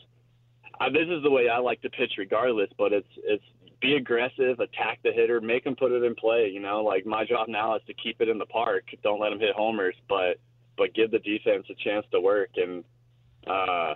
Uh, 0.79 0.89
this 0.91 1.07
is 1.09 1.23
the 1.23 1.31
way 1.31 1.49
I 1.49 1.57
like 1.57 1.81
to 1.81 1.89
pitch, 1.89 2.11
regardless. 2.19 2.69
But 2.77 2.93
it's 2.93 3.07
it's 3.23 3.43
be 3.81 3.95
aggressive, 3.95 4.59
attack 4.59 4.99
the 5.03 5.11
hitter, 5.11 5.39
make 5.39 5.65
him 5.65 5.75
put 5.75 5.91
it 5.91 6.03
in 6.03 6.15
play. 6.15 6.49
You 6.51 6.59
know, 6.59 6.81
like 6.81 7.05
my 7.05 7.25
job 7.25 7.47
now 7.47 7.75
is 7.75 7.81
to 7.87 7.93
keep 7.93 8.21
it 8.21 8.29
in 8.29 8.37
the 8.37 8.45
park. 8.45 8.85
Don't 9.03 9.19
let 9.19 9.31
him 9.31 9.39
hit 9.39 9.55
homers, 9.55 9.95
but 10.09 10.39
but 10.77 10.93
give 10.93 11.11
the 11.11 11.19
defense 11.19 11.65
a 11.69 11.83
chance 11.83 12.05
to 12.11 12.21
work. 12.21 12.51
And 12.55 12.83
uh, 13.47 13.95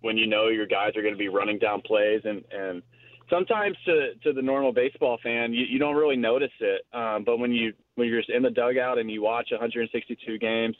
when 0.00 0.16
you 0.16 0.26
know 0.26 0.48
your 0.48 0.66
guys 0.66 0.96
are 0.96 1.02
going 1.02 1.14
to 1.14 1.18
be 1.18 1.28
running 1.28 1.58
down 1.58 1.80
plays, 1.82 2.20
and 2.24 2.44
and 2.52 2.82
sometimes 3.30 3.76
to 3.86 4.14
to 4.24 4.32
the 4.32 4.42
normal 4.42 4.72
baseball 4.72 5.18
fan, 5.22 5.52
you, 5.52 5.64
you 5.64 5.78
don't 5.78 5.96
really 5.96 6.16
notice 6.16 6.52
it. 6.60 6.82
Um, 6.92 7.24
but 7.24 7.38
when 7.38 7.52
you 7.52 7.72
when 7.94 8.08
you're 8.08 8.20
just 8.20 8.30
in 8.30 8.42
the 8.42 8.50
dugout 8.50 8.98
and 8.98 9.10
you 9.10 9.22
watch 9.22 9.48
162 9.50 10.38
games 10.38 10.76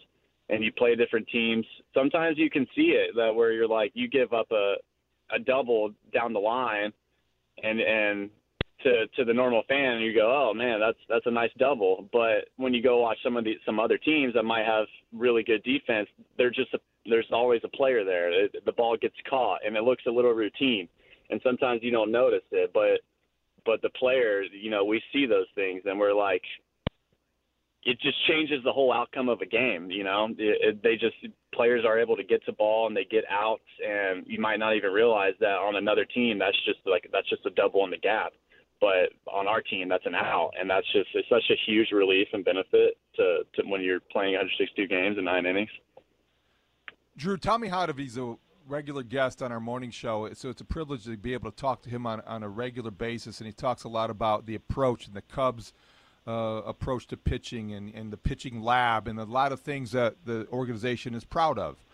and 0.49 0.63
you 0.63 0.73
play 0.73 0.95
different 0.95 1.29
teams, 1.29 1.65
sometimes 1.95 2.37
you 2.37 2.51
can 2.51 2.67
see 2.75 2.95
it 2.95 3.15
that 3.17 3.35
where 3.35 3.53
you're 3.53 3.69
like 3.69 3.93
you 3.95 4.09
give 4.09 4.33
up 4.33 4.51
a 4.51 4.75
a 5.35 5.39
double 5.39 5.91
down 6.13 6.33
the 6.33 6.39
line, 6.39 6.93
and 7.63 7.81
and 7.81 8.31
to 8.83 9.07
to 9.17 9.25
the 9.25 9.35
normal 9.35 9.63
fan, 9.69 10.01
you 10.01 10.15
go, 10.15 10.51
oh 10.51 10.55
man, 10.55 10.81
that's 10.81 10.99
that's 11.09 11.27
a 11.27 11.31
nice 11.31 11.51
double. 11.59 12.09
But 12.13 12.49
when 12.57 12.75
you 12.75 12.83
go 12.83 13.01
watch 13.01 13.19
some 13.23 13.37
of 13.37 13.45
the 13.45 13.55
some 13.65 13.81
other 13.81 13.99
teams 13.99 14.35
that 14.35 14.43
might 14.45 14.67
have 14.67 14.87
really 15.13 15.43
good 15.43 15.63
defense, 15.63 16.09
they're 16.37 16.51
just 16.51 16.75
a, 16.75 16.79
there's 17.07 17.27
always 17.33 17.61
a 17.65 17.77
player 17.77 18.05
there. 18.05 18.45
It, 18.45 18.65
the 18.65 18.73
ball 18.73 18.97
gets 18.97 19.15
caught, 19.29 19.61
and 19.67 19.77
it 19.77 19.83
looks 19.83 20.05
a 20.07 20.11
little 20.11 20.33
routine, 20.33 20.89
and 21.31 21.41
sometimes 21.43 21.81
you 21.83 21.91
don't 21.91 22.13
notice 22.13 22.45
it, 22.51 22.71
but 22.75 23.01
but 23.65 23.81
the 23.83 23.91
player, 23.91 24.43
you 24.43 24.71
know, 24.71 24.85
we 24.85 25.01
see 25.13 25.27
those 25.27 25.47
things, 25.55 25.83
and 25.85 25.99
we're 25.99 26.15
like, 26.15 26.43
it 27.85 28.01
just 28.01 28.17
changes 28.29 28.63
the 28.65 28.73
whole 28.73 28.93
outcome 28.93 29.29
of 29.29 29.41
a 29.41 29.47
game. 29.47 29.91
You 29.91 30.05
know, 30.05 30.29
it, 30.39 30.59
it, 30.61 30.83
they 30.83 30.95
just 30.95 31.17
players 31.53 31.85
are 31.87 31.99
able 31.99 32.17
to 32.17 32.25
get 32.25 32.45
to 32.47 32.53
ball 32.53 32.87
and 32.87 32.97
they 32.97 33.05
get 33.05 33.25
outs, 33.31 33.63
and 33.85 34.25
you 34.27 34.41
might 34.41 34.59
not 34.59 34.77
even 34.77 34.93
realize 34.93 35.35
that 35.41 35.59
on 35.59 35.77
another 35.77 36.05
team 36.05 36.39
that's 36.39 36.57
just 36.65 36.79
like 36.87 37.09
that's 37.13 37.29
just 37.29 37.45
a 37.47 37.51
double 37.51 37.85
in 37.85 37.91
the 37.91 37.99
gap. 37.99 38.33
But 38.81 39.11
on 39.33 39.47
our 39.47 39.63
team, 39.63 39.89
that's 39.89 40.07
an 40.07 40.15
out, 40.15 40.51
and 40.59 40.69
that's 40.69 40.87
just 40.93 41.09
it's 41.15 41.29
such 41.29 41.45
a 41.51 41.71
huge 41.71 41.91
relief 41.93 42.29
and 42.33 42.45
benefit 42.45 42.99
to, 43.17 43.43
to 43.55 43.63
when 43.69 43.81
you're 43.81 44.01
playing 44.01 44.33
162 44.33 44.89
games 44.89 45.19
in 45.19 45.25
nine 45.25 45.47
innings. 45.47 45.71
Drew, 47.17 47.37
tell 47.37 47.59
me 47.59 47.69
how 47.69 47.87
to 47.87 47.93
he's 47.93 48.17
a 48.17 48.37
regular 48.67 49.03
guest 49.03 49.43
on 49.43 49.53
our 49.53 49.61
morning 49.61 49.91
show, 49.91 50.29
so 50.35 50.51
it's 50.51 50.61
a 50.61 50.65
privilege 50.65 51.05
to 51.05 51.17
be 51.17 51.33
able 51.33 51.51
to 51.51 51.57
talk 51.57 51.83
to 51.83 51.91
him 51.91 52.07
on 52.07 52.21
on 52.23 52.45
a 52.45 52.49
regular 52.49 52.93
basis, 52.93 53.41
and 53.41 53.47
he 53.47 53.53
talks 53.53 53.83
a 53.85 53.89
lot 53.89 54.09
about 54.09 54.47
the 54.47 54.55
approach 54.55 55.07
and 55.07 55.15
the 55.15 55.23
Cubs 55.23 55.73
uh, 56.27 56.63
approach 56.67 57.07
to 57.09 57.17
pitching 57.17 57.73
and, 57.73 57.93
and 57.95 58.13
the 58.13 58.17
pitching 58.17 58.61
lab 58.61 59.09
and 59.09 59.19
a 59.19 59.25
lot 59.25 59.53
of 59.53 59.61
things 59.61 59.93
that 59.93 60.17
the 60.25 60.47
organization 60.49 61.15
is 61.15 61.25
proud 61.25 61.59
of. 61.59 61.85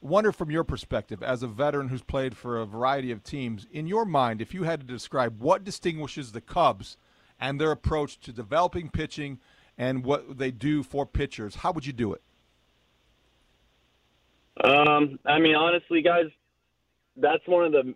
Wonder 0.00 0.32
from 0.32 0.50
your 0.50 0.64
perspective, 0.64 1.22
as 1.22 1.42
a 1.42 1.46
veteran 1.46 1.88
who's 1.88 2.02
played 2.02 2.36
for 2.36 2.60
a 2.60 2.66
variety 2.66 3.12
of 3.12 3.22
teams, 3.22 3.66
in 3.70 3.86
your 3.86 4.04
mind, 4.04 4.40
if 4.40 4.52
you 4.52 4.64
had 4.64 4.80
to 4.80 4.86
describe 4.86 5.40
what 5.40 5.62
distinguishes 5.62 6.32
the 6.32 6.40
Cubs 6.40 6.96
and 7.40 7.60
their 7.60 7.70
approach 7.70 8.18
to 8.20 8.32
developing 8.32 8.90
pitching 8.90 9.38
and 9.78 10.04
what 10.04 10.38
they 10.38 10.50
do 10.50 10.82
for 10.82 11.06
pitchers, 11.06 11.56
how 11.56 11.70
would 11.70 11.86
you 11.86 11.92
do 11.92 12.12
it? 12.12 12.22
Um, 14.64 15.18
I 15.24 15.38
mean, 15.38 15.54
honestly, 15.54 16.02
guys, 16.02 16.26
that's 17.16 17.46
one 17.46 17.64
of 17.64 17.72
the 17.72 17.94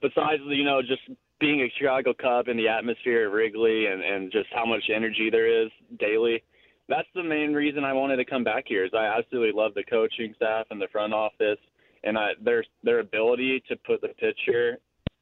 besides 0.00 0.42
you 0.46 0.64
know 0.64 0.82
just 0.82 1.02
being 1.40 1.60
a 1.60 1.72
Chicago 1.78 2.14
Cub 2.14 2.48
in 2.48 2.56
the 2.56 2.68
atmosphere 2.68 3.26
of 3.26 3.32
Wrigley 3.32 3.86
and, 3.86 4.02
and 4.02 4.32
just 4.32 4.48
how 4.54 4.64
much 4.64 4.84
energy 4.94 5.28
there 5.30 5.64
is 5.64 5.70
daily, 5.98 6.42
that's 6.88 7.08
the 7.14 7.22
main 7.22 7.52
reason 7.52 7.84
I 7.84 7.92
wanted 7.92 8.16
to 8.16 8.24
come 8.24 8.44
back 8.44 8.64
here. 8.66 8.84
Is 8.84 8.92
I 8.96 9.06
absolutely 9.06 9.52
love 9.52 9.74
the 9.74 9.84
coaching 9.84 10.32
staff 10.36 10.66
and 10.70 10.80
the 10.80 10.88
front 10.92 11.12
office, 11.12 11.58
and 12.04 12.16
I, 12.16 12.30
their 12.42 12.64
their 12.82 13.00
ability 13.00 13.62
to 13.68 13.76
put 13.86 14.00
the 14.00 14.08
pitcher 14.08 14.78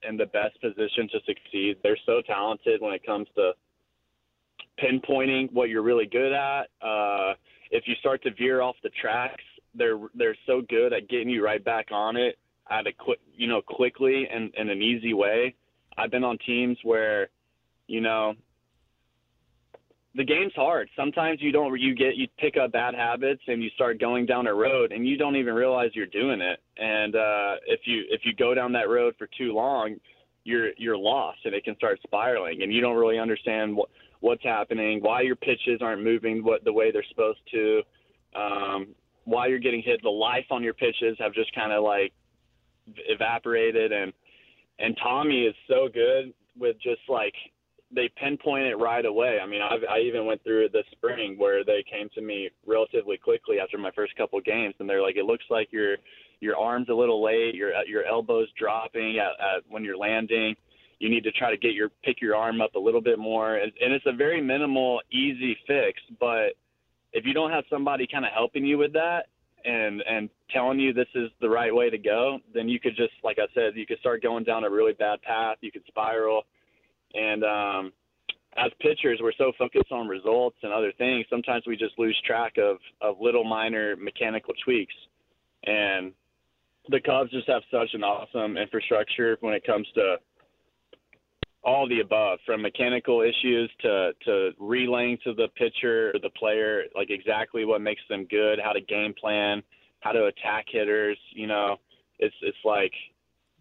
in 0.07 0.17
the 0.17 0.27
best 0.27 0.61
position 0.61 1.09
to 1.13 1.19
succeed. 1.27 1.77
They're 1.83 1.99
so 2.05 2.21
talented 2.27 2.81
when 2.81 2.93
it 2.93 3.05
comes 3.05 3.27
to 3.37 3.53
pinpointing 4.83 5.53
what 5.53 5.69
you're 5.71 5.83
really 5.83 6.07
good 6.07 6.33
at. 6.33 6.65
Uh, 6.83 7.35
if 7.71 7.85
you 7.87 7.95
start 8.01 8.23
to 8.25 8.31
veer 8.35 8.61
off 8.61 8.77
the 8.83 8.91
tracks, 9.01 9.43
they're 9.75 9.99
they're 10.15 10.37
so 10.47 10.63
good 10.69 10.93
at 10.93 11.09
getting 11.09 11.29
you 11.29 11.45
right 11.45 11.65
back 11.65 11.87
on 11.91 12.17
it 12.17 12.39
at 12.71 12.87
a 12.87 12.93
quick, 12.93 13.21
you 13.35 13.47
know, 13.47 13.61
quickly 13.63 14.27
and 14.33 14.55
in 14.57 14.69
an 14.69 14.83
easy 14.83 15.15
way. 15.15 15.55
I've 15.97 16.11
been 16.11 16.25
on 16.25 16.39
teams 16.39 16.79
where, 16.83 17.29
you 17.87 18.01
know, 18.01 18.35
the 20.17 20.25
game's 20.25 20.55
hard. 20.55 20.89
Sometimes 20.97 21.43
you 21.43 21.51
don't 21.51 21.79
you 21.81 21.95
get 21.95 22.17
you 22.17 22.29
pick 22.39 22.57
up 22.57 22.73
bad 22.73 22.95
habits 22.95 23.43
and 23.49 23.63
you 23.63 23.71
start 23.71 23.99
going 24.01 24.27
down 24.27 24.47
a 24.47 24.55
road 24.55 24.93
and 24.93 25.07
you 25.07 25.17
don't 25.17 25.37
even 25.37 25.55
realize 25.55 25.91
you're 25.95 26.07
doing 26.07 26.41
it. 26.41 26.61
And 26.77 27.17
uh 27.17 27.55
if 27.67 27.81
you 27.85 28.05
if 28.11 28.21
you 28.25 28.33
go 28.35 28.55
down 28.55 28.73
that 28.73 28.89
road 28.89 29.15
for 29.19 29.29
too 29.37 29.53
long, 29.53 29.97
you're 30.45 30.71
you're 30.77 30.97
lost 30.97 31.39
and 31.45 31.55
it 31.55 31.65
can 31.65 31.75
start 31.77 31.99
spiraling 32.05 32.63
and 32.63 32.73
you 32.73 32.81
don't 32.81 32.97
really 32.97 33.19
understand 33.19 33.77
what 33.77 33.89
what's 34.21 34.45
happening, 34.45 35.01
why 35.03 35.21
your 35.21 35.37
pitches 35.37 35.83
aren't 35.83 36.03
moving 36.03 36.45
what 36.45 36.65
the 36.65 36.73
way 36.73 36.93
they're 36.93 37.05
supposed 37.09 37.41
to, 37.51 37.83
um 38.37 38.87
why 39.25 39.49
you're 39.49 39.59
getting 39.59 39.83
hit. 39.83 40.01
The 40.03 40.11
life 40.11 40.47
on 40.51 40.63
your 40.63 40.75
pitches 40.75 41.17
have 41.19 41.35
just 41.35 41.53
kind 41.55 41.73
of 41.73 41.83
like 41.83 42.13
evaporated 43.09 43.91
and 43.91 44.13
and 44.79 44.97
Tommy 45.03 45.45
is 45.45 45.55
so 45.69 45.89
good 45.93 46.33
with 46.59 46.77
just 46.83 47.01
like 47.09 47.35
they 47.95 48.11
pinpoint 48.21 48.65
it 48.65 48.77
right 48.77 49.05
away. 49.05 49.39
I 49.43 49.47
mean, 49.47 49.61
I've, 49.63 49.83
I 49.89 50.01
even 50.01 50.27
went 50.27 50.43
through 50.43 50.67
it 50.67 50.73
this 50.73 50.87
spring 50.93 51.37
where 51.39 51.65
they 51.65 51.85
came 51.91 52.09
to 52.15 52.21
me 52.21 52.51
relatively 52.67 53.17
quickly 53.17 53.61
after 53.61 53.79
my 53.79 53.91
first 53.93 54.17
couple 54.17 54.41
games, 54.41 54.75
and 54.79 54.89
they're 54.89 55.03
like, 55.03 55.17
"It 55.17 55.25
looks 55.25 55.45
like 55.51 55.69
your 55.71 55.97
your 56.41 56.57
arm's 56.57 56.89
a 56.89 56.95
little 56.95 57.23
late, 57.23 57.55
your 57.55 57.73
your 57.87 58.05
elbows 58.05 58.49
dropping 58.59 59.19
at, 59.19 59.33
at 59.41 59.63
when 59.69 59.85
you're 59.85 59.97
landing. 59.97 60.55
You 60.99 61.09
need 61.11 61.25
to 61.25 61.33
try 61.33 61.51
to 61.51 61.57
get 61.57 61.73
your 61.75 61.91
pick 62.03 62.21
your 62.21 62.35
arm 62.35 62.61
up 62.61 62.75
a 62.75 62.79
little 62.79 63.03
bit 63.03 63.19
more." 63.19 63.57
And, 63.57 63.73
and 63.81 63.93
it's 63.93 64.07
a 64.07 64.13
very 64.13 64.41
minimal, 64.41 65.01
easy 65.13 65.57
fix, 65.67 66.01
but 66.19 66.55
if 67.13 67.25
you 67.25 67.33
don't 67.33 67.53
have 67.53 67.65
somebody 67.71 68.09
kind 68.11 68.25
of 68.25 68.33
helping 68.33 68.65
you 68.65 68.77
with 68.79 68.93
that 68.95 69.27
and 69.65 70.03
and 70.03 70.29
telling 70.51 70.79
you 70.79 70.93
this 70.93 71.09
is 71.15 71.31
the 71.41 71.49
right 71.49 71.75
way 71.75 71.91
to 71.91 71.99
go, 71.99 72.39
then 72.53 72.69
you 72.69 72.79
could 72.79 72.97
just, 72.97 73.13
like 73.23 73.39
I 73.39 73.47
said, 73.55 73.73
you 73.77 73.87
could 73.87 73.99
start 73.99 74.23
going 74.23 74.45
down 74.45 74.65
a 74.65 74.71
really 74.71 74.93
bad 74.93 75.23
path. 75.23 75.59
You 75.61 75.73
could 75.73 75.85
spiral 75.87 76.45
and 77.15 77.45
um, 77.45 77.93
as 78.57 78.71
pitchers, 78.81 79.21
we're 79.23 79.33
so 79.39 79.53
focused 79.59 79.91
on 79.91 80.07
results 80.07 80.57
and 80.63 80.73
other 80.73 80.93
things. 80.99 81.27
Sometimes 81.31 81.65
we 81.67 81.77
just 81.77 81.99
lose 81.99 82.21
track 82.27 82.55
of 82.59 82.79
of 83.01 83.17
little 83.21 83.45
minor 83.45 83.97
mechanical 83.97 84.55
tweaks. 84.65 84.95
And 85.65 86.13
the 86.89 87.01
Cubs 87.01 87.31
just 87.31 87.49
have 87.49 87.63
such 87.71 87.95
an 87.95 88.05
awesome 88.05 88.57
infrastructure 88.57 89.39
when 89.41 89.55
it 89.55 89.65
comes 89.65 89.87
to 89.95 90.17
all 91.65 91.89
the 91.89 92.01
above, 92.01 92.39
from 92.45 92.63
mechanical 92.63 93.23
issues 93.23 93.71
to 93.81 94.13
to 94.25 94.51
relaying 94.59 95.19
to 95.25 95.35
the 95.35 95.49
pitcher 95.57 96.11
or 96.15 96.21
the 96.21 96.31
player, 96.31 96.85
like 96.95 97.11
exactly 97.11 97.65
what 97.65 97.81
makes 97.81 98.03
them 98.09 98.27
good, 98.31 98.59
how 98.63 98.73
to 98.73 98.81
game 98.81 99.15
plan, 99.19 99.63
how 100.01 100.13
to 100.13 100.27
attack 100.27 100.67
hitters. 100.71 101.19
You 101.33 101.47
know, 101.47 101.77
it's 102.19 102.35
it's 102.43 102.59
like 102.65 102.93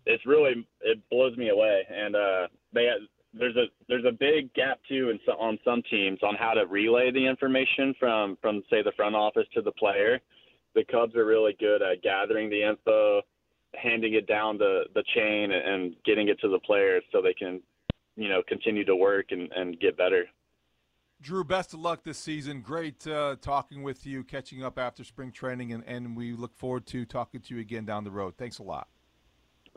it's 0.06 0.26
really 0.26 0.68
it 0.82 1.00
blows 1.10 1.38
me 1.38 1.50
away. 1.50 1.84
And 1.90 2.16
uh, 2.16 2.48
they 2.74 2.90
there's 3.34 3.56
a 3.56 3.66
there's 3.88 4.06
a 4.06 4.12
big 4.12 4.54
gap 4.54 4.80
too 4.88 5.10
in 5.10 5.20
some, 5.26 5.36
on 5.40 5.58
some 5.66 5.82
teams 5.90 6.20
on 6.24 6.36
how 6.36 6.54
to 6.54 6.66
relay 6.66 7.12
the 7.12 7.26
information 7.26 7.96
from 8.00 8.38
from 8.42 8.64
say 8.70 8.84
the 8.84 8.92
front 8.96 9.16
office 9.16 9.48
to 9.54 9.62
the 9.62 9.72
player. 9.72 10.20
The 10.76 10.84
Cubs 10.86 11.16
are 11.16 11.26
really 11.26 11.56
good 11.60 11.82
at 11.82 12.02
gathering 12.02 12.50
the 12.50 12.64
info, 12.68 13.22
handing 13.76 14.14
it 14.14 14.28
down 14.28 14.58
the 14.58 14.84
the 14.94 15.04
chain, 15.16 15.52
and 15.52 15.96
getting 16.06 16.30
it 16.30 16.40
to 16.42 16.50
the 16.50 16.60
players 16.60 17.04
so 17.12 17.22
they 17.22 17.34
can, 17.34 17.62
you 18.16 18.30
know, 18.30 18.42
continue 18.48 18.86
to 18.86 18.96
work 18.96 19.28
and, 19.32 19.52
and 19.54 19.80
get 19.80 19.98
better. 19.98 20.26
Drew, 21.22 21.44
best 21.44 21.74
of 21.74 21.80
luck 21.80 22.04
this 22.04 22.18
season. 22.18 22.62
Great 22.62 23.08
uh, 23.08 23.38
talking 23.42 23.82
with 23.82 24.06
you, 24.06 24.24
catching 24.24 24.64
up 24.64 24.78
after 24.78 25.04
spring 25.04 25.32
training, 25.32 25.72
and, 25.72 25.84
and 25.88 26.18
we 26.18 26.34
look 26.34 26.54
forward 26.56 26.86
to 26.88 27.06
talking 27.06 27.40
to 27.42 27.56
you 27.56 27.62
again 27.62 27.86
down 27.86 28.04
the 28.04 28.12
road. 28.12 28.34
Thanks 28.38 28.60
a 28.60 28.64
lot. 28.64 28.88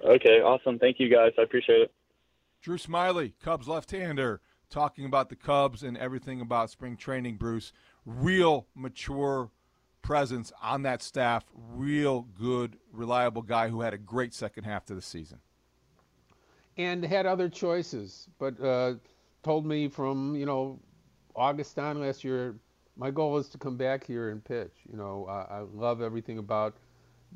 Okay, 0.04 0.40
awesome. 0.40 0.78
Thank 0.78 0.98
you 0.98 1.08
guys. 1.08 1.32
I 1.38 1.42
appreciate 1.42 1.82
it. 1.82 1.92
Drew 2.60 2.78
Smyly, 2.78 3.34
Cubs 3.40 3.68
left-hander, 3.68 4.40
talking 4.70 5.04
about 5.04 5.28
the 5.28 5.36
Cubs 5.36 5.84
and 5.84 5.96
everything 5.96 6.40
about 6.40 6.70
spring 6.70 6.96
training. 6.96 7.36
Bruce, 7.36 7.72
real 8.04 8.66
mature 8.74 9.50
presence 10.02 10.52
on 10.60 10.82
that 10.82 11.02
staff, 11.02 11.44
real 11.54 12.22
good, 12.22 12.76
reliable 12.92 13.42
guy 13.42 13.68
who 13.68 13.82
had 13.82 13.94
a 13.94 13.98
great 13.98 14.34
second 14.34 14.64
half 14.64 14.84
to 14.86 14.94
the 14.94 15.02
season. 15.02 15.38
And 16.78 17.04
had 17.04 17.26
other 17.26 17.48
choices, 17.48 18.28
but 18.38 18.60
uh, 18.60 18.94
told 19.42 19.64
me 19.66 19.88
from 19.88 20.36
you 20.36 20.46
know 20.46 20.78
August 21.34 21.78
on 21.78 22.00
last 22.00 22.24
year, 22.24 22.56
my 22.96 23.10
goal 23.10 23.38
is 23.38 23.48
to 23.50 23.58
come 23.58 23.76
back 23.76 24.06
here 24.06 24.30
and 24.30 24.44
pitch. 24.44 24.72
You 24.90 24.96
know, 24.96 25.26
I, 25.26 25.58
I 25.58 25.60
love 25.60 26.02
everything 26.02 26.38
about 26.38 26.76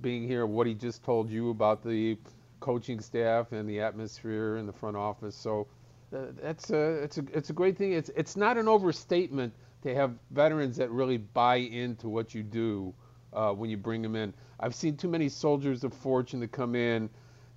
being 0.00 0.26
here. 0.26 0.46
What 0.46 0.66
he 0.66 0.74
just 0.74 1.02
told 1.02 1.30
you 1.30 1.50
about 1.50 1.82
the 1.82 2.18
coaching 2.60 3.00
staff 3.00 3.52
and 3.52 3.68
the 3.68 3.80
atmosphere 3.80 4.56
in 4.56 4.66
the 4.66 4.72
front 4.72 4.96
office. 4.96 5.36
So 5.36 5.66
uh, 6.14 6.26
that's 6.42 6.70
a 6.70 7.02
it's 7.02 7.18
a 7.18 7.24
it's 7.32 7.50
a 7.50 7.54
great 7.54 7.76
thing. 7.76 7.92
It's 7.92 8.10
it's 8.16 8.36
not 8.36 8.58
an 8.58 8.68
overstatement 8.68 9.54
to 9.82 9.94
have 9.94 10.12
veterans 10.30 10.76
that 10.76 10.90
really 10.90 11.16
buy 11.18 11.56
into 11.56 12.08
what 12.08 12.34
you 12.34 12.42
do 12.42 12.94
uh, 13.32 13.52
when 13.52 13.70
you 13.70 13.76
bring 13.76 14.02
them 14.02 14.16
in. 14.16 14.34
I've 14.58 14.74
seen 14.74 14.96
too 14.96 15.08
many 15.08 15.28
soldiers 15.28 15.84
of 15.84 15.94
fortune 15.94 16.40
to 16.40 16.48
come 16.48 16.74
in, 16.74 17.08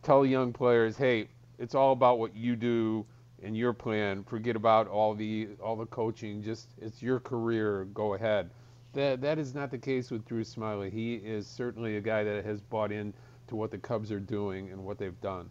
tell 0.02 0.26
young 0.26 0.54
players, 0.54 0.96
"Hey, 0.98 1.28
it's 1.58 1.76
all 1.76 1.92
about 1.92 2.20
what 2.20 2.36
you 2.36 2.56
do 2.56 3.06
and 3.42 3.58
your 3.58 3.74
plan. 3.74 4.24
Forget 4.24 4.56
about 4.56 4.88
all 4.88 5.14
the 5.14 5.50
all 5.62 5.76
the 5.76 5.86
coaching. 5.86 6.42
Just 6.42 6.70
it's 6.82 7.02
your 7.02 7.20
career. 7.20 7.86
Go 7.94 8.14
ahead." 8.14 8.50
That 8.94 9.22
that 9.22 9.40
is 9.40 9.56
not 9.56 9.72
the 9.72 9.78
case 9.78 10.12
with 10.12 10.26
Drew 10.26 10.44
Smyly. 10.44 10.92
He 10.92 11.16
is 11.16 11.48
certainly 11.48 11.98
a 11.98 12.02
guy 12.02 12.24
that 12.24 12.46
has 12.46 12.62
bought 12.62 12.92
in 12.92 13.14
to 13.48 13.56
what 13.56 13.72
the 13.72 13.78
Cubs 13.78 14.12
are 14.12 14.20
doing 14.20 14.70
and 14.70 14.84
what 14.84 14.98
they've 14.98 15.20
done. 15.22 15.50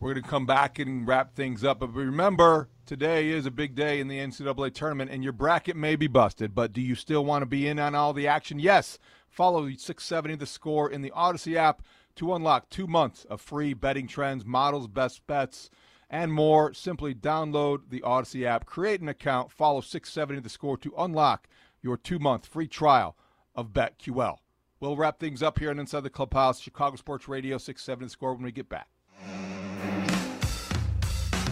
We're 0.00 0.14
going 0.14 0.24
to 0.24 0.30
come 0.30 0.46
back 0.46 0.78
and 0.78 1.06
wrap 1.06 1.34
things 1.34 1.62
up. 1.62 1.80
But 1.80 1.92
remember, 1.92 2.70
today 2.86 3.28
is 3.28 3.44
a 3.44 3.50
big 3.50 3.74
day 3.74 4.00
in 4.00 4.08
the 4.08 4.18
NCAA 4.18 4.72
tournament, 4.72 5.10
and 5.10 5.22
your 5.22 5.34
bracket 5.34 5.76
may 5.76 5.94
be 5.94 6.06
busted. 6.06 6.54
But 6.54 6.72
do 6.72 6.80
you 6.80 6.94
still 6.94 7.22
want 7.22 7.42
to 7.42 7.46
be 7.46 7.68
in 7.68 7.78
on 7.78 7.94
all 7.94 8.14
the 8.14 8.26
action? 8.26 8.58
Yes. 8.58 8.98
Follow 9.30 9.62
670 9.62 10.34
The 10.34 10.46
Score 10.46 10.90
in 10.90 11.02
the 11.02 11.12
Audacy 11.12 11.54
app 11.54 11.82
to 12.16 12.34
unlock 12.34 12.68
two 12.68 12.88
months 12.88 13.24
of 13.26 13.40
free 13.40 13.72
betting 13.72 14.08
trends, 14.08 14.44
models, 14.44 14.88
best 14.88 15.24
bets, 15.28 15.70
and 16.10 16.32
more. 16.32 16.74
Simply 16.74 17.14
download 17.14 17.82
the 17.88 18.00
Audacy 18.00 18.44
app, 18.44 18.66
create 18.66 19.00
an 19.00 19.08
account, 19.08 19.52
follow 19.52 19.80
670 19.80 20.40
The 20.40 20.48
Score 20.48 20.76
to 20.78 20.92
unlock 20.98 21.48
your 21.80 21.96
two 21.96 22.18
month 22.18 22.44
free 22.44 22.66
trial 22.66 23.16
of 23.54 23.68
BetQL. 23.68 24.38
We'll 24.80 24.96
wrap 24.96 25.20
things 25.20 25.42
up 25.42 25.60
here 25.60 25.70
on 25.70 25.78
Inside 25.78 26.02
the 26.02 26.10
Clubhouse, 26.10 26.58
Chicago 26.58 26.96
Sports 26.96 27.28
Radio 27.28 27.56
670 27.56 28.06
The 28.06 28.10
Score 28.10 28.34
when 28.34 28.42
we 28.42 28.52
get 28.52 28.68
back. 28.68 28.88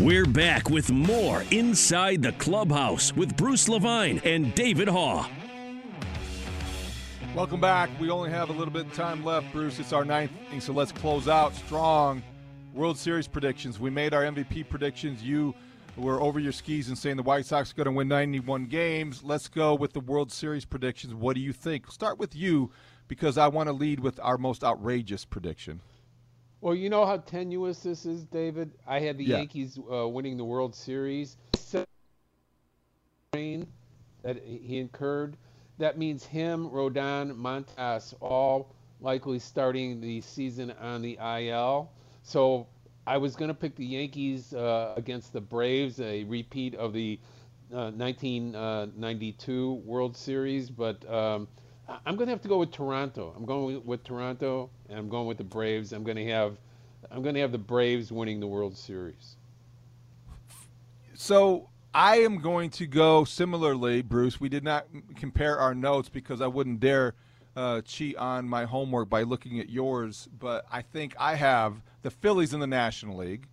We're 0.00 0.26
back 0.26 0.70
with 0.70 0.90
more 0.90 1.44
Inside 1.50 2.22
the 2.22 2.32
Clubhouse 2.32 3.14
with 3.14 3.36
Bruce 3.36 3.68
Levine 3.68 4.20
and 4.24 4.54
David 4.54 4.88
Haugh. 4.88 5.28
Welcome 7.38 7.60
back. 7.60 7.88
We 8.00 8.10
only 8.10 8.30
have 8.30 8.48
a 8.48 8.52
little 8.52 8.72
bit 8.74 8.86
of 8.86 8.94
time 8.94 9.24
left, 9.24 9.52
Bruce. 9.52 9.78
It's 9.78 9.92
our 9.92 10.04
ninth 10.04 10.32
inning, 10.48 10.60
so 10.60 10.72
let's 10.72 10.90
close 10.90 11.28
out 11.28 11.54
strong. 11.54 12.20
World 12.74 12.98
Series 12.98 13.28
predictions. 13.28 13.78
We 13.78 13.90
made 13.90 14.12
our 14.12 14.24
MVP 14.24 14.68
predictions. 14.68 15.22
You 15.22 15.54
were 15.96 16.20
over 16.20 16.40
your 16.40 16.50
skis 16.50 16.88
and 16.88 16.98
saying 16.98 17.14
the 17.16 17.22
White 17.22 17.46
Sox 17.46 17.70
are 17.70 17.76
going 17.76 17.84
to 17.84 17.92
win 17.92 18.08
91 18.08 18.66
games. 18.66 19.22
Let's 19.22 19.46
go 19.46 19.76
with 19.76 19.92
the 19.92 20.00
World 20.00 20.32
Series 20.32 20.64
predictions. 20.64 21.14
What 21.14 21.36
do 21.36 21.40
you 21.40 21.52
think? 21.52 21.86
We'll 21.86 21.92
start 21.92 22.18
with 22.18 22.34
you 22.34 22.72
because 23.06 23.38
I 23.38 23.46
want 23.46 23.68
to 23.68 23.72
lead 23.72 24.00
with 24.00 24.18
our 24.20 24.36
most 24.36 24.64
outrageous 24.64 25.24
prediction. 25.24 25.80
Well, 26.60 26.74
you 26.74 26.90
know 26.90 27.06
how 27.06 27.18
tenuous 27.18 27.84
this 27.84 28.04
is, 28.04 28.24
David. 28.24 28.72
I 28.84 28.98
had 28.98 29.16
the 29.16 29.24
Yeah. 29.24 29.36
Yankees 29.36 29.78
uh, 29.88 30.08
winning 30.08 30.38
the 30.38 30.44
World 30.44 30.74
Series. 30.74 31.36
That 33.30 34.42
he 34.44 34.78
incurred. 34.80 35.36
That 35.78 35.96
means 35.96 36.24
him, 36.24 36.68
Rodon, 36.70 37.36
Montas, 37.36 38.14
all 38.20 38.74
likely 39.00 39.38
starting 39.38 40.00
the 40.00 40.20
season 40.20 40.72
on 40.80 41.02
the 41.02 41.18
IL. 41.20 41.90
So 42.22 42.66
I 43.06 43.16
was 43.16 43.36
going 43.36 43.48
to 43.48 43.54
pick 43.54 43.76
the 43.76 43.86
Yankees 43.86 44.52
uh, 44.52 44.94
against 44.96 45.32
the 45.32 45.40
Braves, 45.40 46.00
a 46.00 46.24
repeat 46.24 46.74
of 46.74 46.92
the 46.92 47.18
uh, 47.72 47.90
1992 47.92 49.82
World 49.84 50.16
Series, 50.16 50.68
but 50.68 51.08
um, 51.10 51.46
I'm 51.88 52.16
going 52.16 52.26
to 52.26 52.32
have 52.32 52.42
to 52.42 52.48
go 52.48 52.58
with 52.58 52.72
Toronto. 52.72 53.32
I'm 53.36 53.44
going 53.44 53.76
with, 53.76 53.84
with 53.84 54.04
Toronto, 54.04 54.70
and 54.88 54.98
I'm 54.98 55.08
going 55.08 55.26
with 55.26 55.38
the 55.38 55.44
Braves. 55.44 55.92
I'm 55.92 56.02
going 56.02 56.16
to 56.16 56.26
have, 56.26 56.58
I'm 57.10 57.22
going 57.22 57.34
to 57.34 57.40
have 57.40 57.52
the 57.52 57.58
Braves 57.58 58.10
winning 58.10 58.40
the 58.40 58.46
World 58.46 58.76
Series. 58.76 59.36
So 61.14 61.68
I 61.94 62.18
am 62.18 62.38
going 62.38 62.70
to 62.70 62.86
go 62.86 63.24
similarly, 63.24 64.02
Bruce. 64.02 64.40
We 64.40 64.48
did 64.48 64.62
not 64.62 64.86
compare 65.16 65.58
our 65.58 65.74
notes 65.74 66.08
because 66.08 66.40
I 66.40 66.46
wouldn't 66.46 66.80
dare 66.80 67.14
uh, 67.56 67.80
cheat 67.80 68.16
on 68.16 68.48
my 68.48 68.64
homework 68.64 69.08
by 69.08 69.22
looking 69.22 69.58
at 69.58 69.70
yours. 69.70 70.28
But 70.38 70.66
I 70.70 70.82
think 70.82 71.14
I 71.18 71.34
have 71.34 71.82
the 72.02 72.10
Phillies 72.10 72.52
in 72.52 72.60
the 72.60 72.66
National 72.66 73.16
League. 73.16 73.48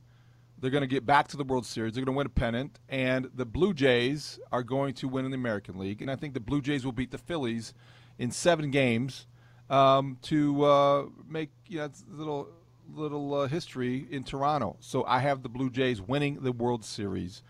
They're 0.59 0.71
going 0.71 0.81
to 0.81 0.87
get 0.87 1.05
back 1.05 1.27
to 1.29 1.37
the 1.37 1.43
World 1.43 1.65
Series. 1.65 1.93
They're 1.93 2.03
going 2.03 2.13
to 2.13 2.17
win 2.17 2.27
a 2.27 2.29
pennant, 2.29 2.79
and 2.89 3.29
the 3.35 3.45
Blue 3.45 3.73
Jays 3.73 4.39
are 4.51 4.63
going 4.63 4.93
to 4.95 5.07
win 5.07 5.25
in 5.25 5.31
the 5.31 5.37
American 5.37 5.77
League. 5.77 6.01
And 6.01 6.09
I 6.09 6.15
think 6.15 6.33
the 6.33 6.39
Blue 6.39 6.61
Jays 6.61 6.85
will 6.85 6.91
beat 6.91 7.11
the 7.11 7.17
Phillies 7.17 7.73
in 8.17 8.31
seven 8.31 8.71
games 8.71 9.27
um, 9.69 10.17
to 10.23 10.63
uh, 10.63 11.05
make 11.27 11.49
you 11.67 11.79
know 11.79 11.89
little 12.09 12.49
little 12.93 13.33
uh, 13.33 13.47
history 13.47 14.07
in 14.11 14.23
Toronto. 14.23 14.77
So 14.79 15.03
I 15.05 15.19
have 15.19 15.41
the 15.41 15.49
Blue 15.49 15.69
Jays 15.69 16.01
winning 16.01 16.41
the 16.41 16.51
World 16.51 16.85
Series 16.85 17.41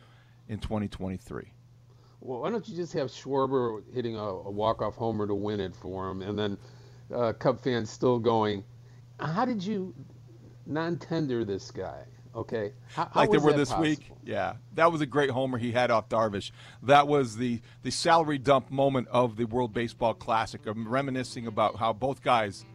in 0.48 0.60
2023. 0.60 1.52
Well, 2.22 2.42
why 2.42 2.50
don't 2.50 2.68
you 2.68 2.76
just 2.76 2.94
have 2.94 3.08
Schwarber 3.10 3.84
hitting 3.94 4.16
a, 4.16 4.24
a 4.24 4.52
walk-off 4.52 4.96
homer 4.96 5.28
to 5.28 5.36
win 5.36 5.60
it 5.60 5.76
for 5.76 6.10
him, 6.10 6.22
and 6.22 6.38
then 6.38 6.58
uh, 7.14 7.34
Cub 7.34 7.60
fans 7.62 7.90
still 7.90 8.18
going, 8.18 8.64
"How 9.20 9.46
did 9.46 9.64
you 9.64 9.94
non-tender 10.66 11.46
this 11.46 11.70
guy?" 11.70 12.04
Okay, 12.36 12.74
how, 12.88 13.10
how 13.14 13.22
like 13.22 13.32
they 13.32 13.38
were 13.38 13.54
this 13.54 13.70
possible? 13.70 13.90
week. 13.90 14.12
Yeah, 14.24 14.56
that 14.74 14.92
was 14.92 15.02
a 15.02 15.06
great 15.06 15.30
homer 15.30 15.58
he 15.58 15.72
had 15.72 15.92
off 15.92 16.10
Darvish. 16.10 16.52
That 16.84 17.08
was 17.08 17.38
the 17.38 17.62
the 17.84 17.92
salary 17.92 18.40
dump 18.40 18.72
moment 18.72 19.08
of 19.10 19.38
the 19.38 19.46
World 19.46 19.72
Baseball 19.72 20.16
Classic. 20.16 20.66
I'm 20.66 20.88
reminiscing 20.88 21.46
about 21.46 21.78
how 21.78 21.94
both 21.94 22.24
guys 22.24 22.66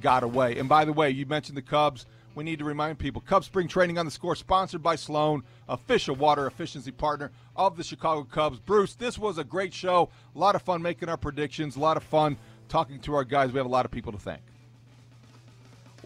got 0.00 0.22
away. 0.22 0.58
And 0.58 0.68
by 0.68 0.84
the 0.84 0.92
way, 0.92 1.10
you 1.10 1.26
mentioned 1.26 1.56
the 1.56 1.62
Cubs. 1.62 2.06
We 2.34 2.44
need 2.44 2.60
to 2.60 2.64
remind 2.64 2.98
people 2.98 3.20
Cubs 3.20 3.46
Spring 3.46 3.66
Training 3.66 3.98
on 3.98 4.04
the 4.04 4.10
Score, 4.10 4.36
sponsored 4.36 4.82
by 4.82 4.96
Sloan, 4.96 5.42
official 5.68 6.14
water 6.14 6.46
efficiency 6.46 6.92
partner 6.92 7.32
of 7.56 7.76
the 7.76 7.84
Chicago 7.84 8.22
Cubs. 8.24 8.58
Bruce, 8.60 8.94
this 8.94 9.18
was 9.18 9.38
a 9.38 9.44
great 9.44 9.74
show. 9.74 10.10
A 10.34 10.38
lot 10.38 10.54
of 10.54 10.62
fun 10.62 10.80
making 10.80 11.08
our 11.08 11.16
predictions. 11.16 11.76
A 11.76 11.80
lot 11.80 11.96
of 11.96 12.04
fun 12.04 12.36
talking 12.68 13.00
to 13.00 13.14
our 13.14 13.24
guys. 13.24 13.52
We 13.52 13.58
have 13.58 13.66
a 13.66 13.70
lot 13.70 13.84
of 13.84 13.90
people 13.90 14.12
to 14.12 14.18
thank. 14.18 14.42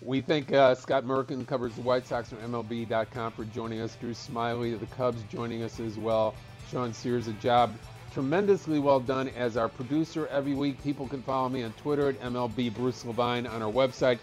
We 0.03 0.21
thank 0.21 0.53
uh, 0.53 0.75
Scott 0.75 1.05
Merkin, 1.05 1.47
covers 1.47 1.75
the 1.75 1.83
White 1.83 2.07
Sox 2.07 2.29
from 2.29 2.39
MLB.com, 2.39 3.33
for 3.33 3.45
joining 3.45 3.81
us. 3.81 3.97
Drew 3.97 4.13
Smyly, 4.13 4.75
of 4.75 4.81
the 4.81 4.87
Cubs, 4.87 5.23
joining 5.31 5.63
us 5.63 5.81
as 5.81 5.99
well. 5.99 6.35
Sean 6.71 6.93
Sears, 6.93 7.29
a 7.29 7.33
job 7.35 7.73
tremendously 8.13 8.79
well 8.79 9.01
done 9.01 9.29
as 9.31 9.57
our 9.57 9.69
producer 9.69 10.27
every 10.29 10.55
week. 10.55 10.83
People 10.83 11.09
can 11.09 11.23
follow 11.23 11.49
me 11.49 11.63
on 11.63 11.73
Twitter 11.73 12.09
at 12.09 12.21
MLB 12.21 12.73
Bruce 12.75 13.05
Levine 13.05 13.47
on 13.47 13.63
our 13.63 13.73
website, 13.73 14.19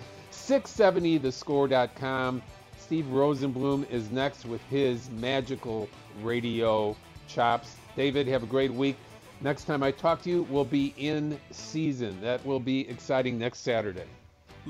670thescore.com. 0.47 2.41
Steve 2.77 3.05
Rosenbloom 3.05 3.89
is 3.89 4.11
next 4.11 4.45
with 4.45 4.61
his 4.63 5.09
magical 5.11 5.87
radio 6.21 6.95
chops. 7.27 7.75
David, 7.95 8.27
have 8.27 8.43
a 8.43 8.47
great 8.47 8.73
week. 8.73 8.97
Next 9.39 9.63
time 9.65 9.81
I 9.81 9.91
talk 9.91 10.21
to 10.23 10.29
you, 10.29 10.43
we'll 10.49 10.65
be 10.65 10.93
in 10.97 11.39
season. 11.51 12.19
That 12.21 12.45
will 12.45 12.59
be 12.59 12.87
exciting 12.89 13.39
next 13.39 13.59
Saturday. 13.59 14.05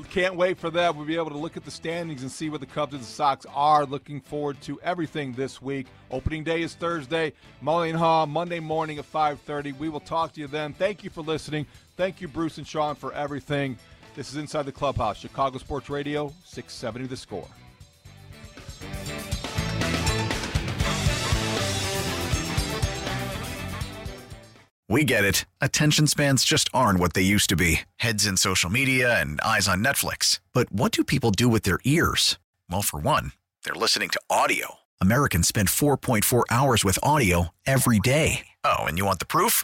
Can't 0.09 0.35
wait 0.35 0.57
for 0.57 0.69
that. 0.69 0.95
We'll 0.95 1.05
be 1.05 1.17
able 1.17 1.31
to 1.31 1.37
look 1.37 1.57
at 1.57 1.65
the 1.65 1.71
standings 1.71 2.21
and 2.21 2.31
see 2.31 2.49
what 2.49 2.61
the 2.61 2.65
Cubs 2.65 2.93
and 2.93 3.01
the 3.01 3.05
Sox 3.05 3.45
are. 3.53 3.85
Looking 3.85 4.21
forward 4.21 4.61
to 4.61 4.79
everything 4.81 5.33
this 5.33 5.61
week. 5.61 5.87
Opening 6.09 6.45
day 6.45 6.61
is 6.61 6.75
Thursday. 6.75 7.33
Mully 7.61 7.89
and 7.89 7.99
Haugh, 7.99 8.25
Monday 8.25 8.61
morning 8.61 8.99
at 8.99 9.11
5.30. 9.11 9.77
We 9.77 9.89
will 9.89 9.99
talk 9.99 10.31
to 10.33 10.39
you 10.39 10.47
then. 10.47 10.73
Thank 10.73 11.03
you 11.03 11.09
for 11.09 11.21
listening. 11.21 11.65
Thank 11.97 12.21
you, 12.21 12.29
Bruce 12.29 12.57
and 12.57 12.65
Sean, 12.65 12.95
for 12.95 13.11
everything. 13.13 13.77
This 14.13 14.29
is 14.29 14.35
Inside 14.35 14.63
the 14.63 14.73
Clubhouse, 14.73 15.17
Chicago 15.17 15.57
Sports 15.57 15.89
Radio, 15.89 16.33
670 16.43 17.07
The 17.07 17.15
Score. 17.15 17.47
We 24.89 25.05
get 25.05 25.23
it. 25.23 25.45
Attention 25.61 26.07
spans 26.07 26.43
just 26.43 26.67
aren't 26.73 26.99
what 26.99 27.13
they 27.13 27.21
used 27.21 27.47
to 27.51 27.55
be 27.55 27.81
heads 27.95 28.25
in 28.25 28.35
social 28.35 28.69
media 28.69 29.21
and 29.21 29.39
eyes 29.39 29.69
on 29.69 29.81
Netflix. 29.81 30.41
But 30.51 30.69
what 30.73 30.91
do 30.91 31.05
people 31.05 31.31
do 31.31 31.47
with 31.47 31.63
their 31.63 31.79
ears? 31.85 32.37
Well, 32.69 32.81
for 32.81 32.99
one, 32.99 33.31
they're 33.63 33.73
listening 33.73 34.09
to 34.09 34.21
audio. 34.29 34.79
Americans 34.99 35.47
spend 35.47 35.69
4.4 35.69 36.43
hours 36.49 36.83
with 36.83 36.99
audio 37.01 37.53
every 37.65 37.99
day. 37.99 38.47
Oh, 38.65 38.79
and 38.79 38.97
you 38.97 39.05
want 39.05 39.19
the 39.19 39.25
proof? 39.25 39.63